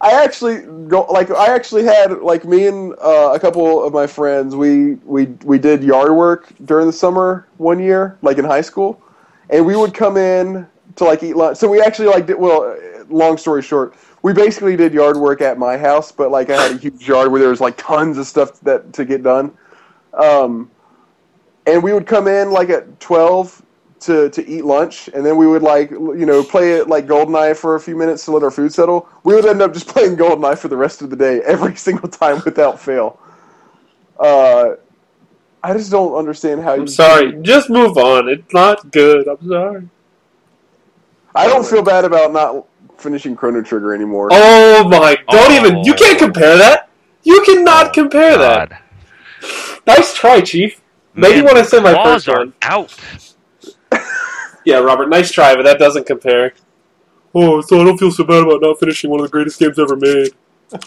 [0.00, 4.06] I actually go like I actually had like me and uh, a couple of my
[4.06, 4.56] friends.
[4.56, 9.02] We we we did yard work during the summer one year, like in high school,
[9.50, 10.66] and we would come in
[10.96, 11.58] to like eat lunch.
[11.58, 12.62] So we actually like did well.
[12.64, 12.76] uh,
[13.10, 16.72] Long story short, we basically did yard work at my house, but like I had
[16.72, 19.52] a huge yard where there was like tons of stuff that to get done.
[20.14, 20.70] Um,
[21.66, 23.60] and we would come in like at twelve
[24.00, 27.56] to, to eat lunch, and then we would like you know play it like Goldeneye
[27.56, 29.08] for a few minutes to let our food settle.
[29.22, 32.08] We would end up just playing Goldeneye for the rest of the day, every single
[32.08, 33.18] time without fail.
[34.18, 34.74] Uh,
[35.62, 36.82] I just don't understand how you.
[36.82, 37.32] I'm sorry.
[37.42, 38.28] Just move on.
[38.28, 39.26] It's not good.
[39.26, 39.88] I'm sorry.
[41.34, 42.66] I don't feel bad about not
[42.98, 44.28] finishing Chrono Trigger anymore.
[44.30, 45.16] Oh my!
[45.30, 45.56] Don't Oh.
[45.56, 45.82] even.
[45.84, 46.90] You can't compare that.
[47.22, 48.82] You cannot Oh, compare that.
[49.86, 50.80] Nice try, Chief.
[51.14, 52.54] Maybe Man, when I say my claws first are one.
[52.62, 52.94] out.
[54.66, 55.10] Yeah, Robert.
[55.10, 56.54] Nice try, but that doesn't compare.
[57.34, 59.78] Oh, so I don't feel so bad about not finishing one of the greatest games
[59.78, 60.30] ever made.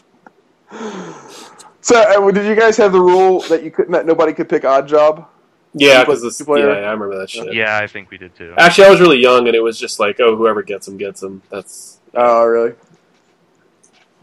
[1.81, 4.63] So, uh, did you guys have the rule that you couldn't that nobody could pick
[4.63, 5.25] Oddjob?
[5.73, 6.41] Yeah, because player- this.
[6.41, 6.69] player?
[6.71, 7.53] Yeah, I remember that shit.
[7.53, 8.53] Yeah, I think we did too.
[8.57, 11.21] Actually, I was really young, and it was just like, oh, whoever gets them gets
[11.21, 11.41] them.
[11.49, 12.73] That's Oh, really?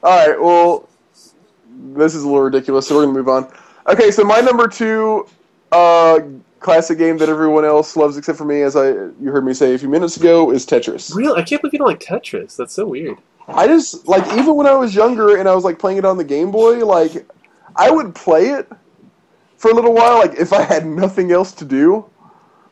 [0.02, 0.38] All right.
[0.38, 0.88] Well,
[1.94, 3.50] this is a little ridiculous, so we're gonna move on.
[3.86, 5.26] Okay, so my number two
[5.74, 6.20] uh,
[6.60, 9.74] classic game that everyone else loves except for me, as I you heard me say
[9.74, 11.14] a few minutes ago, is Tetris.
[11.14, 11.34] real.
[11.34, 12.56] I can't believe you don't like Tetris.
[12.56, 13.18] That's so weird.
[13.48, 16.16] I just like even when I was younger and I was like playing it on
[16.16, 17.26] the Game Boy, like
[17.76, 18.70] I would play it
[19.58, 22.08] for a little while, like if I had nothing else to do.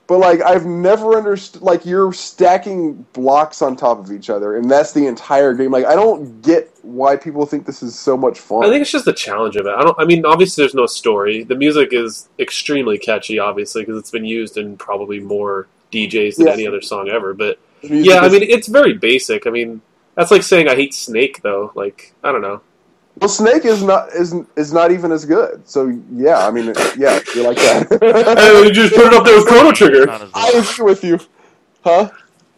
[0.09, 4.71] But like I've never understood like you're stacking blocks on top of each other, and
[4.71, 5.71] that's the entire game.
[5.71, 8.65] Like I don't get why people think this is so much fun.
[8.65, 9.73] I think it's just the challenge of it.
[9.75, 9.99] I don't.
[9.99, 11.45] I mean, obviously, there's no story.
[11.45, 16.47] The music is extremely catchy, obviously, because it's been used in probably more DJs than
[16.49, 16.53] Yeah.
[16.55, 17.33] any other song ever.
[17.33, 19.47] But yeah, I mean, it's very basic.
[19.47, 19.81] I mean,
[20.17, 21.73] that's like saying I hate Snake, though.
[21.75, 22.61] Like, I don't know.
[23.23, 25.67] Well, Snake is not is is not even as good.
[25.69, 26.67] So yeah, I mean,
[26.99, 28.35] yeah, you like that.
[28.37, 30.11] Hey, you just put it up there with Chrono Trigger.
[30.35, 31.21] I agree with you,
[31.85, 32.11] huh?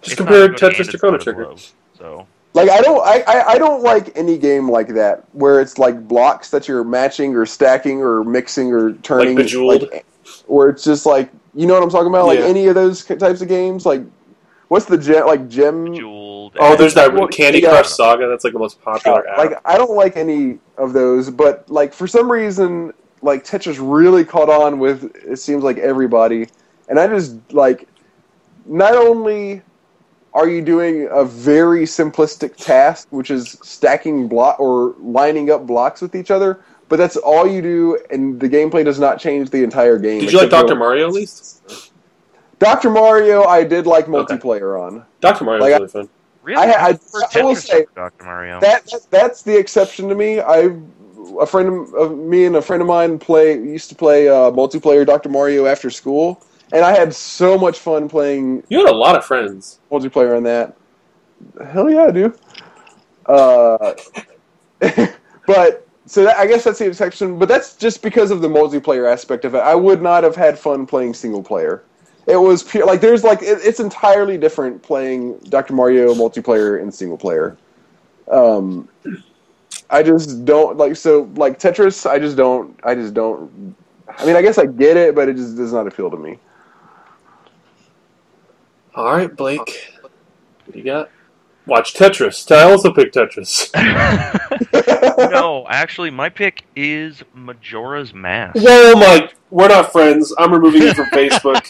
[0.03, 1.45] Just It's compare not as good Tetris to it's Chrono Trigger.
[1.45, 1.57] low,
[1.99, 5.79] So Like I don't I, I, I don't like any game like that where it's
[5.79, 9.83] like blocks that you're matching or stacking or mixing or turning Like Bejeweled?
[9.93, 10.07] like,
[10.47, 12.47] where it's just like you know what I'm talking about like Yeah.
[12.47, 14.03] any of those types of games like
[14.69, 16.34] what's the gem like gem Jeweled.
[16.59, 17.71] Oh, there's that Well, Candy yeah.
[17.71, 18.29] Crush Saga.
[18.29, 19.39] That's like the most popular app.
[19.39, 24.25] like I don't like any of those but like for some reason like Tetris really
[24.25, 26.49] caught on with it seems like everybody
[26.89, 27.89] and I just like
[28.67, 29.63] not only
[30.35, 36.03] are you doing a very simplistic task, which is stacking block or lining up blocks
[36.03, 39.63] with each other, but that's all you do, and the gameplay does not change the
[39.63, 40.21] entire game.
[40.21, 41.63] Did you like Doctor Mario at least?
[42.59, 44.37] Doctor Mario, I did like Okay.
[44.37, 45.05] multiplayer on.
[45.21, 46.11] Doctor Mario Like, was really fun.
[46.45, 46.63] Really?
[46.63, 48.25] I- I- prefer I will say- Dr.
[48.25, 48.61] Mario.
[48.61, 50.41] That, that that's the exception to me.
[50.41, 50.71] I
[51.41, 54.51] a friend of, of me and a friend of mine play used to play uh,
[54.51, 56.43] multiplayer Doctor Mario after school,
[56.73, 59.81] and I had so much fun playing You had a lot of friends.
[59.91, 60.77] multiplayer on that.
[61.73, 62.35] Hell yeah, I do.
[63.27, 63.95] Uh,
[65.47, 67.39] but so that, I guess that's the exception.
[67.39, 69.59] But that's just because of the multiplayer aspect of it.
[69.59, 71.83] I would not have had fun playing single player.
[72.27, 75.75] It was pure like there's like it, it's entirely different playing Dr.
[75.75, 77.57] Mario multiplayer and single player.
[78.31, 78.89] Um,
[79.91, 82.09] I just don't like so like Tetris.
[82.09, 82.79] I just don't.
[82.85, 83.77] I just don't.
[84.09, 86.39] I mean, I guess I get it, but it just does not appeal to me.
[88.95, 89.93] All right, Blake.
[90.01, 91.11] What do you got?
[91.67, 92.51] Watch Tetris.
[92.55, 93.71] I also picked Tetris.
[95.31, 98.57] no, actually, my pick is Majora's Mask.
[98.61, 99.31] Whoa, my!
[99.51, 100.35] We're not friends.
[100.37, 101.67] I'm removing you from Facebook.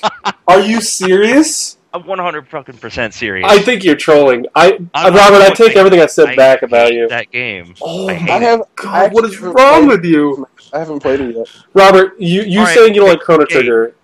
[0.49, 1.79] Are you serious?
[1.93, 3.47] I'm 100 fucking percent serious.
[3.49, 4.47] I think you're trolling.
[4.57, 7.07] I, I'm Robert, I take everything I said I back about you.
[7.07, 7.77] That game.
[7.81, 8.43] Oh, I hate I it.
[8.43, 8.61] have.
[8.63, 11.47] I God, what is wrong with you, I haven't played it yet.
[11.73, 12.19] Robert?
[12.19, 13.55] You you All right, saying you don't like okay, Chrono okay.
[13.55, 13.95] Trigger?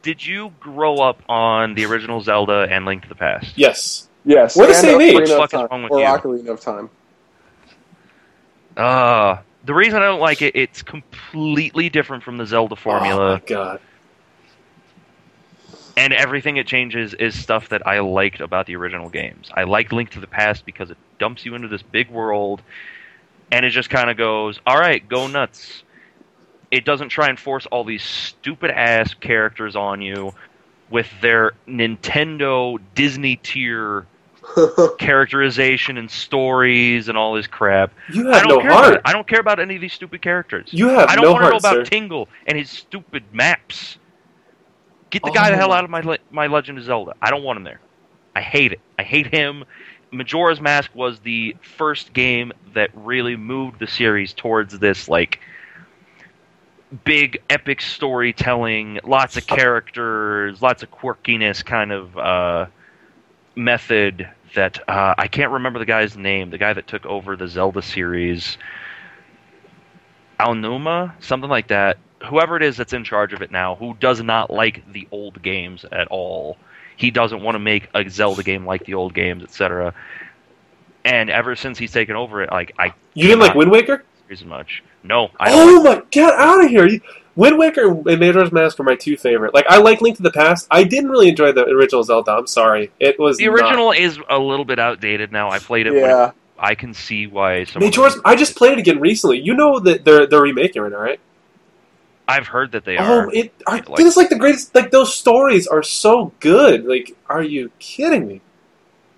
[0.00, 3.52] Did you grow up on the original Zelda and Link to the Past?
[3.54, 4.08] Yes.
[4.24, 5.14] Yes, We're the and same age.
[5.14, 6.06] Ocarina of What the fuck is Time, wrong with or you?
[6.06, 6.90] Ocarina of Time.
[8.76, 13.34] Uh, the reason I don't like it, it's completely different from the Zelda formula.
[13.34, 13.40] Oh formula.
[13.40, 13.80] my god.
[15.96, 19.50] and everything it changes is stuff that I liked about the original games.
[19.54, 22.62] I like Link to the Past because it dumps you into this big world,
[23.52, 25.82] and it just kind of goes, "All right, go nuts."
[26.70, 30.32] It doesn't try and force all these stupid ass characters on you
[30.88, 34.06] with their Nintendo Disney tier
[34.98, 37.92] characterization and stories and all this crap.
[38.12, 38.94] You I don't no care about heart.
[38.96, 39.00] it.
[39.04, 40.68] I don't care about any of these stupid characters.
[40.72, 41.84] You have I don't no want to know about sir.
[41.84, 43.98] Tingle and his stupid maps.
[45.10, 47.14] Get the guy the Oh hell out of my le- my Legend of Zelda.
[47.20, 47.80] I don't want him there.
[48.34, 48.80] I hate it.
[48.98, 49.64] I hate him.
[50.12, 55.40] Majora's Mask was the first game that really moved the series towards this like
[57.04, 62.66] big epic storytelling, lots of characters, lots of quirkiness kind of uh,
[63.54, 67.48] method that uh, I can't remember the guy's name, the guy that took over the
[67.48, 68.58] Zelda series.
[70.38, 71.98] Aonuma, something like that.
[72.28, 75.42] Whoever it is that's in charge of it now, who does not like the old
[75.42, 76.56] games at all.
[76.96, 79.94] He doesn't want to make a Zelda game like the old games, etc.
[81.04, 84.04] And ever since he's taken over it, like I You didn't like Wind Waker?
[84.30, 84.82] as much.
[85.02, 85.50] No, I.
[85.52, 86.02] Oh my!
[86.10, 86.86] Get out of here!
[86.86, 87.00] You,
[87.36, 89.54] Wind Waker and Majora's Mask were my two favorite.
[89.54, 90.66] Like I like Link to the Past.
[90.70, 92.32] I didn't really enjoy the original Zelda.
[92.32, 92.90] I'm sorry.
[92.98, 95.50] It was the not- original is a little bit outdated now.
[95.50, 95.92] I played it.
[95.92, 96.32] When it yeah.
[96.58, 98.18] I can see why Majora's.
[98.24, 99.40] I just played it again recently.
[99.40, 101.20] You know that they're they're remaking it, right?
[102.28, 103.26] I've heard that they oh, are.
[103.26, 103.52] Oh, it.
[103.66, 104.74] I, Like- it's like the greatest.
[104.74, 106.84] Like those stories are so good.
[106.84, 108.40] Like, are you kidding me?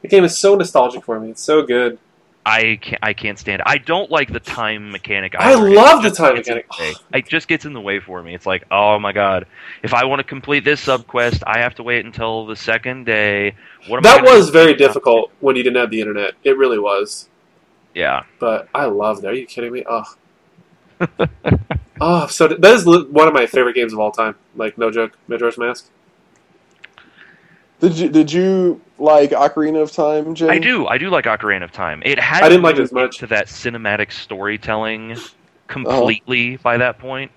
[0.03, 1.31] The game is so nostalgic for me.
[1.31, 1.99] It's so good.
[2.45, 2.99] I can't.
[3.03, 3.67] I can't stand it.
[3.67, 5.35] I don't like the time mechanic.
[5.39, 6.67] I love It the time mechanic.
[7.15, 8.35] It just gets in the way for me.
[8.35, 9.47] It's like, oh my god,
[9.83, 13.55] if I want to complete this subquest, I have to wait until the second day.
[13.87, 16.35] What That was very difficult when you didn't have the internet.
[16.43, 17.29] It really was.
[17.95, 18.25] Yeah.
[18.41, 19.27] But I love it.
[19.27, 19.85] Are you kidding me?
[19.89, 20.05] Oh.
[22.01, 24.35] oh, so that is one of my favorite games of all time.
[24.57, 25.89] Like no joke, Majora's Mask.
[27.83, 30.49] Did you did you like Ocarina of Time, Jay?
[30.49, 30.87] I do.
[30.87, 32.01] I do like Ocarina of Time.
[32.05, 33.19] It had I didn't like it as much.
[33.19, 35.17] to that cinematic storytelling
[35.67, 37.33] completely by that point.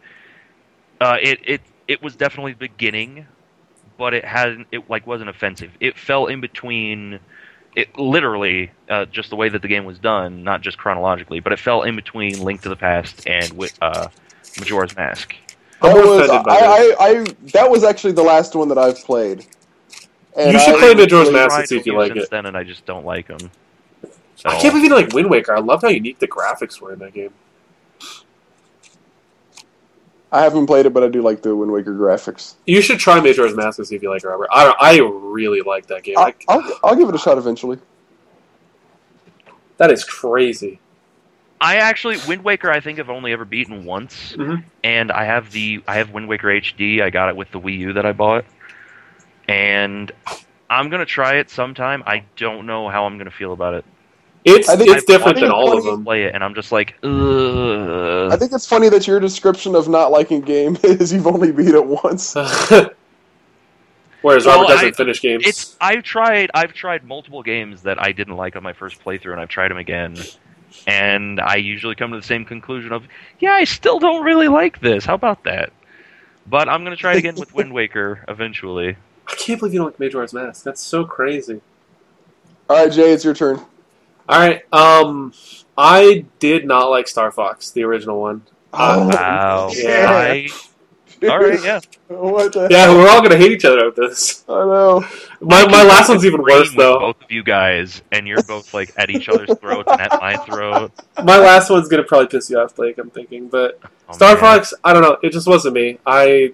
[1.02, 3.26] Uh, it it it was definitely the beginning,
[3.98, 4.68] but it hadn't.
[4.72, 5.72] It like wasn't offensive.
[5.80, 7.20] It fell in between.
[7.76, 11.54] It literally uh, just the way that the game was done, not just chronologically, but
[11.54, 14.10] it fell in between Link to the Past and wi- uh,
[14.60, 15.36] Majora's Mask.
[15.82, 19.44] That was I, I, I that was actually the last one that I've played.
[20.38, 22.30] And You should I play Majora's really- Mask Tried and see if you like it.
[22.30, 23.50] then, and I just don't like them.
[24.44, 25.56] I can't believe you like Wind Waker.
[25.56, 27.32] I loved how unique the graphics were in that game.
[30.32, 32.56] I haven't played it, but I do like the Wind Waker graphics.
[32.66, 34.50] You should try Majora's Mask and see if you like it, Robert.
[34.52, 36.16] I, I really like that game.
[36.18, 37.78] I'll, I'll, I'll give it a shot eventually.
[39.78, 40.80] that is crazy.
[41.62, 42.70] I actually Wind Waker.
[42.70, 44.66] I think I've only ever beaten once, Mhm.
[44.84, 47.02] and I have the I have Wind Waker HD.
[47.02, 48.44] I got it with the Wii U that I bought,
[49.48, 50.12] and
[50.70, 52.04] I'm gonna try it sometime.
[52.06, 53.86] I don't know how I'm gonna feel about it.
[54.44, 56.04] It's I think- it's different I than think all of them.
[56.04, 58.32] Play it, and I'm just like, ugh.
[58.32, 61.70] I think it's funny that your description of not liking game is you've only beat
[61.74, 62.36] it once.
[64.22, 65.44] Whereas Well, Robert doesn't I- finish games.
[65.46, 69.32] It's I've tried I've tried multiple games that I didn't like on my first playthrough,
[69.34, 70.18] and I've tried them again,
[70.88, 73.04] and I usually come to the same conclusion of,
[73.40, 75.06] yeah, I still don't really like this.
[75.06, 75.72] How about that?
[76.48, 78.96] But I'm gonna try it again with Wind Waker eventually.
[79.28, 80.64] I can't believe you don't like Majora's Mask.
[80.64, 81.62] That's so crazy.
[82.70, 83.58] All right, Jay, it's your turn.
[84.28, 84.62] All right.
[84.74, 85.34] Um,
[85.78, 88.44] I did not like Star Fox, the original one.
[88.74, 89.70] Oh, Wow.
[89.74, 90.08] Yeah.
[90.12, 90.50] I-
[91.24, 91.80] all right, yeah.
[92.10, 94.44] what Yeah, we're all gonna hate each other with this.
[94.50, 95.06] I know.
[95.40, 97.00] My my last one's even worse though.
[97.00, 100.36] Both of you guys, and you're both like at each other's throats and at my
[100.36, 100.92] throat.
[101.24, 102.98] My last one's gonna probably piss you off, Blake.
[102.98, 103.80] I'm thinking, but
[104.10, 104.40] Oh, Star man.
[104.42, 105.18] Fox, I don't know.
[105.24, 106.00] It just wasn't me.
[106.06, 106.52] I,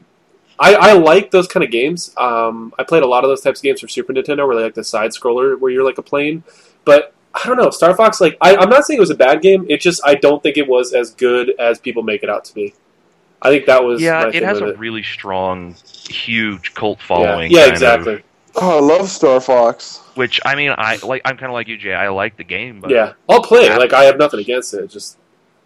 [0.62, 2.14] I, I like those kind of games.
[2.18, 4.62] Um, I played a lot of those types of games for Super Nintendo, where they
[4.64, 6.44] like the side scroller, where you're like a plane.
[6.86, 7.72] But I don't know.
[7.72, 9.66] Star Fox, like I, I'm not saying it was a bad game.
[9.70, 12.54] It just I don't think it was as good as people make it out to
[12.54, 12.76] be.
[13.42, 14.78] I think that was Yeah, my it thing has with a it.
[14.80, 15.74] really strong,
[16.10, 17.52] huge cult following.
[17.52, 18.24] yeah kind of, exactly.
[18.56, 19.98] Oh, I love Star Fox.
[20.16, 21.22] which I mean, I like.
[21.26, 21.94] I'm kind of like you, Jay.
[21.96, 23.80] I like the game, but Yeah, I'll play it.
[23.80, 24.88] Like I have nothing against it.
[24.92, 25.18] Just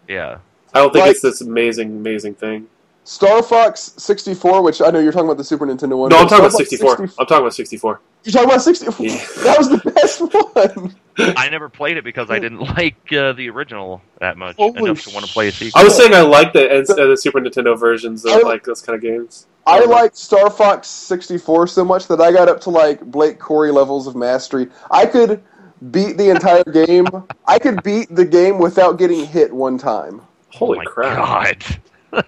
[0.08, 0.38] yeah.
[0.72, 2.68] I don't think Like- it's this amazing, amazing thing.
[3.06, 6.08] Star Fox 64, which I know you're talking about the Super Nintendo one.
[6.10, 6.96] No, I'm talking about Star Fox 64.
[7.06, 8.00] 60 I'm talking about 64.
[8.24, 9.06] You're talking about 64.
[9.06, 9.26] Yeah.
[9.44, 10.96] That was the best one.
[11.36, 15.02] I never played it because I didn't like uh, the original that much Holy enough
[15.04, 15.80] to want to play a sequel.
[15.80, 18.82] I was saying I like the uh, the Super Nintendo versions of I- like those
[18.82, 19.46] kind of games.
[19.68, 23.70] I liked Star Fox 64 so much that I got up to like Blake Corey
[23.72, 24.68] levels of mastery.
[24.92, 25.42] I could
[25.90, 27.06] beat the entire game.
[27.46, 30.20] I could beat the game without getting hit one time.
[30.20, 31.16] oh Holy my crap!
[31.16, 31.80] god!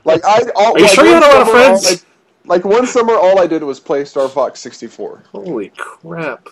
[0.04, 2.06] Like I, all, Are you like, sure you had a lot of overall, friends?
[2.44, 5.24] like one summer, all I did was play Star Fox 64.
[5.32, 6.48] Holy crap!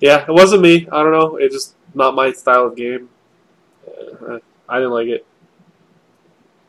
[0.00, 0.88] Yeah, it wasn't me.
[0.90, 1.36] I don't know.
[1.36, 3.08] It's just not my style of game.
[3.86, 4.38] Uh,
[4.68, 5.26] I didn't like it.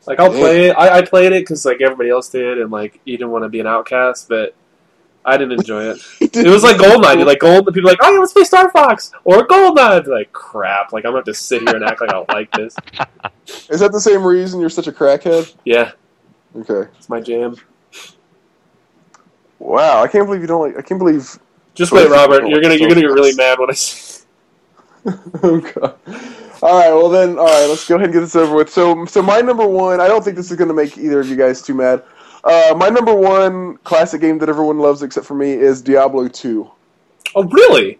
[0.06, 0.72] Like I'll play it.
[0.72, 3.48] I, I played it because like everybody else did, and like you didn't want to
[3.48, 4.54] be an outcast, but
[5.24, 5.98] I didn't enjoy it.
[6.20, 7.24] It was like Goldeneye.
[7.24, 7.66] Like Gold.
[7.66, 10.06] The people like, oh yeah, let's play Star Fox or Goldeneye.
[10.06, 10.92] Like, crap.
[10.92, 12.74] Like I'm gonna have to sit here and act like I don't like this.
[13.70, 15.54] Is that the same reason you're such a crackhead?
[15.64, 15.92] Yeah,
[16.58, 16.90] Okay.
[16.98, 17.56] it's my jam.
[19.58, 20.76] Wow, I can't believe you don't like.
[20.76, 21.38] I can't believe.
[21.74, 22.48] Just wait, Robert.
[22.48, 23.74] You're gonna you're gonna get really mad when I.
[23.74, 24.24] say-
[25.42, 25.96] oh god.
[26.62, 28.70] All right, well then, all right, let's go ahead and get this over with.
[28.70, 30.00] So, so my number one.
[30.00, 32.04] I don't think this is going to make either of you guys too mad.
[32.44, 36.70] Uh, my number one classic game that everyone loves except for me is Diablo 2.
[37.34, 37.98] Oh really?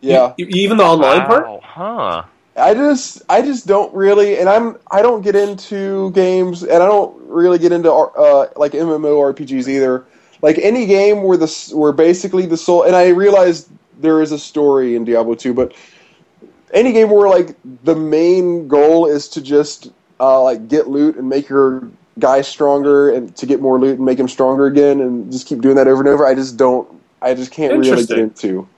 [0.00, 0.34] Yeah.
[0.36, 1.44] You- even the online part.
[1.46, 2.22] Wow, huh?
[2.56, 6.86] I just I just don't really and I'm I don't get into games and I
[6.86, 10.04] don't really get into uh, like MMORPGs either.
[10.42, 13.68] Like any game where the s- where basically the soul and I realize
[14.00, 15.74] there is a story in Diablo 2 but
[16.72, 19.90] any game where like the main goal is to just
[20.20, 24.04] uh, like get loot and make your guy stronger and to get more loot and
[24.04, 27.00] make him stronger again and just keep doing that over and over I just don't
[27.22, 28.68] I just can't really get into.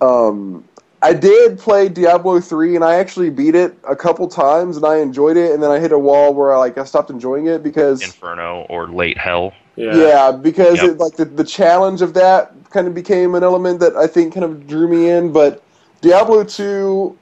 [0.00, 0.64] Um
[1.02, 4.98] I did play Diablo 3 and I actually beat it a couple times and I
[4.98, 7.62] enjoyed it and then I hit a wall where I like I stopped enjoying it
[7.62, 9.52] because Inferno or Late Hell.
[9.76, 9.96] Yeah.
[9.96, 10.90] yeah, because Yep.
[10.92, 14.32] it, like the, the challenge of that kind of became an element that I think
[14.32, 15.62] kind of drew me in but
[16.00, 17.18] Diablo 2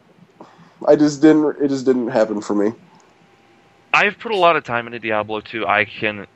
[0.86, 2.72] I just didn't it just didn't happen for me.
[3.92, 5.66] I've put a lot of time into Diablo 2.
[5.66, 6.26] I can,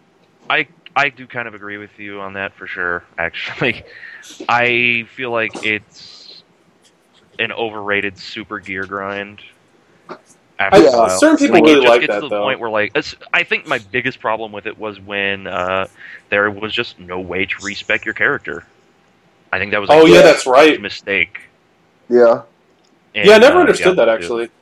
[0.50, 0.66] I
[0.96, 3.04] I do kind of agree with you on that for sure.
[3.18, 3.84] Actually,
[4.48, 6.42] I feel like it's
[7.38, 9.40] an overrated super gear grind.
[10.56, 11.08] After I- while.
[11.18, 12.42] certain people it really just like gets that, to the though.
[12.42, 12.96] point where like
[13.32, 15.88] I think my biggest problem with it was when uh,
[16.30, 18.64] there was just no way to respec your character.
[19.52, 20.80] I think that was a Oh yeah, that's right.
[20.80, 21.40] mistake.
[22.08, 22.42] Yeah.
[23.14, 24.46] in, Yeah, I never uh, understood that actually.
[24.46, 24.52] 2.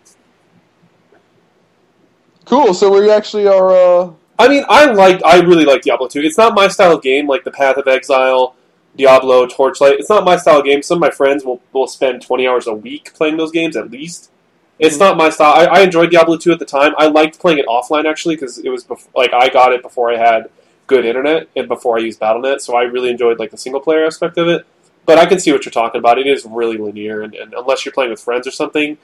[2.53, 2.75] Cool.
[2.75, 6.21] So we actually are uh I mean, I like, I really like Diablo 2.
[6.21, 8.57] It's not my style of game, like the Path of Exile,
[8.95, 9.95] Diablo, Torchlight.
[9.95, 10.83] It's not my style of game.
[10.83, 13.91] Some of my friends will, will spend 20 hours a week playing those games at
[13.91, 14.31] least.
[14.79, 15.55] It's not my style.
[15.55, 16.93] I, I enjoyed Diablo 2 at the time.
[16.99, 20.13] I liked playing it offline actually because it was bef- like I got it before
[20.13, 20.51] I had
[20.89, 24.05] good internet and before I used Battle.net, so I really enjoyed like the single player
[24.05, 24.67] aspect of it.
[25.07, 26.19] But I can see what you're talking about.
[26.19, 28.99] It is really linear, and, and unless you're playing with friends or something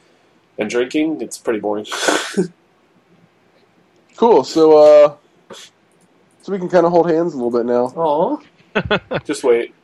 [0.58, 1.86] and drinking, it's pretty boring.
[4.18, 4.44] cool.
[4.44, 5.16] So uh
[6.42, 7.86] so we can kind of hold hands a little bit now.
[7.96, 9.18] Aw.
[9.24, 9.74] Just wait.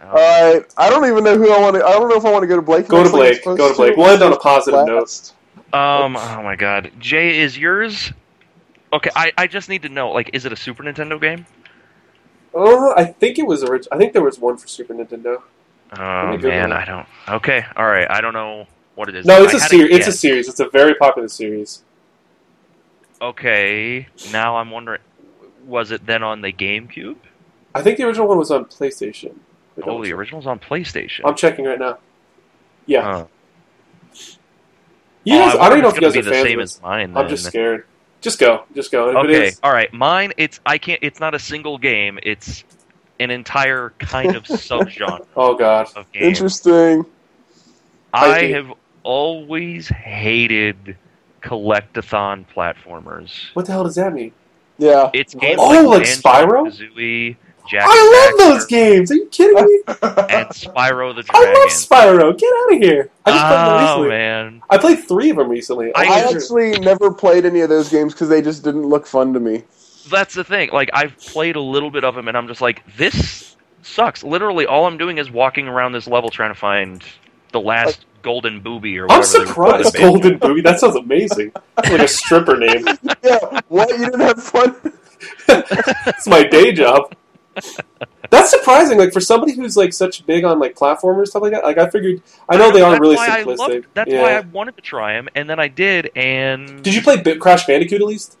[0.00, 0.74] Um, All right.
[0.76, 1.84] I don't even know who I want to.
[1.84, 2.88] I don't know if I want to go to Blake.
[2.88, 3.36] Go to next, like Blake.
[3.36, 3.96] supposed Go to Blake.
[3.96, 5.00] We'll end on a positive note.
[5.00, 5.34] Last.
[5.72, 6.16] Um.
[6.16, 6.90] Oh my God.
[6.98, 8.12] Jay, is yours?
[8.92, 9.10] Okay.
[9.14, 10.10] I, I just need to know.
[10.10, 11.46] Like, is it a Super Nintendo game?
[12.52, 15.42] Oh, I think it was orig- I think there was one for Super Nintendo.
[15.96, 16.76] Oh me Google man, it.
[16.76, 17.06] I don't.
[17.28, 17.64] Okay.
[17.76, 18.10] All right.
[18.10, 18.66] I don't know
[18.96, 19.26] what it is.
[19.26, 19.96] No, it's I a had series.
[19.96, 20.48] It's a series.
[20.48, 21.82] It's a very popular series.
[23.20, 24.06] Okay.
[24.32, 25.00] Now I'm wondering,
[25.66, 27.16] was it then on the GameCube?
[27.74, 29.34] I think the original one was on PlayStation.
[29.82, 30.18] Oh, the check.
[30.18, 31.20] original's on PlayStation.
[31.24, 31.98] I'm checking right now.
[32.86, 33.24] Yeah, Huh.
[35.24, 35.56] you Oh, guys.
[35.56, 36.82] I, don't know if if you guys gonna are the fans same of as this.
[36.82, 37.16] mine.
[37.16, 37.86] I'm just scared.
[38.20, 38.64] Just go.
[38.74, 39.10] Just go.
[39.10, 39.48] If Okay.
[39.48, 39.92] is, All right.
[39.92, 40.32] Mine.
[40.36, 40.98] It's I can't.
[41.02, 42.18] It's not a single game.
[42.22, 42.64] It's
[43.20, 45.88] an entire kind of subgenre oh god.
[45.94, 46.24] of game.
[46.24, 47.06] Interesting.
[48.12, 48.72] I I have
[49.04, 50.96] always hated
[51.42, 53.30] collectathon platformers.
[53.54, 54.32] What the hell does that mean?
[54.78, 55.10] Yeah.
[55.12, 56.66] It's oh, games Oh, like, like Banjo, Spyro?
[56.68, 57.36] Kazooie,
[57.68, 59.10] Jak I and love those games.
[59.10, 59.80] Are you kidding me?
[59.86, 61.28] and Spyro the Dragon.
[61.34, 62.38] I love Spyro.
[62.38, 63.10] Get out of here.
[63.26, 64.08] I just played them Oh recently.
[64.08, 65.94] man, I played three of them recently.
[65.94, 69.32] I- I actually never played any of those games because they just didn't look fun
[69.34, 69.64] to me.
[70.10, 70.70] that's the thing.
[70.72, 74.24] Like I've played a little bit of them, and I'm just like, this sucks.
[74.24, 77.04] Literally, all I'm doing is walking around this level trying to find
[77.52, 79.32] the last golden booby or I'm whatever.
[79.32, 79.96] they would call surprised.
[79.96, 80.60] Golden Booby.
[80.62, 81.52] That sounds amazing.
[81.76, 82.84] That's like a stripper name.
[83.22, 83.60] Yeah.
[83.68, 83.90] What?
[83.90, 84.74] You didn't have fun?
[85.48, 87.12] It's my day job.
[88.30, 88.98] That's surprising.
[88.98, 91.64] Like for somebody who's like such big on like platformers stuff like that.
[91.64, 92.22] Like I figured.
[92.48, 93.58] I know they are That's really simplistic.
[93.58, 94.22] loved- that's yeah.
[94.22, 96.10] why I wanted to try them, and then I did.
[96.16, 98.38] And Did you play Bit Crash Bandicoot at least?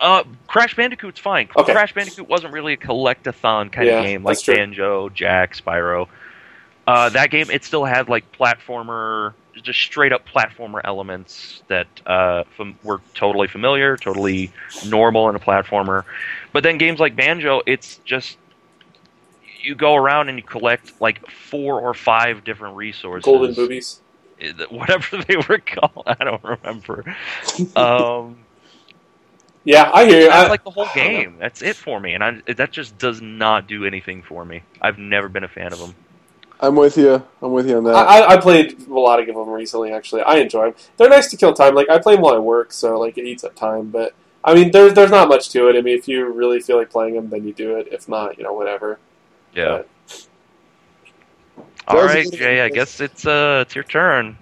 [0.00, 1.48] Uh, Crash Bandicoot's fine.
[1.54, 1.72] Okay.
[1.72, 4.38] Crash Bandicoot wasn't really a collectathon kind Yeah, of game like.
[4.46, 6.08] Banjo, Jak, Spyro.
[6.86, 12.44] Uh, that game it still had like platformer, just straight up platformer elements that uh,
[12.56, 14.52] fam- were totally familiar, totally
[14.86, 16.04] normal in a platformer.
[16.52, 18.38] But then games like Banjo, it's just
[19.62, 24.00] you go around and you collect like four or five different resources Golden Boobies.
[24.70, 26.04] whatever they were called.
[26.06, 27.04] I don't remember.
[27.76, 28.38] um,
[29.64, 30.28] Yeah, I hear you.
[30.28, 31.18] That's I, like the whole I don't know.
[31.18, 31.36] game.
[31.38, 34.62] That's it for me, and I, that just does not do anything for me.
[34.80, 35.94] I've never been a fan of them.
[36.62, 37.22] I'm with you.
[37.42, 37.94] I'm with you on that.
[37.94, 39.92] I, I- I played a lot of them recently.
[39.92, 40.74] Actually, I enjoy them.
[40.96, 41.74] They're nice to kill time.
[41.74, 43.88] Like I play them while I work, so like it eats up time.
[43.90, 44.14] But
[44.44, 45.76] I mean, there's there's not much to it.
[45.76, 47.88] I mean, if you really feel like playing them, then you do it.
[47.90, 48.98] If not, you know, whatever.
[49.54, 49.82] Yeah.
[51.56, 52.60] But All Those are right, the- Jay.
[52.60, 54.36] I guess it's uh, it's your turn.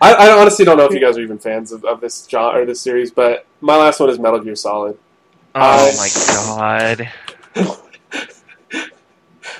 [0.00, 2.60] I, I honestly don't know if you guys are even fans of, of this genre
[2.60, 3.10] or this series.
[3.10, 4.96] But my last one is Metal Gear Solid.
[5.54, 6.08] Oh I- my
[7.56, 7.76] god.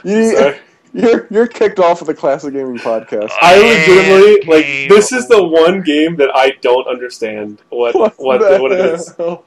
[0.04, 0.58] you, Sorry.
[0.96, 3.30] You're you're kicked off of the classic gaming podcast.
[3.40, 8.58] I legitimately like this is the one game that I don't understand what what the
[8.58, 9.14] what it is.
[9.16, 9.44] hell?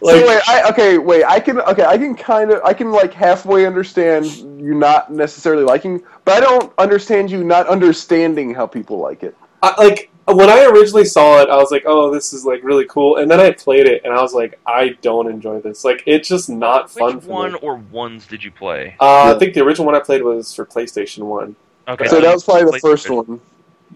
[0.00, 1.24] Like so wait, I, okay, wait.
[1.24, 1.84] I can okay.
[1.84, 6.40] I can kind of I can like halfway understand you not necessarily liking, but I
[6.40, 9.36] don't understand you not understanding how people like it.
[9.62, 12.84] I, like when I originally saw it, I was like, "Oh, this is like really
[12.86, 15.84] cool," and then I played it, and I was like, "I don't enjoy this.
[15.84, 18.96] Like, it's just not fun Which for one me." or ones did you play?
[19.00, 19.34] Uh, Yeah.
[19.34, 21.56] I think the original one I played was for PlayStation One.
[21.88, 23.40] Okay, so that was probably the first one.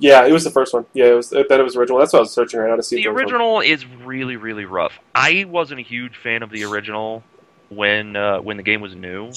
[0.01, 0.85] Yeah, it was the first one.
[0.93, 1.31] Yeah, it was.
[1.31, 1.99] Then it was original.
[2.01, 2.97] That's what I was searching right now to see.
[2.97, 3.35] The there was one.
[3.35, 4.99] original is really, really rough.
[5.15, 7.23] I wasn't a huge fan of the original
[7.69, 9.31] when uh, when the game was new.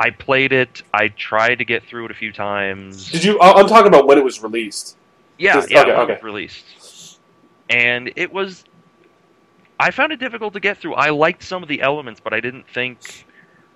[0.00, 0.82] I played it.
[0.92, 3.10] I tried to get through it a few times.
[3.10, 3.40] Did you?
[3.40, 4.96] I'm talking about when it was released.
[5.38, 6.12] Yeah, Just- yeah, okay, okay.
[6.14, 7.18] was released,
[7.68, 8.64] and it was.
[9.78, 10.94] I found it difficult to get through.
[10.94, 13.26] I liked some of the elements, but I didn't think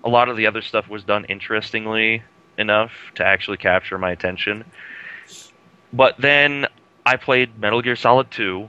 [0.03, 2.23] a lot of the other stuff was done interestingly
[2.57, 4.65] enough to actually capture my attention.
[5.93, 6.65] But then
[7.05, 8.67] I played Metal Gear Solid 2,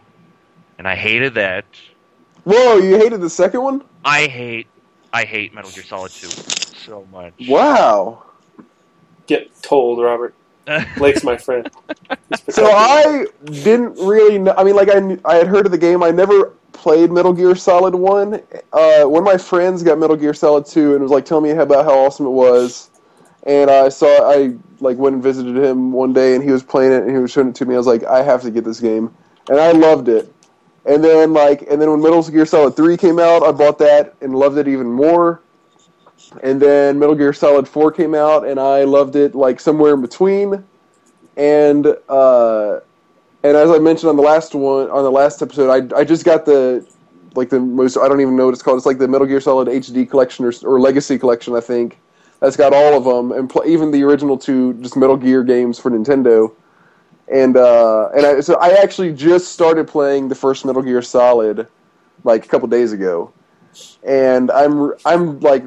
[0.79, 1.65] and I hated that.
[2.45, 3.85] Whoa, you hated the second one?
[4.05, 4.67] I hate
[5.13, 7.35] I hate Metal Gear Solid 2 so much.
[7.49, 8.25] Wow.
[9.27, 10.35] Get told, Robert.
[10.97, 11.71] Blake's my friend.
[12.49, 12.71] So.
[12.71, 14.55] I didn't really know.
[14.57, 16.03] I mean, like I, kn- I had heard of the game.
[16.03, 18.43] I never played Metal Gear Solid One.
[18.73, 21.51] Uh, one of my friends got Metal Gear Solid Two and was like telling me
[21.51, 22.91] about how awesome it was.
[23.45, 26.93] And I saw, I like went and visited him one day, and he was playing
[26.93, 27.75] it, and he was showing it to me.
[27.75, 29.15] I was like, I have to get this game,
[29.49, 30.33] and I loved it.
[30.87, 34.15] And then like, and then when Metal Gear Solid Three came out, I bought that
[34.21, 35.43] and loved it even more.
[36.43, 40.01] And then Metal Gear Solid Four came out, and I loved it like somewhere in
[40.01, 40.65] between
[41.37, 42.81] and uh,
[43.43, 46.25] and as I mentioned on the last one on the last episode, I I just
[46.25, 46.87] got the
[47.35, 48.77] like the most I don't even know what it's called.
[48.77, 51.99] It's like the Metal Gear Solid HD collection or, or Legacy collection, I think.
[52.41, 55.79] That's got all of them and pl- even the original two just Metal Gear games
[55.79, 56.53] for Nintendo.
[57.33, 61.67] And uh, and I, so I actually just started playing the first Metal Gear Solid
[62.25, 63.33] like a couple days ago,
[64.05, 65.65] and I'm I'm like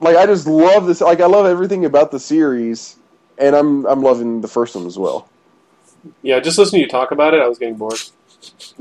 [0.00, 1.00] like I just love this.
[1.00, 2.96] Like I love everything about the series,
[3.38, 5.28] and I'm I'm loving the first one as well.
[6.22, 8.00] Yeah, just listening to you talk about it, I was getting bored.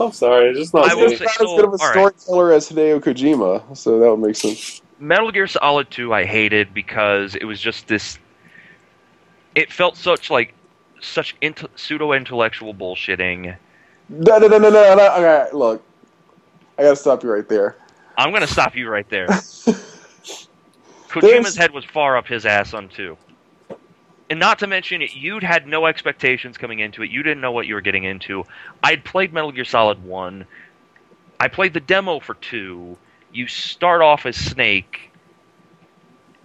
[0.00, 1.16] I'm sorry, it's just not I will me.
[1.16, 2.18] say- not as oh, good of a so, all right.
[2.18, 4.82] storyteller as Hideo Kojima, so that would make sense.
[4.98, 8.18] Metal Gear Solid 2 I hated because it was just this
[9.54, 10.54] it felt such like
[11.00, 13.56] such int- pseudo intellectual bullshitting.
[14.08, 14.94] No, no, no, no, no.
[14.94, 15.08] no.
[15.08, 15.82] All right, look,
[16.78, 17.76] I gotta stop you right there.
[18.16, 19.26] I'm going to stop you right there.
[21.08, 23.16] Kojima's head was far up his ass on 2.
[24.30, 27.10] And not to mention, you'd had no expectations coming into it.
[27.10, 28.44] You didn't know what you were getting into.
[28.82, 30.46] I'd played Metal Gear Solid 1.
[31.38, 32.96] I played the demo for 2.
[33.32, 35.10] You start off as Snake,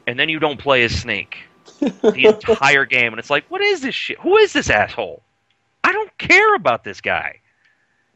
[0.06, 1.38] and then you don't play as Snake
[1.80, 3.14] the entire game.
[3.14, 4.20] And it's like, what is this shit?
[4.20, 5.22] Who is this asshole?
[5.84, 7.40] I don't care about this guy.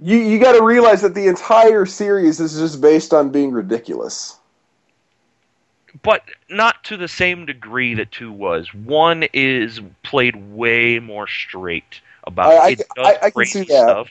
[0.02, 4.38] You you got to realize that the entire series is just based on being ridiculous.
[6.03, 8.73] but not to the same degree that two was.
[8.73, 13.65] One is played way more straight about I- I- it does I- I crazy see
[13.65, 13.84] that.
[13.84, 14.07] stuff,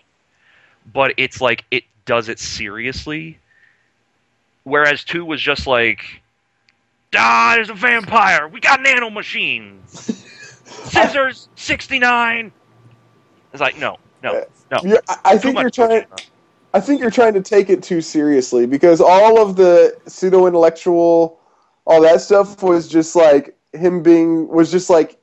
[0.93, 3.39] but it's like it does it seriously.
[4.65, 6.21] Whereas two was just like,
[7.17, 8.47] ah, there's a vampire.
[8.47, 9.91] We got nano machines.
[10.91, 12.53] Scissors sixty nine.
[13.53, 14.81] It's like no, no, uh, no.
[14.85, 16.07] Yeah, I, I think you're trying.
[16.73, 21.41] I think you're trying to take it too seriously because all of the pseudo intellectual,
[21.85, 25.21] all that stuff was just like him being was just like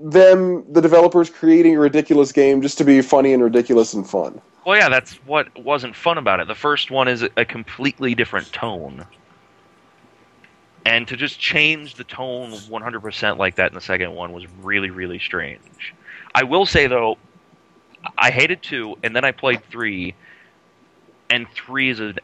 [0.00, 4.40] them, the developers creating a ridiculous game just to be funny and ridiculous and fun.
[4.66, 6.48] Well, yeah, that's what wasn't fun about it.
[6.48, 9.06] The first one is a completely different tone.
[10.86, 14.90] And to just change the tone 100% like that in the second one was really,
[14.90, 15.94] really strange.
[16.34, 17.18] I will say, though,
[18.18, 20.14] I hated 2, and then I played 3,
[21.30, 22.18] and 3 is an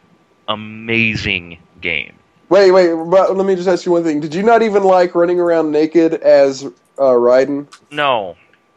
[0.48, 2.14] amazing game.
[2.48, 5.14] Wait, wait, but let me just ask you one thing: Did you not even like
[5.14, 6.70] running around naked as uh,
[7.00, 7.66] Raiden?
[7.90, 8.30] No,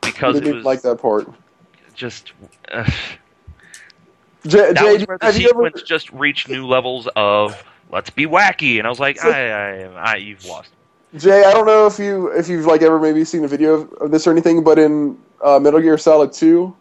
[0.03, 1.29] You because didn't it was like that part.
[1.95, 2.33] just.
[2.71, 2.89] Uh,
[4.47, 7.61] J- That Jay, was where the you ever- sequence just reached new levels of
[7.91, 10.71] let's be wacky, and I was like, I, I, I, you've lost.
[11.17, 13.93] Jay, I don't know if you if you've like ever maybe seen a video of,
[13.93, 16.75] of this or anything, but in uh, Metal Gear Solid Two,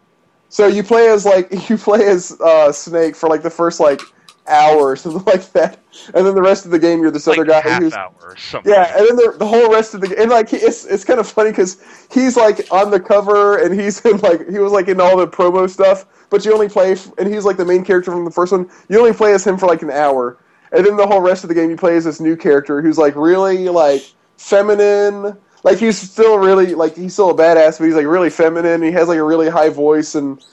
[0.49, 4.01] so you play as like you play as uh, Snake for like the first like
[4.47, 5.79] hour or something like that,
[6.13, 8.13] and then the rest of the game you're this Like other guy half who's hour
[8.21, 8.65] or something.
[8.65, 11.27] yeah, and then the, the whole rest of the and like it's it's kind of
[11.27, 11.77] funny because
[12.11, 15.27] he's like on the cover and he's in like he was like in all the
[15.27, 18.51] promo stuff, but you only play and he's like the main character from the first
[18.51, 18.69] one.
[18.89, 20.39] You only play as him for like an hour,
[20.71, 22.97] and then the whole rest of the game you play as this new character who's
[22.97, 24.03] like really like
[24.37, 25.37] feminine.
[25.63, 28.81] Like he's still really like he's still a badass, but he's like really feminine.
[28.81, 30.43] He has like a really high voice and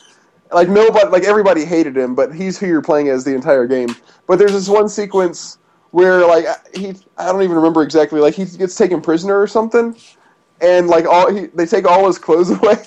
[0.53, 3.95] like nobody like everybody hated him, but he's who you're playing as the entire game.
[4.27, 5.59] But there's this one sequence
[5.91, 9.97] where like he I don't even remember exactly like he gets taken prisoner or something,
[10.61, 12.83] and like all he, they take all his clothes away,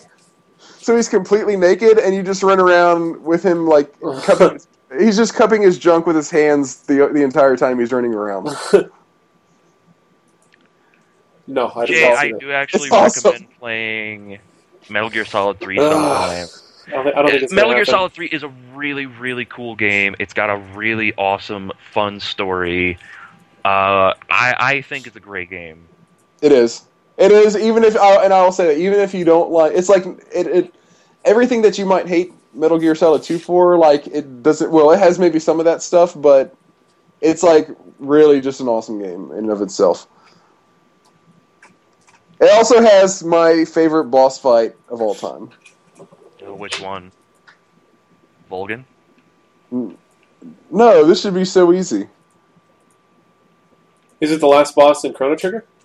[0.58, 3.94] so he's completely naked, and you just run around with him like
[4.24, 4.60] cupping,
[4.98, 8.50] he's just cupping his junk with his hands the the entire time he's running around.
[11.50, 13.32] No, I Jay, I do actually awesome.
[13.32, 14.40] recommend playing
[14.88, 16.48] Metal Gear Solid 3 sometime.
[16.88, 17.86] I don't I don't Metal Gear.
[17.86, 20.16] Solid 3 is a really, really cool game.
[20.20, 23.00] It's got a really awesome, fun story.
[23.66, 25.88] Uh, I, I think it's a great game.
[26.44, 26.84] It is.
[27.18, 27.58] It is.
[27.58, 30.06] Even if, I and I will say that even if you don't like, it's like
[30.06, 30.76] it, it.
[31.26, 34.72] Everything that you might hate Metal Gear Solid Two for, like it doesn't.
[34.72, 36.56] Well, it has maybe some of that stuff, but
[37.22, 37.68] it's like
[37.98, 40.08] really just an awesome game in and of itself.
[42.40, 45.49] It also has my favorite boss fight of all time.
[46.41, 47.11] Which one?
[48.49, 48.86] Volgin?
[49.72, 52.07] No, this should be so easy.
[54.22, 55.66] Is it the last boss in Chrono Trigger?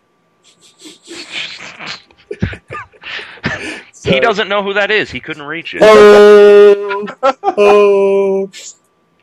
[4.05, 5.11] He doesn't know who that is.
[5.11, 5.81] He couldn't reach it.
[5.83, 7.07] Oh,
[7.43, 8.51] oh.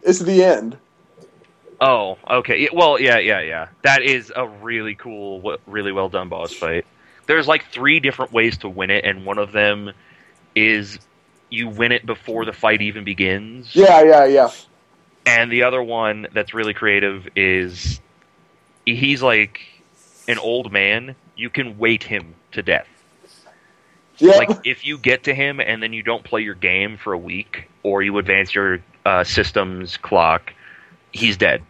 [0.02, 0.78] It's the end.
[1.80, 2.68] Oh, okay.
[2.74, 3.68] Well, yeah, yeah, yeah.
[3.84, 6.86] That is a really cool, really well done boss fight.
[7.32, 9.94] There's like three different ways to win it, and one of them
[10.54, 11.00] is
[11.50, 13.74] you win it before the fight even begins.
[13.74, 14.52] Yeah, yeah, yeah.
[15.26, 18.02] And the other one that's really creative is
[18.84, 19.62] he's like
[20.28, 21.16] an old man.
[21.38, 22.90] You can wait him to death.
[24.18, 24.36] Yeah.
[24.36, 27.18] Like if you get to him and then you don't play your game for a
[27.18, 30.52] week, or you advance your uh, system's clock,
[31.14, 31.64] he's dead.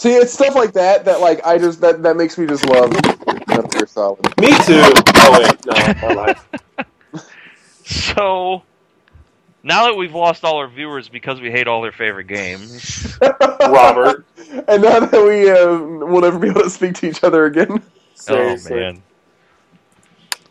[0.00, 2.90] See, it's stuff like that that like I just that that makes me just love
[3.46, 4.24] Metal Gear Solid.
[4.40, 4.80] Me too.
[5.14, 6.48] Oh wait, no, my life.
[7.84, 8.62] So
[9.62, 13.18] now that we've lost all our viewers because we hate all their favorite games,
[13.60, 14.24] Robert.
[14.68, 17.82] and now that we uh, will never be able to speak to each other again.
[18.14, 18.72] Seriously.
[18.72, 18.92] oh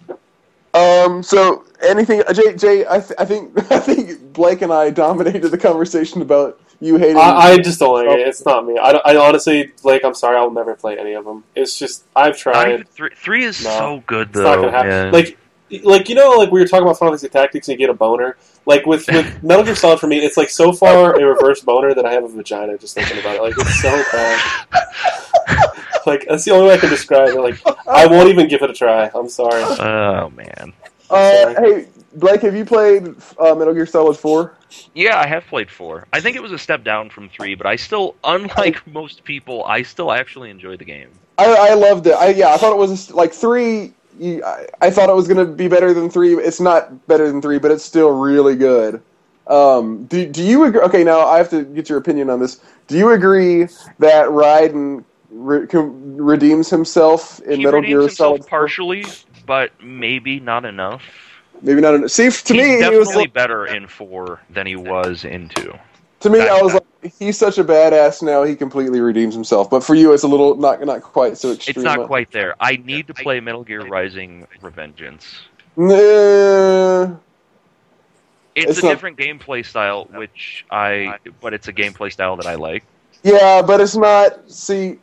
[0.09, 1.23] man, Um.
[1.23, 2.55] So anything, Jay?
[2.55, 6.97] Jay, I, th- I think I think Blake and I dominated the conversation about you
[6.97, 7.17] hating.
[7.17, 8.27] I, I just don't like it.
[8.27, 8.77] It's not me.
[8.77, 10.37] I, I honestly, Blake, I'm sorry.
[10.37, 11.43] I'll never play any of them.
[11.55, 12.87] It's just I've tried.
[12.89, 14.61] three, three is No, so good It's not though.
[14.63, 14.89] gonna happen.
[14.89, 15.11] man.
[15.11, 15.37] Like,
[15.83, 17.97] like you know, like we were talking about Final Fantasy Tactics, and you get a
[17.97, 18.37] boner.
[18.65, 21.93] Like with with Metal Gear Solid, for me, it's like so far a reverse boner
[21.93, 23.41] that I have a vagina just thinking about it.
[23.41, 24.41] Like it's so bad.
[26.05, 27.39] like that's the only way I can describe it.
[27.39, 29.09] Like I won't even give it a try.
[29.13, 29.61] I'm sorry.
[29.63, 30.73] oh man,
[31.09, 34.55] uh, hey, Blake, have you played uh, Metal Gear Solid Four?
[34.93, 36.07] Yeah, I have played four.
[36.13, 39.63] I think it was a step down from three, but I still, unlike most people,
[39.65, 41.09] I still actually enjoy the game.
[41.37, 42.13] I, I loved it.
[42.13, 43.93] I yeah, I thought it was like three.
[44.21, 46.33] I, I thought it was going to be better than three.
[46.35, 49.01] It's not better than three, but it's still really good.
[49.47, 50.81] Um, do do you agree?
[50.81, 52.59] Okay, now I have to get your opinion on this.
[52.87, 53.63] Do you agree
[53.99, 58.45] that Raiden re- redeems himself in he Metal Gear Solid?
[58.45, 59.05] partially,
[59.45, 61.28] but maybe not enough.
[61.61, 61.93] Maybe not.
[61.95, 65.25] En- See, to He's me, it definitely was like, better in four than he was
[65.25, 65.73] in two.
[66.21, 68.43] to me, That's I was not- like, he's such a badass now.
[68.43, 69.69] He completely redeems himself.
[69.69, 71.75] But for you, it's a little not not quite so extreme.
[71.77, 72.55] It's not quite there.
[72.59, 75.39] I need to play Metal Gear Rising Revengeance.
[75.75, 77.15] Nah.
[78.55, 82.45] It's, It's a not- different gameplay style, which I, but it's a gameplay style that
[82.47, 82.83] I like.
[83.23, 84.49] Yeah, but it's not.
[84.51, 84.97] See,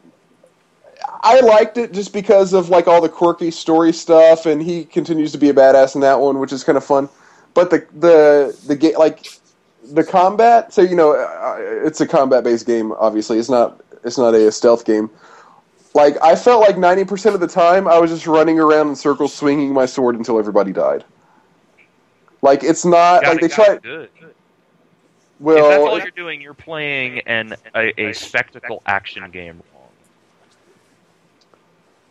[1.23, 5.33] I liked it just because of like all the quirky story stuff, and he continues
[5.33, 7.09] to be a badass in that one, which is kind of fun.
[7.55, 9.27] But the the the game like
[9.93, 10.73] the combat.
[10.73, 12.93] So you know, uh, it's a combat based game.
[12.93, 15.11] Obviously, it's not it's not a stealth game.
[15.95, 18.97] Like I felt like ninety percent of the time I was just running around in
[18.97, 21.05] circles, swinging my sword until everybody died.
[22.43, 23.75] Like it's not Got like it, they got try.
[23.75, 24.11] it good.
[24.21, 24.35] if
[25.41, 29.63] Well, that's all you're doing, you're playing an a, a spectacle action game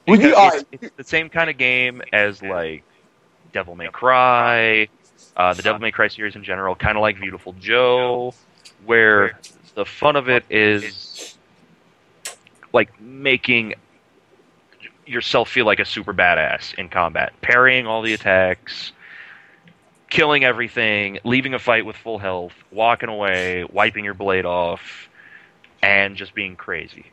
[0.07, 2.83] You- I- it's, it's the same kind of game as like
[3.53, 4.87] Devil May Cry
[5.37, 8.33] uh, the Devil May Cry series in general, kind of like Beautiful Joe,
[8.85, 9.39] where
[9.75, 11.37] the fun of it is
[12.71, 13.73] like making
[15.05, 18.91] yourself feel like a super badass in combat, parrying all the attacks,
[20.09, 25.09] killing everything, leaving a fight with full health, walking away, wiping your blade off,
[25.81, 27.05] and just being crazy.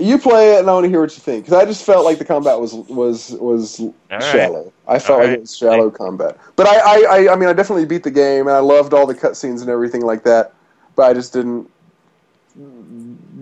[0.00, 2.04] You play it, and I want to hear what you think because I just felt
[2.04, 4.22] like the combat was was was right.
[4.22, 4.72] shallow.
[4.88, 5.38] I felt All like right.
[5.38, 8.46] it was shallow combat, but I, I, I I mean I definitely beat the game
[8.46, 10.54] and I loved all the cutscenes and everything like that.
[10.96, 11.70] But I just didn't.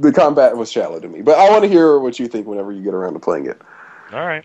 [0.00, 2.72] The combat was shallow to me, but I want to hear what you think whenever
[2.72, 3.60] you get around to playing it.
[4.12, 4.44] All right.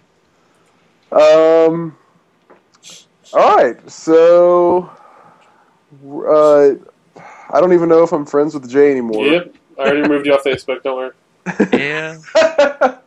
[1.12, 1.98] Um.
[3.34, 4.92] All right, so
[6.06, 6.74] uh,
[7.52, 9.26] I don't even know if I'm friends with Jay anymore.
[9.26, 9.56] Yep.
[9.80, 10.84] I already removed you off Facebook.
[10.84, 11.12] Don't worry.
[11.74, 12.18] Yeah.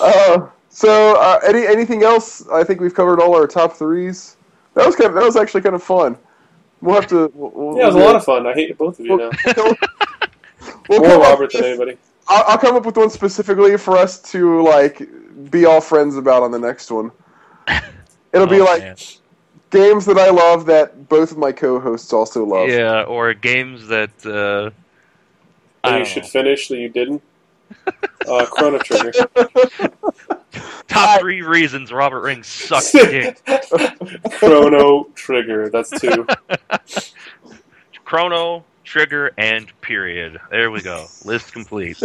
[0.00, 2.46] uh, so uh, any anything else?
[2.48, 4.36] I think we've covered all our top threes.
[4.74, 6.16] That was kind of, that was actually kind of fun.
[6.80, 7.30] We'll have to.
[7.34, 8.46] We'll, we'll- Yeah, it was a lot of fun.
[8.46, 9.30] I hate both of you now.
[10.88, 11.96] We'll More come up Robert than anybody.
[12.28, 15.08] I'll, I'll come up with one specifically for us to like
[15.50, 17.10] be all friends about on the next one.
[18.32, 18.96] It'll be Oh, like man.
[19.70, 22.68] games that I love that both of my co-hosts also love.
[22.68, 24.70] Yeah, or games that uh,
[25.82, 26.28] I you should know.
[26.28, 27.22] finish that you didn't.
[28.26, 29.12] Uh, Chrono Trigger.
[30.88, 33.40] top three reasons Robert Ring sucks dick.
[34.32, 35.70] Chrono Trigger.
[35.70, 36.26] That's two.
[38.04, 40.40] Chrono, Trigger, and period.
[40.50, 41.06] There we go.
[41.24, 42.02] List complete.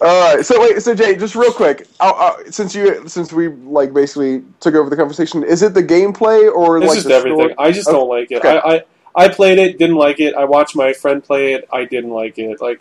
[0.00, 0.46] All right.
[0.46, 0.80] So wait.
[0.82, 4.88] So Jay, just real quick, uh, uh, since you since we like basically took over
[4.88, 7.38] the conversation, is it the gameplay or It's like just the everything.
[7.38, 7.54] story?
[7.58, 8.36] I just don't like it.
[8.38, 8.58] Okay.
[8.58, 8.84] I, I
[9.16, 10.34] I played it, didn't like it.
[10.34, 11.68] I watched my friend play it.
[11.72, 12.60] I didn't like it.
[12.60, 12.80] Like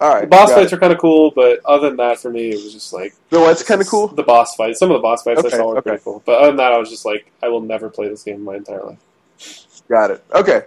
[0.00, 0.22] All right.
[0.22, 0.76] the boss fights it.
[0.76, 3.42] are kind of cool, but other than that, for me, it was just like So
[3.42, 4.08] what's kind of cool?
[4.08, 4.78] The boss fights.
[4.78, 5.90] Some of the boss fights Okay, I saw were okay.
[5.90, 8.22] pretty cool, but other than that, I was just like, I will never play this
[8.22, 8.98] game in my entire life.
[9.88, 10.24] Got it.
[10.34, 10.62] Okay.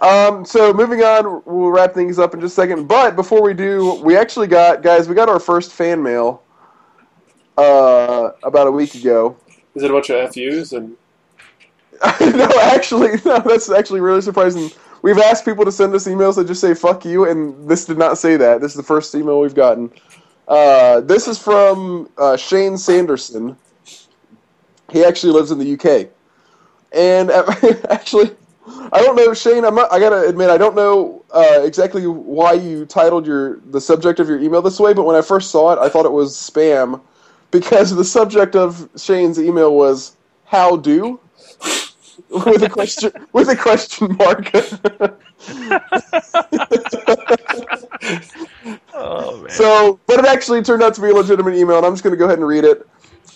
[0.00, 2.88] Um, so moving on, we'll wrap things up in just a second.
[2.88, 5.08] But before we do, we actually got guys.
[5.08, 6.42] We got our first fan mail
[7.56, 9.36] uh, about a week ago.
[9.76, 10.96] Is it a bunch of FUs and
[12.20, 13.38] no, actually, no.
[13.38, 14.70] That's actually really surprising.
[15.02, 17.98] We've asked people to send us emails that just say "fuck you," and this did
[17.98, 18.60] not say that.
[18.60, 19.90] This is the first email we've gotten.
[20.46, 23.56] Uh, this is from uh, Shane Sanderson.
[24.90, 26.08] He actually lives in the UK,
[26.92, 27.30] and
[27.90, 28.30] actually,
[28.92, 29.64] I don't know, Shane.
[29.64, 33.80] I'm not, I gotta admit, I don't know uh, exactly why you titled your the
[33.80, 34.94] subject of your email this way.
[34.94, 37.00] But when I first saw it, I thought it was spam
[37.50, 41.18] because the subject of Shane's email was "How do."
[42.30, 44.50] With a question with a question mark.
[48.94, 49.50] Oh man.
[49.50, 52.12] so, but it actually turned out to be a legitimate email, and I'm just going
[52.12, 52.86] to go ahead and read it.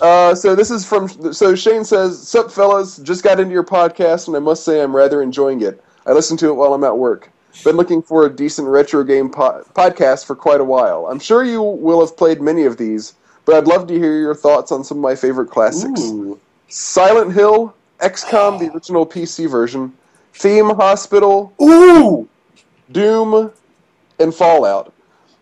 [0.00, 4.28] Uh, so this is from so Shane says, "Sup fellas, just got into your podcast,
[4.28, 5.82] and I must say I'm rather enjoying it.
[6.06, 7.30] I listen to it while I'm at work.
[7.64, 11.06] Been looking for a decent retro game po- podcast for quite a while.
[11.06, 13.14] I'm sure you will have played many of these,
[13.46, 16.38] but I'd love to hear your thoughts on some of my favorite classics." Ooh.
[16.68, 19.93] Silent Hill, XCOM, the original PC version,
[20.35, 22.28] Theme Hospital, Ooh!
[22.93, 23.51] Doom,
[24.18, 24.93] and Fallout.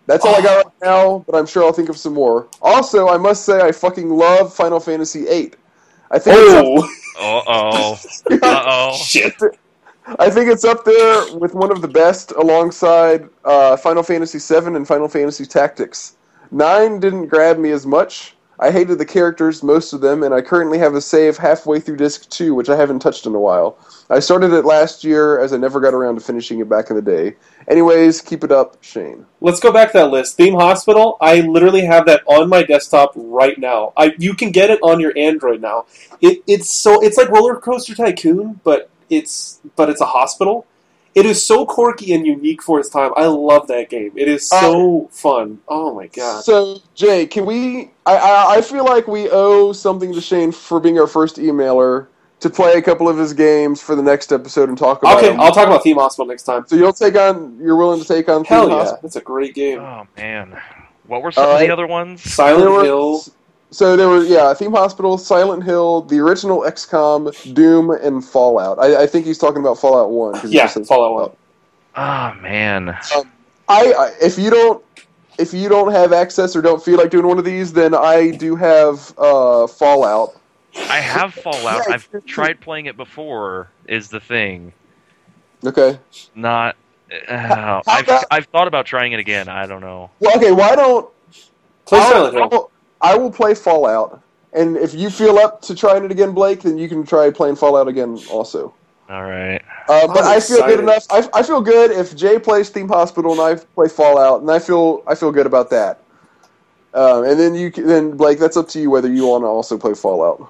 [0.07, 2.49] That's all I got right now, but I'm sure I'll think of some more.
[2.61, 5.53] Also, I must say I fucking love Final Fantasy VIII.
[6.11, 6.83] I think Oh!
[7.19, 7.93] Uh oh.
[8.03, 8.97] it's Uh up, oh.
[9.05, 9.35] Shit!
[10.19, 14.77] I think it's up there with one of the best, alongside uh, Final Fantasy VII
[14.77, 16.17] and Final Fantasy Tactics.
[16.51, 18.34] Nine didn't grab me as much.
[18.59, 21.97] I hated the characters, most of them, and I currently have a save halfway through
[21.97, 23.79] disc two, which I haven't touched in a while.
[24.11, 26.97] I started it last year, as I never got around to finishing it back in
[26.97, 27.37] the day.
[27.69, 29.27] Anyways, keep it up, Shane.
[29.41, 30.37] Let's go back to that list.
[30.37, 31.17] Theme Hospital.
[31.21, 33.93] I literally have that on my desktop right now.
[33.97, 35.87] I you can get it on your Android now.
[36.21, 40.67] It, it's so it's like Roller Coaster Tycoon, but it's but it's a hospital.
[41.15, 43.13] It is so quirky and unique for its time.
[43.17, 44.13] I love that game.
[44.17, 45.61] It is so uh, fun.
[45.69, 46.43] Oh my god!
[46.45, 47.93] So, Jay, can we?
[48.05, 52.09] I, I I feel like we owe something to Shane for being our first emailer
[52.41, 55.29] to play a couple of his games for the next episode and talk about Okay,
[55.29, 55.41] them.
[55.41, 56.65] I'll talk about Theme Hospital next time.
[56.67, 57.59] So you'll take on.
[57.61, 58.45] You're willing to take on?
[58.45, 59.01] Hell Theme yeah, Hospital?
[59.03, 59.79] that's a great game.
[59.81, 60.61] Oh man.
[61.07, 62.23] What were some of the other ones?
[62.23, 63.23] Silent There were- Hill.
[63.75, 68.79] So there were yeah, Theme Hospital, Silent Hill, the original XCOM, Doom, and Fallout.
[68.79, 70.35] I, I think he's talking about Fallout One.
[70.35, 71.37] 'cause he Yeah, just says Fallout One.
[71.97, 72.97] Oh man.
[73.69, 74.85] I, I if you don't
[75.41, 78.31] if you don't have access or don't feel like doing one of these, then I
[78.31, 80.37] do have uh, Fallout.
[80.77, 81.83] I have Fallout.
[81.89, 83.71] Yeah, I've tried playing it before.
[83.89, 84.73] Is the thing
[85.67, 85.99] Okay.
[86.37, 86.77] not?
[87.29, 89.49] Uh, I've about- I've thought about trying it again.
[89.49, 90.11] I don't know.
[90.21, 90.53] Well, okay.
[90.53, 91.11] Why don't
[91.87, 92.71] Play Silent Hill.
[93.05, 94.23] I will, play Fallout,
[94.53, 97.57] and if you feel up to trying it again, Blake, then you can try playing
[97.57, 98.73] Fallout again also.
[99.11, 99.61] All right.
[99.89, 101.07] Uh, but I'm feel good enough.
[101.11, 104.59] I, I feel good if Jay plays Theme Hospital and I play Fallout, and I
[104.59, 106.01] feel I feel good about that.
[106.95, 109.49] Um, and then you can, then Blake, that's up to you whether you want to
[109.49, 110.49] also play Fallout.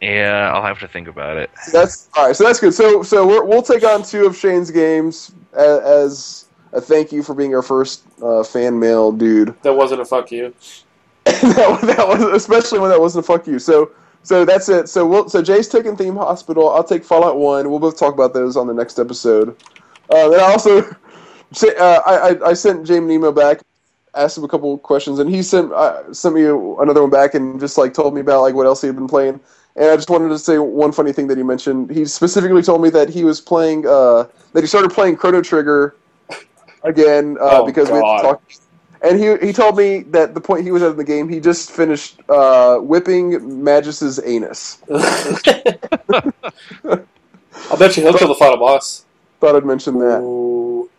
[0.00, 1.50] Yeah, I'll have to think about it.
[1.72, 2.34] That's all right.
[2.34, 2.74] So that's good.
[2.74, 7.22] So so we're, we'll take on two of Shane's games as, as a thank you
[7.22, 9.54] for being our first uh, fan mail dude.
[9.62, 10.54] That wasn't a fuck you.
[11.56, 13.58] that, was, that was especially when that wasn't a fuck you.
[13.58, 13.92] So
[14.22, 14.88] so that's it.
[14.88, 16.70] So we'll so Jay's taking Theme Hospital.
[16.70, 17.70] I'll take Fallout One.
[17.70, 19.56] We'll both talk about those on the next episode.
[20.12, 23.60] Uh, and I also uh, I, I I sent James an email back,
[24.14, 27.58] asked him a couple questions, and he sent uh, sent me another one back and
[27.60, 29.40] just like told me about like what else he had been playing.
[29.76, 31.90] And I just wanted to say one funny thing that he mentioned.
[31.90, 35.94] He specifically told me that he was playing uh, that he started playing Chrono Trigger
[36.82, 38.16] again uh, Oh, because we God.
[38.16, 38.60] had talked.
[39.02, 41.40] And he he told me that the point he was at in the game, he
[41.40, 44.78] just finished uh, whipping Magus's anus.
[47.70, 49.04] I'll bet you he'll kill the final boss.
[49.40, 50.20] Thought I'd mention that.
[50.20, 50.90] Ooh.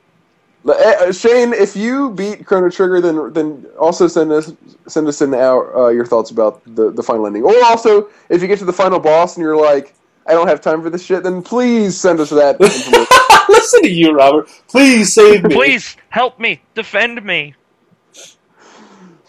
[0.68, 4.52] Uh, uh, Shane, if you beat Chrono Trigger, then then also send us
[4.88, 7.44] send us in our, uh, your thoughts about the, the final ending.
[7.44, 9.96] Or also, if you get to the final boss and you're like,
[10.28, 12.60] I don't have time for this shit, then please send us that.
[13.50, 14.50] Listen to you, Robert.
[14.68, 15.56] Please save me.
[15.56, 17.56] Please help me, defend me.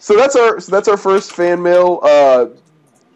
[0.01, 1.99] So that's our so that's our first fan mail.
[2.01, 2.47] Uh,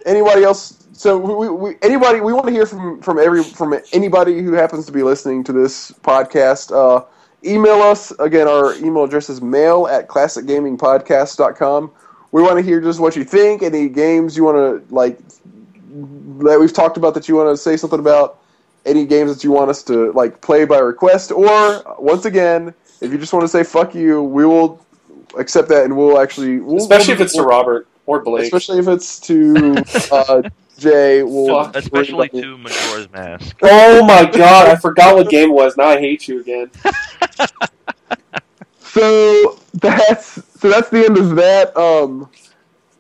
[0.05, 0.87] anybody else?
[0.93, 4.85] So we, we anybody we want to hear from from every from anybody who happens
[4.85, 6.71] to be listening to this podcast.
[6.71, 7.03] Uh,
[7.43, 8.47] email us again.
[8.47, 11.91] Our email address is mail at classicgamingpodcast.com.
[12.31, 13.63] We want to hear just what you think.
[13.63, 15.17] Any games you want to like
[16.43, 18.41] that we've talked about that you want to say something about.
[18.85, 23.11] Any games that you want us to like play by request, or once again, if
[23.11, 24.84] you just want to say "fuck you," we will
[25.39, 28.43] accept that, and we'll actually, we'll, Especially if we'll- it's to Robert or Blake.
[28.43, 29.75] especially if it's to
[30.11, 30.41] uh,
[30.77, 31.23] Jay.
[31.23, 33.55] We'll Fuck, Especially to Majora's Mask.
[33.61, 35.77] Oh my god, I forgot what game it was.
[35.77, 36.69] Now I hate you again.
[38.79, 41.75] So that's so that's the end of that.
[41.75, 42.29] Um,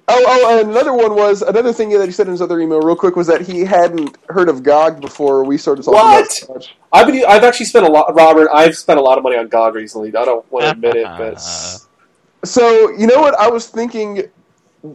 [0.09, 2.81] oh, oh, and another one was another thing that he said in his other email,
[2.81, 6.19] real quick, was that he hadn't heard of GOG before we started talking What?
[6.19, 6.31] about
[6.63, 6.75] Scotch.
[6.91, 7.23] I've been.
[7.25, 8.49] I've actually spent a lot, Robert.
[8.53, 10.09] I've spent a lot of money on GOG recently.
[10.09, 11.39] I don't want to admit it, but
[12.43, 14.23] So you know what I was thinking?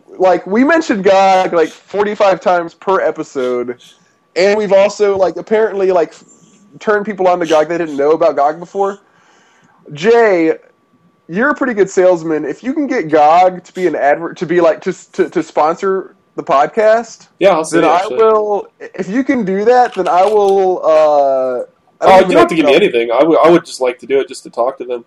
[0.06, 3.82] Like we mentioned GOG like forty-five times per episode,
[4.36, 6.14] and we've also like apparently like
[6.78, 9.00] turned people on to GOG they didn't know about GOG before.
[9.92, 10.56] Jay,
[11.28, 12.44] you're a pretty good salesman.
[12.44, 15.42] If you can get GOG to be an advert to be like to to, to
[15.42, 18.68] sponsor the podcast, yeah, I'll then I will.
[18.78, 20.80] If you can do that, then I will.
[20.84, 21.64] Uh,
[22.02, 23.10] I Oh, don't you don't have to give me anything.
[23.10, 23.38] I would.
[23.38, 25.04] I would just like to do it just to talk to them.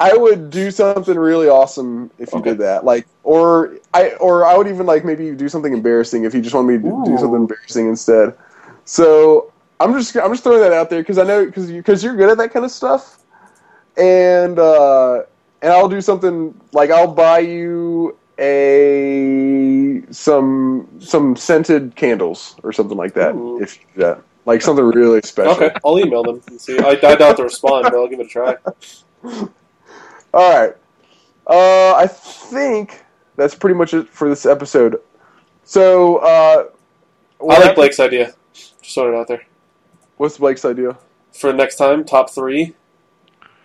[0.00, 2.50] I would do something really awesome if you Okay.
[2.50, 2.84] did that.
[2.84, 6.54] Like, or I, or I would even like maybe do something embarrassing if you just
[6.54, 8.34] want me to do something embarrassing instead.
[8.86, 12.02] So I'm just, I'm just throwing that out there because I know because you, because
[12.02, 13.18] you're good at that kind of stuff,
[13.98, 15.22] and uh,
[15.60, 22.96] and I'll do something like I'll buy you a some some scented candles or something
[22.96, 23.62] like that Ooh.
[23.62, 24.22] if you do that.
[24.46, 25.52] Like something really special.
[25.52, 26.78] Okay, I'll email them and see.
[26.80, 28.56] I, I doubt they'll respond, but I'll give it a try.
[30.32, 30.76] All right.
[31.46, 33.04] Uh, I think
[33.36, 35.00] that's pretty much it for this episode.
[35.64, 36.66] So, uh,
[37.40, 38.34] I like Blake's idea.
[38.52, 39.42] Just throw it out there
[40.16, 40.98] What's Blake's idea?
[41.32, 42.04] for next time.
[42.04, 42.74] Top three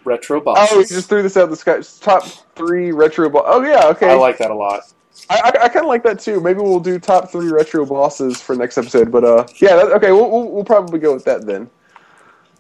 [0.04, 0.70] retro bosses.
[0.72, 1.82] Oh, he just threw this out of the sky.
[2.00, 2.26] Top
[2.56, 3.30] three retro.
[3.30, 4.12] Bo- oh yeah, okay.
[4.12, 4.84] I like that a lot.
[5.30, 6.40] I, I, I kind of like that too.
[6.40, 9.12] Maybe we'll do top three retro bosses for next episode.
[9.12, 11.70] But uh, yeah, that, okay, we'll, we'll we'll probably go with that then.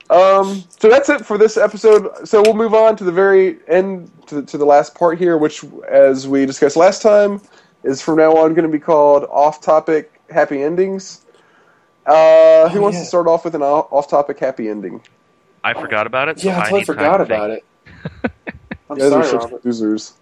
[0.10, 2.27] Um, so that's it for this episode.
[2.27, 5.38] So we'll move on to the very end, to the, to the last part here,
[5.38, 7.41] which, as we discussed last time,
[7.84, 11.26] is from now on going to be called off-topic happy endings.
[12.06, 13.02] Uh, who Oh, wants yeah.
[13.02, 15.02] to start off with an off-topic happy ending?
[15.64, 16.40] I forgot about it.
[16.40, 17.64] So Yeah, I I totally forgot about think.
[18.23, 18.32] it.
[18.90, 19.65] I'm You guys are sorry, Robert.
[19.65, 20.14] losers.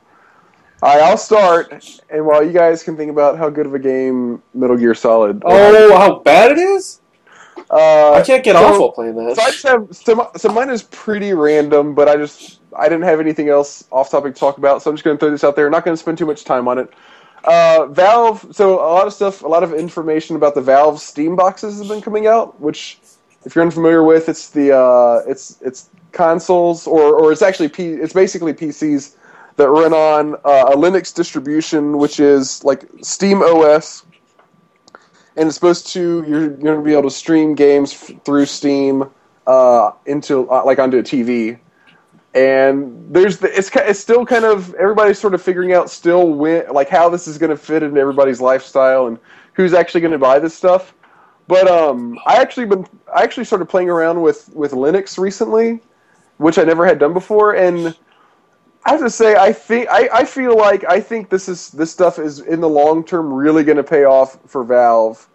[0.82, 3.80] All right, I'll start, and while you guys can think about how good of a
[3.80, 5.42] game Metal Gear Solid.
[5.46, 7.00] Oh, how bad it is!
[7.74, 9.36] Uh, I can't get so- off while playing that.
[9.36, 13.04] So I just have so, so mine is pretty random, but I just I didn't
[13.04, 15.44] have anything else off topic to talk about, so I'm just going to throw this
[15.44, 15.66] out there.
[15.66, 16.94] I'm Not going to spend too much time on it.
[17.44, 18.46] Uh, Valve.
[18.52, 21.88] So a lot of stuff, a lot of information about the Valve Steam boxes has
[21.88, 22.60] been coming out.
[22.62, 23.00] Which,
[23.44, 27.88] if you're unfamiliar with, it's the uh, it's it's consoles or or it's actually P,
[27.88, 29.16] it's basically PCs
[29.56, 34.06] that run on uh, a Linux distribution, which is like Steam OS
[35.38, 38.46] and it's supposed to you're, you're going to be able to stream games f- through
[38.46, 39.10] Steam
[39.48, 41.60] uh, into uh, like onto a TV.
[42.34, 46.68] and there's the, it's it's still kind of everybody's sort of figuring out still when
[46.74, 49.20] like how this is going to fit into everybody's lifestyle and
[49.54, 50.96] who's actually going to buy this stuff.
[51.48, 55.82] But um, I actually been I actually started playing around with with Linux recently,
[56.38, 57.96] which I never had done before, and
[58.86, 61.92] I have to say I think I, I feel like I think this is this
[61.92, 65.28] stuff is in the long term really going to pay off for Valve.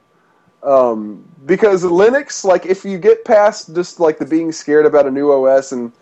[0.63, 5.11] Um, because Linux, like if you get past just like the being scared about a
[5.11, 5.93] new OS and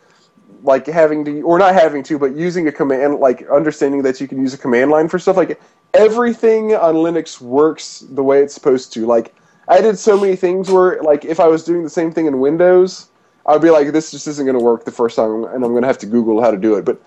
[0.63, 4.27] like having to or not having to, but using a command like understanding that you
[4.27, 5.61] can use a command line for stuff like
[5.95, 9.07] everything on Linux works the way it's supposed to.
[9.07, 9.35] Like
[9.69, 12.41] I did so many things where like if I was doing the same thing in
[12.41, 13.09] Windows,
[13.47, 15.83] I'd be like this just isn't going to work the first time and I'm going
[15.83, 16.85] to have to Google how to do it.
[16.85, 17.01] But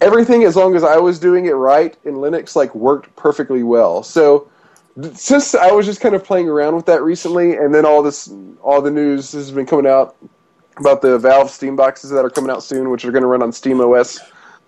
[0.00, 4.02] everything as long as I was doing it right in Linux like worked perfectly well.
[4.02, 4.48] So
[5.14, 8.32] since I was just kind of playing around with that recently, and then all this,
[8.62, 10.16] all the news has been coming out
[10.76, 13.42] about the Valve Steam boxes that are coming out soon, which are going to run
[13.42, 14.18] on Steam OS.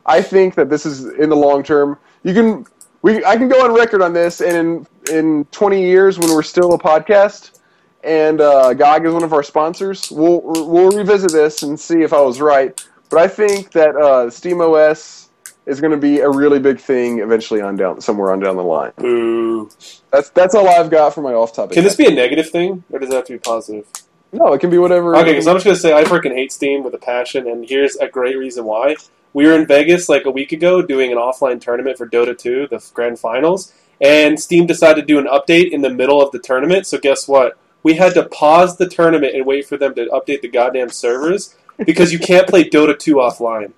[0.07, 1.99] I think that this is in the long term.
[2.23, 2.67] You can,
[3.03, 6.43] we, I can go on record on this, and in in 20 years, when we're
[6.43, 7.59] still a podcast,
[8.05, 12.13] and uh, GOG is one of our sponsors, we'll we'll revisit this and see if
[12.13, 12.85] I was right.
[13.11, 15.22] But I think that uh, Steam OS
[15.67, 18.63] is going to be a really big thing eventually on down somewhere on down the
[18.63, 18.93] line.
[18.97, 19.71] Boo.
[20.11, 21.75] That's that's all I've got for my off topic.
[21.75, 23.87] Can this be a negative thing, or does it have to be positive?
[24.33, 25.15] No, it can be whatever.
[25.17, 27.97] Okay, because I'm just gonna say I freaking hate Steam with a passion, and here's
[27.97, 28.97] a great reason why.
[29.35, 32.69] We were in Vegas like a week ago doing an offline tournament for Dota 2,
[32.69, 36.39] the grand finals, and Steam decided to do an update in the middle of the
[36.39, 36.87] tournament.
[36.87, 37.59] So guess what?
[37.83, 41.57] We had to pause the tournament and wait for them to update the goddamn servers
[41.79, 43.73] because you can't play Dota 2 offline.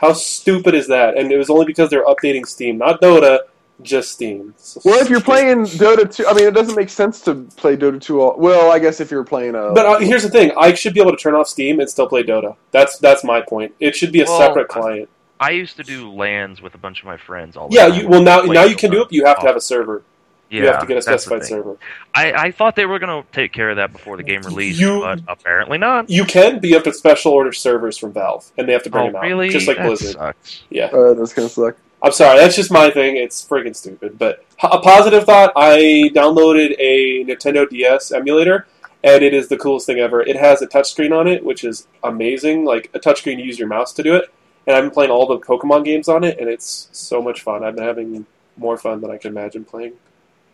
[0.00, 1.18] How stupid is that?
[1.18, 3.40] And it was only because they're updating Steam, not Dota,
[3.82, 4.54] just Steam.
[4.56, 7.76] So Well, if you're playing Dota 2, I mean, it doesn't make sense to play
[7.76, 8.20] Dota 2.
[8.20, 9.72] All, well, I guess if you're playing a.
[9.72, 12.08] But uh, here's the thing: I should be able to turn off Steam and still
[12.08, 12.56] play Dota.
[12.70, 13.74] That's that's my point.
[13.80, 15.08] It should be a Well, separate client.
[15.38, 18.00] I used to do lands with a bunch of my friends all the Yeah, time.
[18.00, 19.04] you, well now now you can do it.
[19.04, 20.02] But you have to have a server.
[20.50, 21.78] Yeah, you have to get a specified server.
[22.14, 24.80] I, I thought they were going to take care of that before the game released,
[24.80, 26.10] You- but apparently not.
[26.10, 28.90] You can, but you have to special order servers from Valve, and they have to
[28.90, 29.48] bring Oh, them out, really?
[29.50, 30.16] just like that Blizzard.
[30.16, 30.62] sucks.
[30.68, 31.76] Yeah, Uh, that's kind of suck.
[32.02, 32.38] I'm sorry.
[32.40, 33.16] That's just my thing.
[33.16, 34.18] It's friggin' stupid.
[34.18, 38.66] But a positive thought: I downloaded a Nintendo DS emulator,
[39.04, 40.22] and it is the coolest thing ever.
[40.22, 42.64] It has a touchscreen on it, which is amazing.
[42.64, 44.24] Like a touchscreen, you use your mouse to do it.
[44.66, 47.62] And I've been playing all the Pokemon games on it, and it's so much fun.
[47.62, 49.92] I've been having more fun than I can imagine playing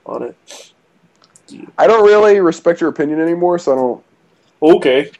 [0.08, 0.72] on it.
[1.78, 4.04] I don't really respect your opinion anymore, so I don't.
[4.62, 5.10] Okay.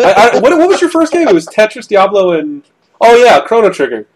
[0.00, 1.28] I, I, what, what was your first game?
[1.28, 2.64] It was Tetris, Diablo, and
[3.00, 4.06] oh yeah, Chrono Trigger.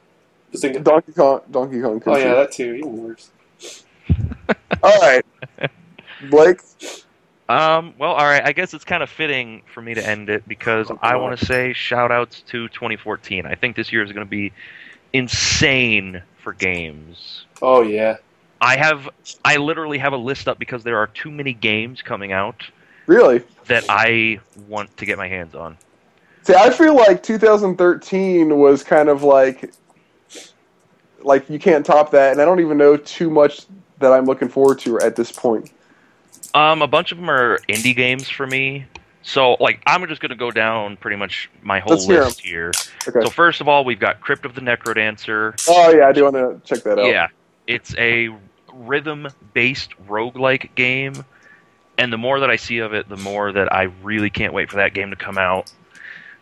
[0.51, 2.75] Just thinking, Donkey Kong, Donkey Kong oh yeah, that too.
[2.75, 3.31] Even worse.
[4.83, 5.25] All right,
[6.31, 6.61] Blake.
[7.49, 8.45] Um, well, all right.
[8.45, 11.39] I guess it's kind of fitting for me to end it because Oh, I want
[11.39, 13.47] to say shout outs to 2014.
[13.47, 14.53] I think this year is going to be
[15.15, 17.47] insane for games.
[17.63, 18.19] Oh yeah.
[18.61, 19.09] I have,
[19.45, 22.65] I literally have a list up because there are too many games coming out
[23.07, 23.43] Really?
[23.67, 25.77] that I want to get my hands on.
[26.43, 29.73] See, I feel like 2013 was kind of like,
[31.23, 33.67] like you can't top that, and I don't even know too much
[33.99, 35.71] that I'm looking forward to at this point.
[36.55, 38.87] Um, a bunch of them are indie games for me.
[39.23, 42.73] So, like, I'm just going to go down pretty much my whole list here.
[43.07, 43.21] Okay.
[43.21, 45.63] So, first of all, we've got Crypt of the Necrodancer.
[45.69, 47.07] oh yeah, I do want to check that out.
[47.07, 47.29] Yeah,
[47.67, 48.31] it's a
[48.87, 51.25] rhythm-based roguelike game,
[51.97, 54.71] and the more that I see of it, the more that I really can't wait
[54.71, 55.73] for that game to come out.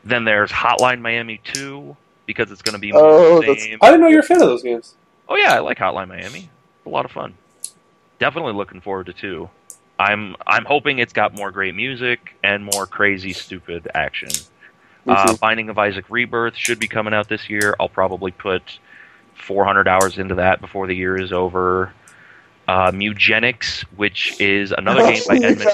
[0.05, 1.97] Then there's Hotline Miami 2
[2.27, 3.79] because it's going to be more Oh, the same.
[3.83, 4.95] I didn't know you were a fan of those games.
[5.29, 6.49] Oh yeah, I like Hotline Miami.
[6.79, 7.35] It's a lot of fun.
[8.19, 9.51] Definitely looking forward to two.
[9.99, 14.29] I'm I'm hoping it's got more great music and more crazy stupid action.
[15.07, 15.37] Uh.
[15.37, 17.75] Binding of Isaac Rebirth should be coming out this year.
[17.81, 18.79] I'll probably put
[19.35, 21.93] 400 hours into that before the year is over.
[22.69, 25.71] Uh, Mew-Genics, which is another game by Edmund,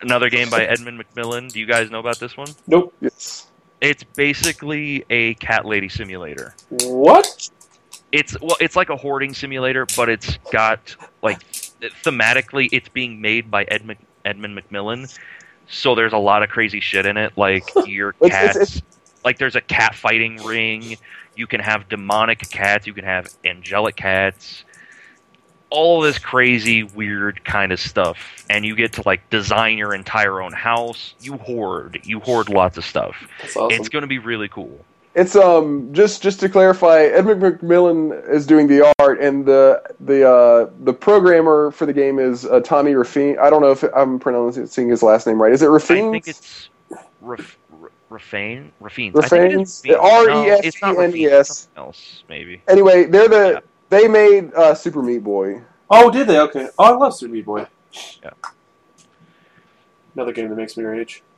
[0.00, 1.52] another game by Edmund McMillen.
[1.52, 2.48] Do you guys know about this one?
[2.66, 2.94] Nope.
[3.00, 3.48] Yes.
[3.80, 6.54] It's basically a cat lady simulator.
[6.70, 7.48] What?
[8.10, 11.40] it's well it's like a hoarding simulator but it's got like
[12.02, 15.14] thematically it's being made by edmund edmund mcmillen
[15.68, 18.82] so there's a lot of crazy shit in it like your It's- cats it's-
[19.26, 20.96] like there's a cat fighting ring
[21.36, 24.64] you can have demonic cats you can have angelic cats
[25.70, 30.40] all this crazy weird kind of stuff and you get to like design your entire
[30.40, 33.70] own house you hoard you hoard lots of stuff awesome.
[33.70, 34.84] it's going to be really cool
[35.14, 40.28] It's um just just to clarify, Edmund McMillen is doing the art, and the the
[40.28, 43.36] uh, the programmer for the game is uh, Tommy Rafine.
[43.38, 45.50] I don't know if I'm pronouncing his last name right.
[45.50, 46.12] Is it i Rafine?
[46.12, 46.68] think it's
[47.20, 47.58] Raf-
[48.10, 49.12] Refane, Rafines.
[49.22, 49.82] I think it is Rafanes?
[49.82, 49.86] Rafines.
[49.86, 51.68] No, it's not R-E-S-E-N-E-S.
[51.76, 52.62] else maybe.
[52.68, 53.62] Anyway, they're the.
[53.88, 55.62] They made uh, Super Meat Boy.
[55.90, 56.38] Oh, did they?
[56.40, 56.68] Okay.
[56.78, 57.66] Oh, I love Super Meat Boy.
[58.22, 58.30] Yeah.
[60.14, 61.22] Another game that makes me rage.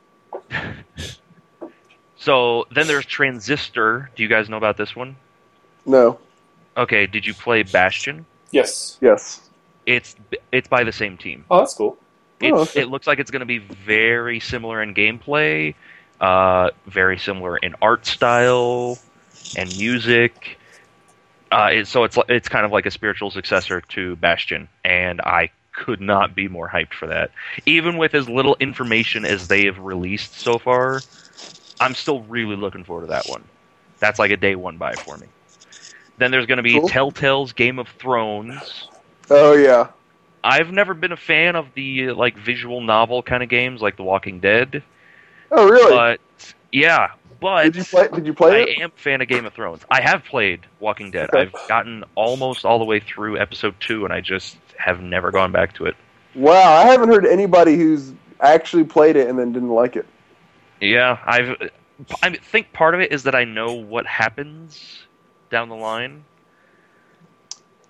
[2.17, 4.11] So then there's Transistor.
[4.15, 5.15] Do you guys know about this one?
[5.87, 6.19] No.
[6.77, 8.27] Okay, did you play Bastion?
[8.51, 8.99] Yes.
[9.01, 9.49] Yes.
[9.87, 10.15] It's
[10.51, 11.45] it's by the same team.
[11.49, 11.97] Oh, that's cool.
[12.39, 12.81] It's, Oh, okay.
[12.81, 15.73] It looks like it's going to be very similar in gameplay,
[16.19, 18.99] uh, very similar in art style
[19.57, 20.59] and music.
[21.51, 26.01] Uh, so it's it's kind of like a spiritual successor to Bastion, and I could
[26.01, 27.31] not be more hyped for that.
[27.65, 31.03] Even with as little information as they have released so far,
[31.79, 33.43] I'm still really looking forward to that one.
[33.99, 35.27] That's like a day one buy for me.
[36.17, 36.89] Then there's going to be Cool.
[36.89, 38.87] Telltale's Game of Thrones.
[39.29, 39.87] Oh yeah.
[40.43, 44.03] I've never been a fan of the like visual novel kind of games like The
[44.03, 44.83] Walking Dead,
[45.51, 45.91] Oh really?
[45.91, 46.19] but
[46.71, 47.11] yeah,
[47.41, 48.07] but did you play?
[48.07, 48.79] Did you play I it?
[48.81, 49.81] am a fan of Game of Thrones.
[49.91, 51.29] I have played Walking Dead.
[51.33, 51.41] Okay.
[51.41, 55.51] I've gotten almost all the way through episode two, and I just have never gone
[55.51, 55.95] back to it.
[56.35, 60.05] Wow, I haven't heard anybody who's actually played it and then didn't like it.
[60.79, 61.69] Yeah, I've.
[62.23, 65.03] I think part of it is that I know what happens
[65.49, 66.23] down the line.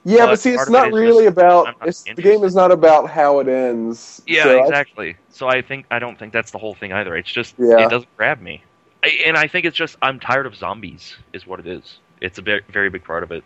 [0.03, 1.65] Yeah, But but see, it's of it not really just about.
[1.79, 4.21] not It's, the game is not about how it ends.
[4.25, 5.15] Yeah, So I- exactly.
[5.29, 7.15] So I think I don't think that's the whole thing either.
[7.15, 7.85] It's just Yeah.
[7.85, 8.63] it doesn't grab me, I,
[9.03, 11.15] and I think it's just I'm tired of zombies.
[11.33, 11.97] Is what it is.
[12.19, 13.43] It's a very, very big part of it.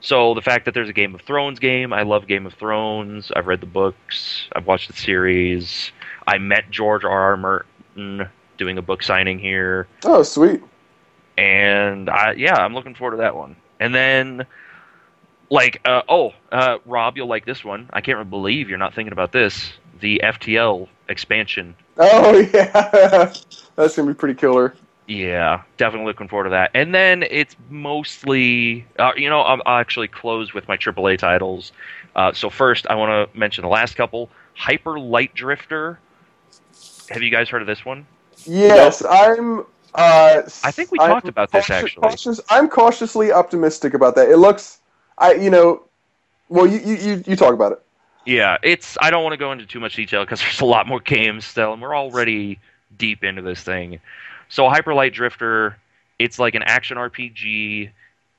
[0.00, 3.30] So the fact that there's a Game of Thrones game, I love Game of Thrones.
[3.34, 4.48] I've read the books.
[4.52, 5.92] I've watched the series.
[6.26, 7.10] I met George R.
[7.10, 7.36] R.
[7.36, 8.28] Martin
[8.58, 10.62] doing a book signing here, oh, sweet.
[11.38, 13.56] and I yeah, I'm looking forward to that one.
[13.80, 14.46] And then.
[15.50, 17.90] Like, uh, oh, uh, Rob, you'll like this one.
[17.92, 19.74] I can't believe you're not thinking about this.
[20.00, 23.32] The FTL expansion Oh yeah,
[23.76, 24.74] that's gonna be pretty killer.
[25.06, 26.70] Yeah, definitely looking forward to that.
[26.74, 31.72] And then it's mostly, uh, you know, I'll, I'll actually close with my AAA titles.
[32.14, 34.30] Uh, so first, I want to mention the last couple.
[34.54, 35.98] Hyper Light Drifter.
[37.10, 38.06] Have you guys heard of this one?
[38.46, 39.60] Yes, I'm.
[39.94, 42.00] Uh, I think we I'm talked about this, actually.
[42.08, 44.30] cautious- I'm cautiously optimistic about that.
[44.30, 44.80] It looks,
[45.18, 45.82] I you know,
[46.48, 47.82] well you you you, you talk about it.
[48.24, 48.96] Yeah, it's.
[49.00, 51.44] I don't want to go into too much detail because there's a lot more games
[51.44, 52.58] still, and we're already
[52.96, 54.00] deep into this thing.
[54.48, 55.76] So Hyperlight Drifter,
[56.18, 57.90] it's like an action RPG.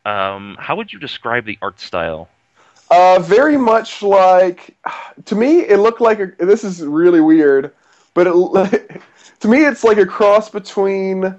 [0.06, 2.30] Um, how would you describe the art style?
[2.92, 4.78] Uh, very much like,
[5.26, 7.74] to me, it looked like a, this is really weird,
[8.14, 9.02] but it,
[9.40, 11.36] to me, it's like a cross between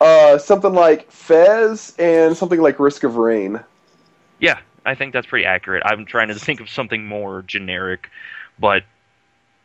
[0.00, 3.60] uh, something like Fez and something like Risk of Rain.
[4.38, 5.82] Yeah, I think that's pretty accurate.
[5.86, 8.10] I'm trying to think of something more generic,
[8.58, 8.84] but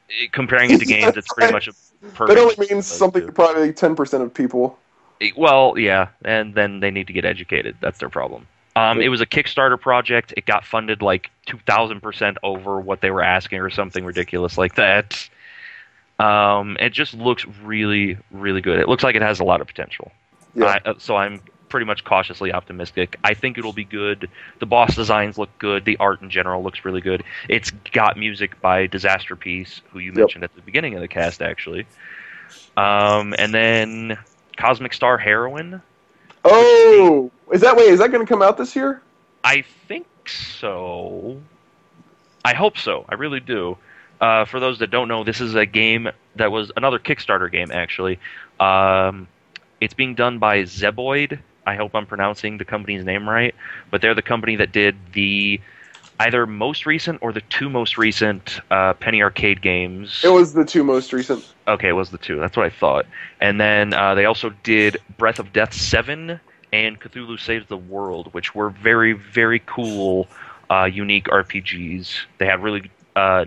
[0.09, 1.73] eh, comparing it to games, it's pretty much a
[2.03, 4.77] That only means something to probably ten percent of people.
[5.37, 7.77] Well, yeah, and then they need to get educated.
[7.79, 8.45] That's their problem.
[8.75, 10.33] Um, it was a Kickstarter project.
[10.35, 14.57] It got funded like two thousand percent over what they were asking, or something ridiculous
[14.57, 15.29] like that.
[16.19, 18.79] Um, it just looks really, really good.
[18.79, 20.11] It looks like it has a lot of potential.
[20.55, 20.65] Yeah.
[20.85, 21.41] I, uh, so I'm
[21.73, 23.17] pretty much cautiously optimistic.
[23.23, 24.29] I think it'll be good.
[24.59, 25.85] The boss designs look good.
[25.85, 27.23] The art in general looks really good.
[27.49, 30.17] It's got music by Disasterpeace, who you Yep.
[30.17, 31.87] mentioned at the beginning of the cast, actually.
[32.77, 34.19] Um, and then
[34.55, 35.81] Cosmic Star Heroine.
[36.45, 37.87] Oh, is that wait?
[37.87, 39.01] Is that going to come out this year?
[39.43, 41.41] I think so.
[42.45, 43.03] I hope so.
[43.09, 43.77] I really do.
[44.21, 47.71] Uh, for those that don't know, this is a game that was another Kickstarter game,
[47.71, 48.19] actually.
[48.59, 49.27] Um,
[49.81, 51.39] it's being done by Zeboyd.
[51.65, 53.55] I hope I'm pronouncing the company's name right,
[53.89, 55.59] but they're the company that did the
[56.19, 60.21] either most recent or the two most recent uh, Penny Arcade games.
[60.23, 61.53] It was the two most recent.
[61.67, 62.39] Okay, it was the two.
[62.39, 63.05] That's what I thought.
[63.41, 66.39] And then uh, they also did Breath of Death 7
[66.71, 70.27] and Cthulhu Saves the World, which were very, very cool,
[70.69, 72.25] uh, unique RPGs.
[72.37, 73.45] They had really uh,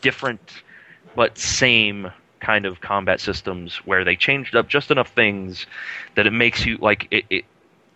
[0.00, 0.62] different
[1.14, 2.10] but same
[2.40, 5.66] kind of combat systems where they changed up just enough things
[6.14, 7.44] that it makes you, like, it, it,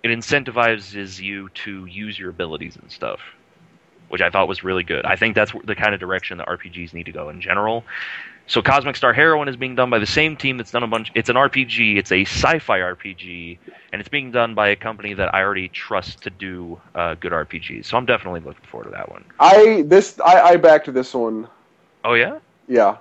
[0.09, 3.21] it incentivizes you to use your abilities and stuff.
[4.09, 5.05] Which I thought was really good.
[5.05, 7.85] I think that's the kind of direction that RPGs need to go in general.
[8.47, 11.13] So Cosmic Star Heroine is being done by the same team that's done a bunch.
[11.15, 11.99] It's an RPG.
[11.99, 13.59] It's a sci-fi RPG,
[13.93, 17.33] and it's being done by a company that I already trust to do uh, good
[17.33, 17.85] RPGs.
[17.85, 19.25] So I'm definitely looking forward to that one.
[19.39, 21.47] I this I, I backed this one.
[22.03, 22.39] Oh yeah?
[22.67, 22.97] Yeah,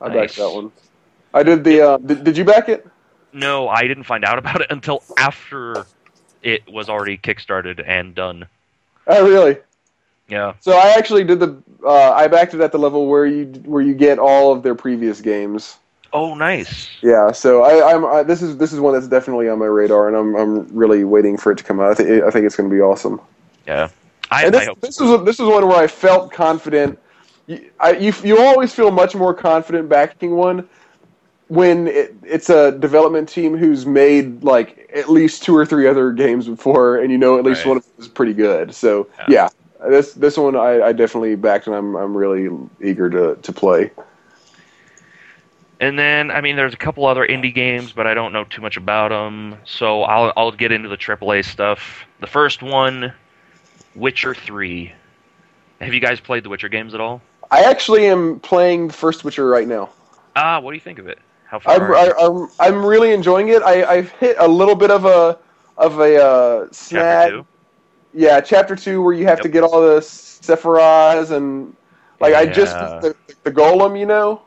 [0.00, 0.14] I Nice.
[0.14, 0.72] backed that one.
[1.32, 1.80] I did the.
[1.80, 2.84] Uh, did, did you back it?
[3.32, 5.86] No, I didn't find out about it until after
[6.44, 8.46] it was already kickstarted and done.
[9.06, 9.56] Oh, really?
[10.28, 10.54] Yeah.
[10.60, 11.60] So I actually did the.
[11.84, 14.74] Uh, I backed it at the level where you where you get all of their
[14.74, 15.78] previous games.
[16.12, 16.88] Oh, nice.
[17.02, 20.06] Yeah, so I, I'm I, this is this is one that's definitely on my radar,
[20.06, 21.90] and I'm I'm really waiting for it to come out.
[21.90, 23.20] I think I think it's going to be awesome.
[23.66, 23.88] Yeah.
[24.30, 26.98] I, and I this, hope this is this is one where I felt confident.
[27.46, 30.68] You, I, you you always feel much more confident backing one
[31.54, 36.12] when it, it's a development team who's made like at least two or three other
[36.12, 37.68] games before, and you know at least Right.
[37.68, 38.74] one of them is pretty good.
[38.74, 39.26] So Yeah.
[39.28, 42.50] yeah, this this one I, I definitely backed, and I'm I'm really
[42.82, 43.90] eager to to play.
[45.80, 48.62] And then, I mean, there's a couple other indie games, but I don't know too
[48.62, 49.56] much about them.
[49.64, 52.04] So I'll I'll get into the AAA stuff.
[52.20, 53.12] The first one,
[53.94, 54.92] Witcher Three.
[55.80, 57.20] Have you guys played the Witcher games at all?
[57.50, 59.90] I actually am playing the first Witcher right now.
[60.36, 61.18] Ah, what do you think of it?
[61.54, 61.74] How far?
[61.74, 62.12] I'm, are you?
[62.12, 63.62] I, I'm I'm really enjoying it.
[63.62, 65.38] I, I've hit a little bit of a
[65.76, 67.02] of a uh, snag.
[67.02, 67.46] Chapter two.
[68.12, 71.76] Yeah, chapter two where you have to get all the Sephiroths and
[72.20, 73.14] like I just the,
[73.44, 74.42] the golem, you know.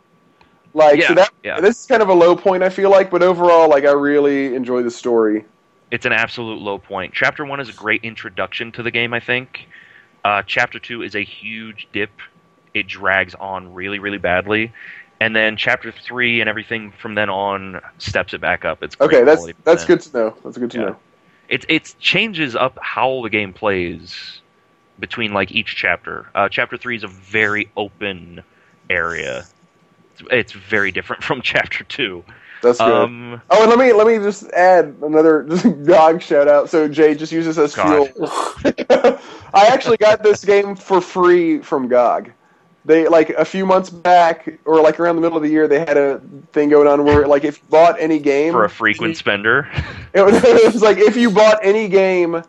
[0.73, 1.61] Like Yeah, so that yeah.
[1.61, 4.53] this is kind of a low point I feel like, but overall like I really
[4.53, 5.45] enjoy the story.
[5.91, 7.13] It's an absolute low point.
[7.13, 9.67] Chapter one is a great introduction to the game, I think.
[10.25, 12.11] Uh, chapter two is a huge dip.
[12.73, 14.73] It drags on really, really badly.
[15.19, 18.84] And then chapter three and everything from then on steps it back up.
[18.84, 19.88] It's Okay, that's that's then.
[19.88, 20.35] good to know.
[20.44, 20.85] That's good to Yeah.
[20.85, 20.98] know.
[21.49, 24.41] it it changes up how the game plays
[24.99, 26.27] between like each chapter.
[26.35, 28.44] Uh, chapter three is a very open
[28.89, 29.48] area.
[30.14, 32.23] It's, it's very different from chapter two.
[32.61, 33.03] That's good.
[33.03, 35.44] Um, oh, and let me let me just add another
[35.85, 36.69] dog shout out.
[36.69, 38.07] So Jay just uses as fuel.
[39.53, 42.31] I actually got this game for free from GOG.
[42.88, 45.80] They like a few months back, or like around the middle of the year, they
[45.80, 46.22] had a
[46.53, 49.69] thing going on where like if you bought any game for a frequent spender.
[50.14, 52.41] it was, it was like if you bought any game,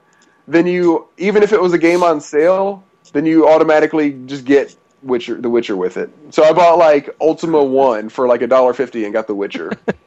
[0.46, 4.76] then you even if it was a game on sale, then you automatically just get
[5.02, 6.08] Witcher, The Witcher with it.
[6.30, 9.72] So I bought like Ultima One for like a dollar fifty and got The Witcher.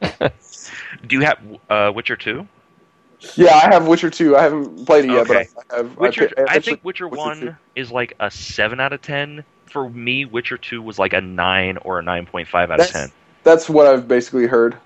[1.06, 1.38] Do you have
[1.68, 2.48] uh, Witcher two?
[3.36, 4.36] yeah, I have Witcher Two.
[4.36, 5.46] I haven't played it yet, Okay.
[5.54, 5.96] but I have.
[5.96, 7.54] Witcher, I, I, actually- think Witcher Witcher one 2.
[7.76, 9.44] is like a seven out of ten.
[9.72, 12.88] For me, Witcher two was like a nine or a nine point five out of
[12.88, 13.10] ten.
[13.42, 14.76] That's what I've basically heard.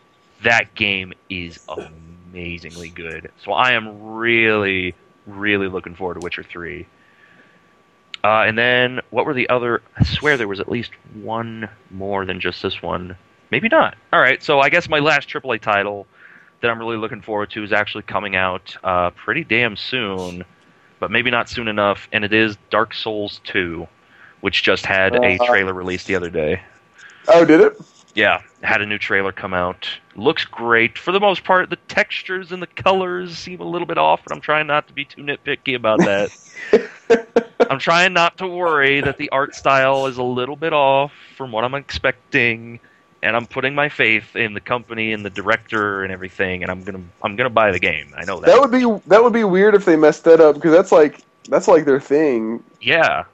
[0.43, 3.33] That game is amazingly good.
[3.45, 4.95] So I am really,
[5.27, 6.87] really looking forward to Witcher three.
[8.23, 9.83] Uh, and then what were the other?
[9.97, 13.17] I swear there was at least one more than just this one.
[13.51, 13.97] Maybe not.
[14.13, 16.07] All right, so I guess my last AAA title
[16.61, 20.45] that I'm really looking forward to is actually coming out uh, pretty damn soon,
[20.99, 22.09] but maybe not soon enough.
[22.13, 23.87] And it is Dark Souls 2,
[24.47, 25.45] which just had a Uh.
[25.45, 26.61] trailer released the other day.
[27.27, 27.77] Oh, did it?
[28.15, 29.89] Yeah, had a new trailer come out.
[30.15, 31.69] Looks great for the most part.
[31.69, 34.93] The textures and the colors seem a little bit off, but I'm trying not to
[34.93, 36.31] be too nitpicky about that.
[37.69, 41.51] I'm trying not to worry that the art style is a little bit off from
[41.51, 42.79] what I'm expecting,
[43.25, 46.85] and I'm putting my faith in the company and the director and everything, and I'm
[46.85, 48.15] gonna I'm gonna buy the game.
[48.17, 48.47] I know that.
[48.47, 51.19] That would be that would be weird if they messed that up because that's like
[51.49, 52.63] that's like their thing.
[52.81, 53.25] yeah,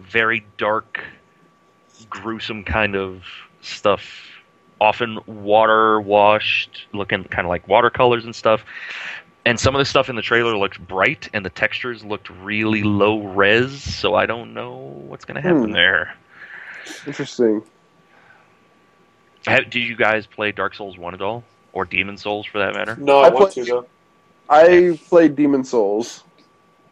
[0.00, 1.02] very dark,
[2.08, 3.22] gruesome kind of
[3.60, 4.02] stuff.
[4.80, 8.64] Often water washed, looking kind of like watercolors and stuff.
[9.44, 12.82] And some of the stuff in the trailer looked bright, and the textures looked really
[12.82, 13.82] low res.
[13.82, 15.72] So I don't know what's going to happen Hmm.
[15.72, 16.14] there.
[17.06, 17.62] Interesting.
[19.46, 22.74] Have, did you guys play Dark Souls one at all, or Demon Souls for that
[22.74, 22.96] matter?
[22.96, 23.86] No, I, I want played- to though.
[24.48, 26.24] I played Demon Souls.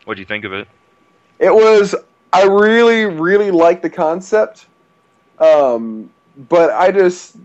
[0.04, 0.68] What do you think of it?
[1.38, 1.94] It was
[2.32, 4.66] I really really liked the concept,
[5.38, 6.10] um,
[6.48, 7.36] but I just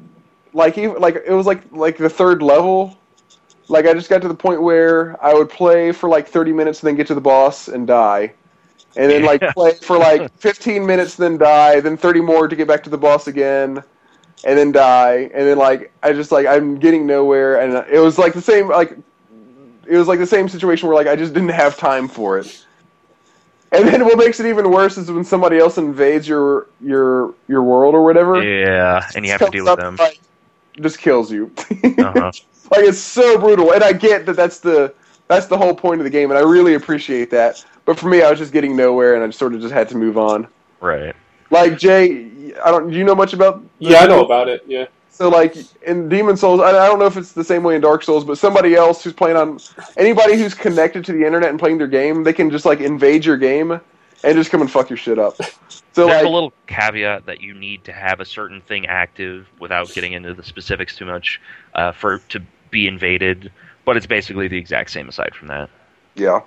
[0.54, 2.98] like even like it was like like the third level.
[3.70, 6.82] Like I just got to the point where I would play for like thirty minutes
[6.82, 8.34] and then get to the boss and die,
[8.96, 12.68] and then like play for like fifteen minutes then die, then thirty more to get
[12.68, 13.82] back to the boss again,
[14.44, 18.18] and then die, and then like I just like I'm getting nowhere, and it was
[18.18, 18.98] like the same like
[19.88, 22.63] it was like the same situation where like I just didn't have time for it.
[23.74, 27.64] And then what makes it even worse is when somebody else invades your your your
[27.64, 28.42] world or whatever.
[28.44, 29.96] Yeah, and you have to deal with them.
[29.96, 30.20] like,
[30.80, 31.52] just kills you.
[31.84, 32.32] Uh-huh.
[32.72, 34.94] like it's so brutal, and I get that that's the
[35.28, 37.66] that's the whole point of the game, and I really appreciate that.
[37.86, 39.98] But for me, I was just getting nowhere, and I sort of just had to
[39.98, 40.48] move on.
[40.80, 41.16] Right.
[41.50, 42.92] Like Jay, I don't.
[42.92, 43.64] Do you know much about?
[43.80, 44.64] the Yeah, I know about it.
[44.68, 44.86] Yeah.
[45.14, 47.82] So like in Demon Souls, I, I don't know if it's the same way in
[47.82, 49.60] Dark Souls, but somebody else who's playing on
[49.96, 53.24] anybody who's connected to the internet and playing their game, they can just like invade
[53.24, 53.80] your game
[54.24, 55.36] and just come and fuck your shit up.
[55.94, 59.48] So There's like, a little caveat that you need to have a certain thing active
[59.60, 61.40] without getting into the specifics too much
[61.76, 62.42] uh, for to
[62.72, 63.52] be invaded.
[63.86, 65.70] But it's basically the exact same aside from that.
[66.16, 66.42] yeah.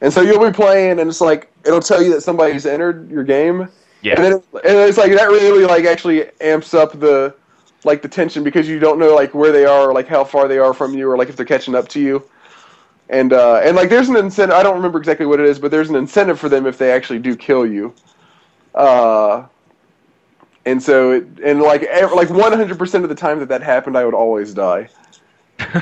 [0.00, 3.24] And so you'll be playing, and it's like it'll tell you that somebody's entered your
[3.24, 3.68] game,
[4.00, 4.14] Yeah.
[4.14, 7.34] and then and it's like that really like actually amps up the
[7.84, 10.48] like the tension because you don't know like where they are, or, like how far
[10.48, 12.28] they are from you, or like if they're catching up to you.
[13.10, 14.54] And uh, and like there's an incentive.
[14.56, 16.92] I don't remember exactly what it is, but there's an incentive for them if they
[16.92, 17.94] actually do kill you.
[18.74, 19.46] Uh,
[20.66, 23.96] and so it, and like ev- like 100 percent of the time that that happened,
[23.96, 24.90] I would always die.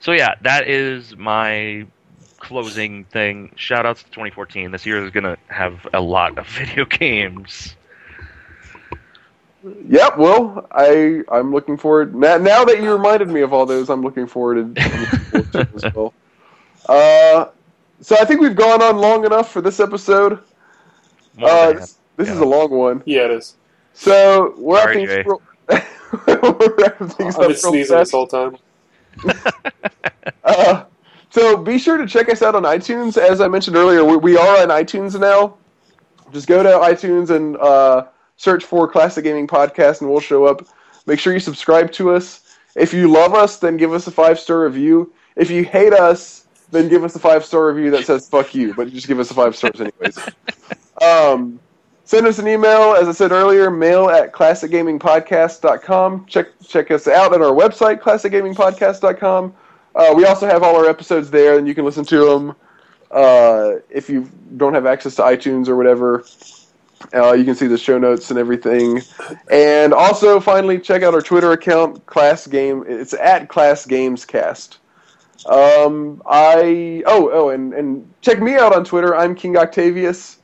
[0.00, 1.86] so yeah, that is my
[2.38, 3.52] closing thing.
[3.56, 4.70] Shout outs to 2014.
[4.70, 7.76] This year is gonna have a lot of video games.
[9.88, 10.18] Yep.
[10.18, 12.36] Well, I I'm looking forward now.
[12.38, 15.68] Now that you reminded me of all those, I'm looking forward to, looking forward to
[15.86, 16.14] as well.
[16.88, 17.46] Uh,
[18.00, 20.40] so I think we've gone on long enough for this episode.
[21.42, 23.02] Uh, than this, this is a long one.
[23.06, 23.56] Yeah, it is.
[23.94, 25.22] So we're Sorry, wrapping, Jay.
[25.24, 25.42] real-
[26.60, 28.06] we're wrapping things I've been sneezing fast.
[28.06, 28.56] this whole time.
[30.44, 30.84] Uh,
[31.30, 33.16] so be sure to check us out on iTunes.
[33.18, 35.56] As I mentioned earlier, we, we are on iTunes now.
[36.32, 38.06] Just go to iTunes and uh,
[38.38, 40.66] search for Classic Gaming Podcast, and we'll show up.
[41.04, 42.56] Make sure you subscribe to us.
[42.74, 45.12] If you love us, then give us a five star review.
[45.36, 48.74] If you hate us, then give us a five star review that says "fuck you,"
[48.74, 50.18] but just give us a five stars anyways.
[51.02, 51.60] um,
[52.04, 56.26] send us an email, as I said earlier, mail at classicgamingpodcast.com.
[56.26, 59.54] Check check us out at our website, classicgamingpodcast.com.
[59.94, 62.54] Uh, we also have all our episodes there, and you can listen to them
[63.10, 66.24] uh, if you don't have access to iTunes or whatever.
[67.14, 69.00] Uh, you can see the show notes and everything.
[69.50, 72.84] And also, finally, check out our Twitter account, Class Game.
[72.86, 74.78] It's at Class Games Cast.
[75.46, 79.14] Um, I oh oh, and and check me out on Twitter.
[79.14, 80.38] I'm King Octavius.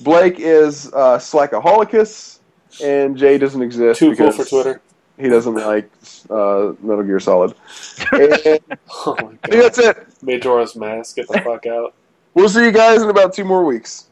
[0.00, 2.38] Blake is uh, Slackaholicus,
[2.82, 3.98] and Jay doesn't exist.
[3.98, 4.80] Too cool for Twitter.
[5.18, 5.90] He doesn't like
[6.28, 7.54] uh, Metal Gear Solid.
[8.12, 8.60] And
[9.06, 10.06] Oh my think that's it.
[10.22, 11.94] Majora's Mask, get the fuck out.
[12.34, 14.05] We'll see you guys in about two more weeks.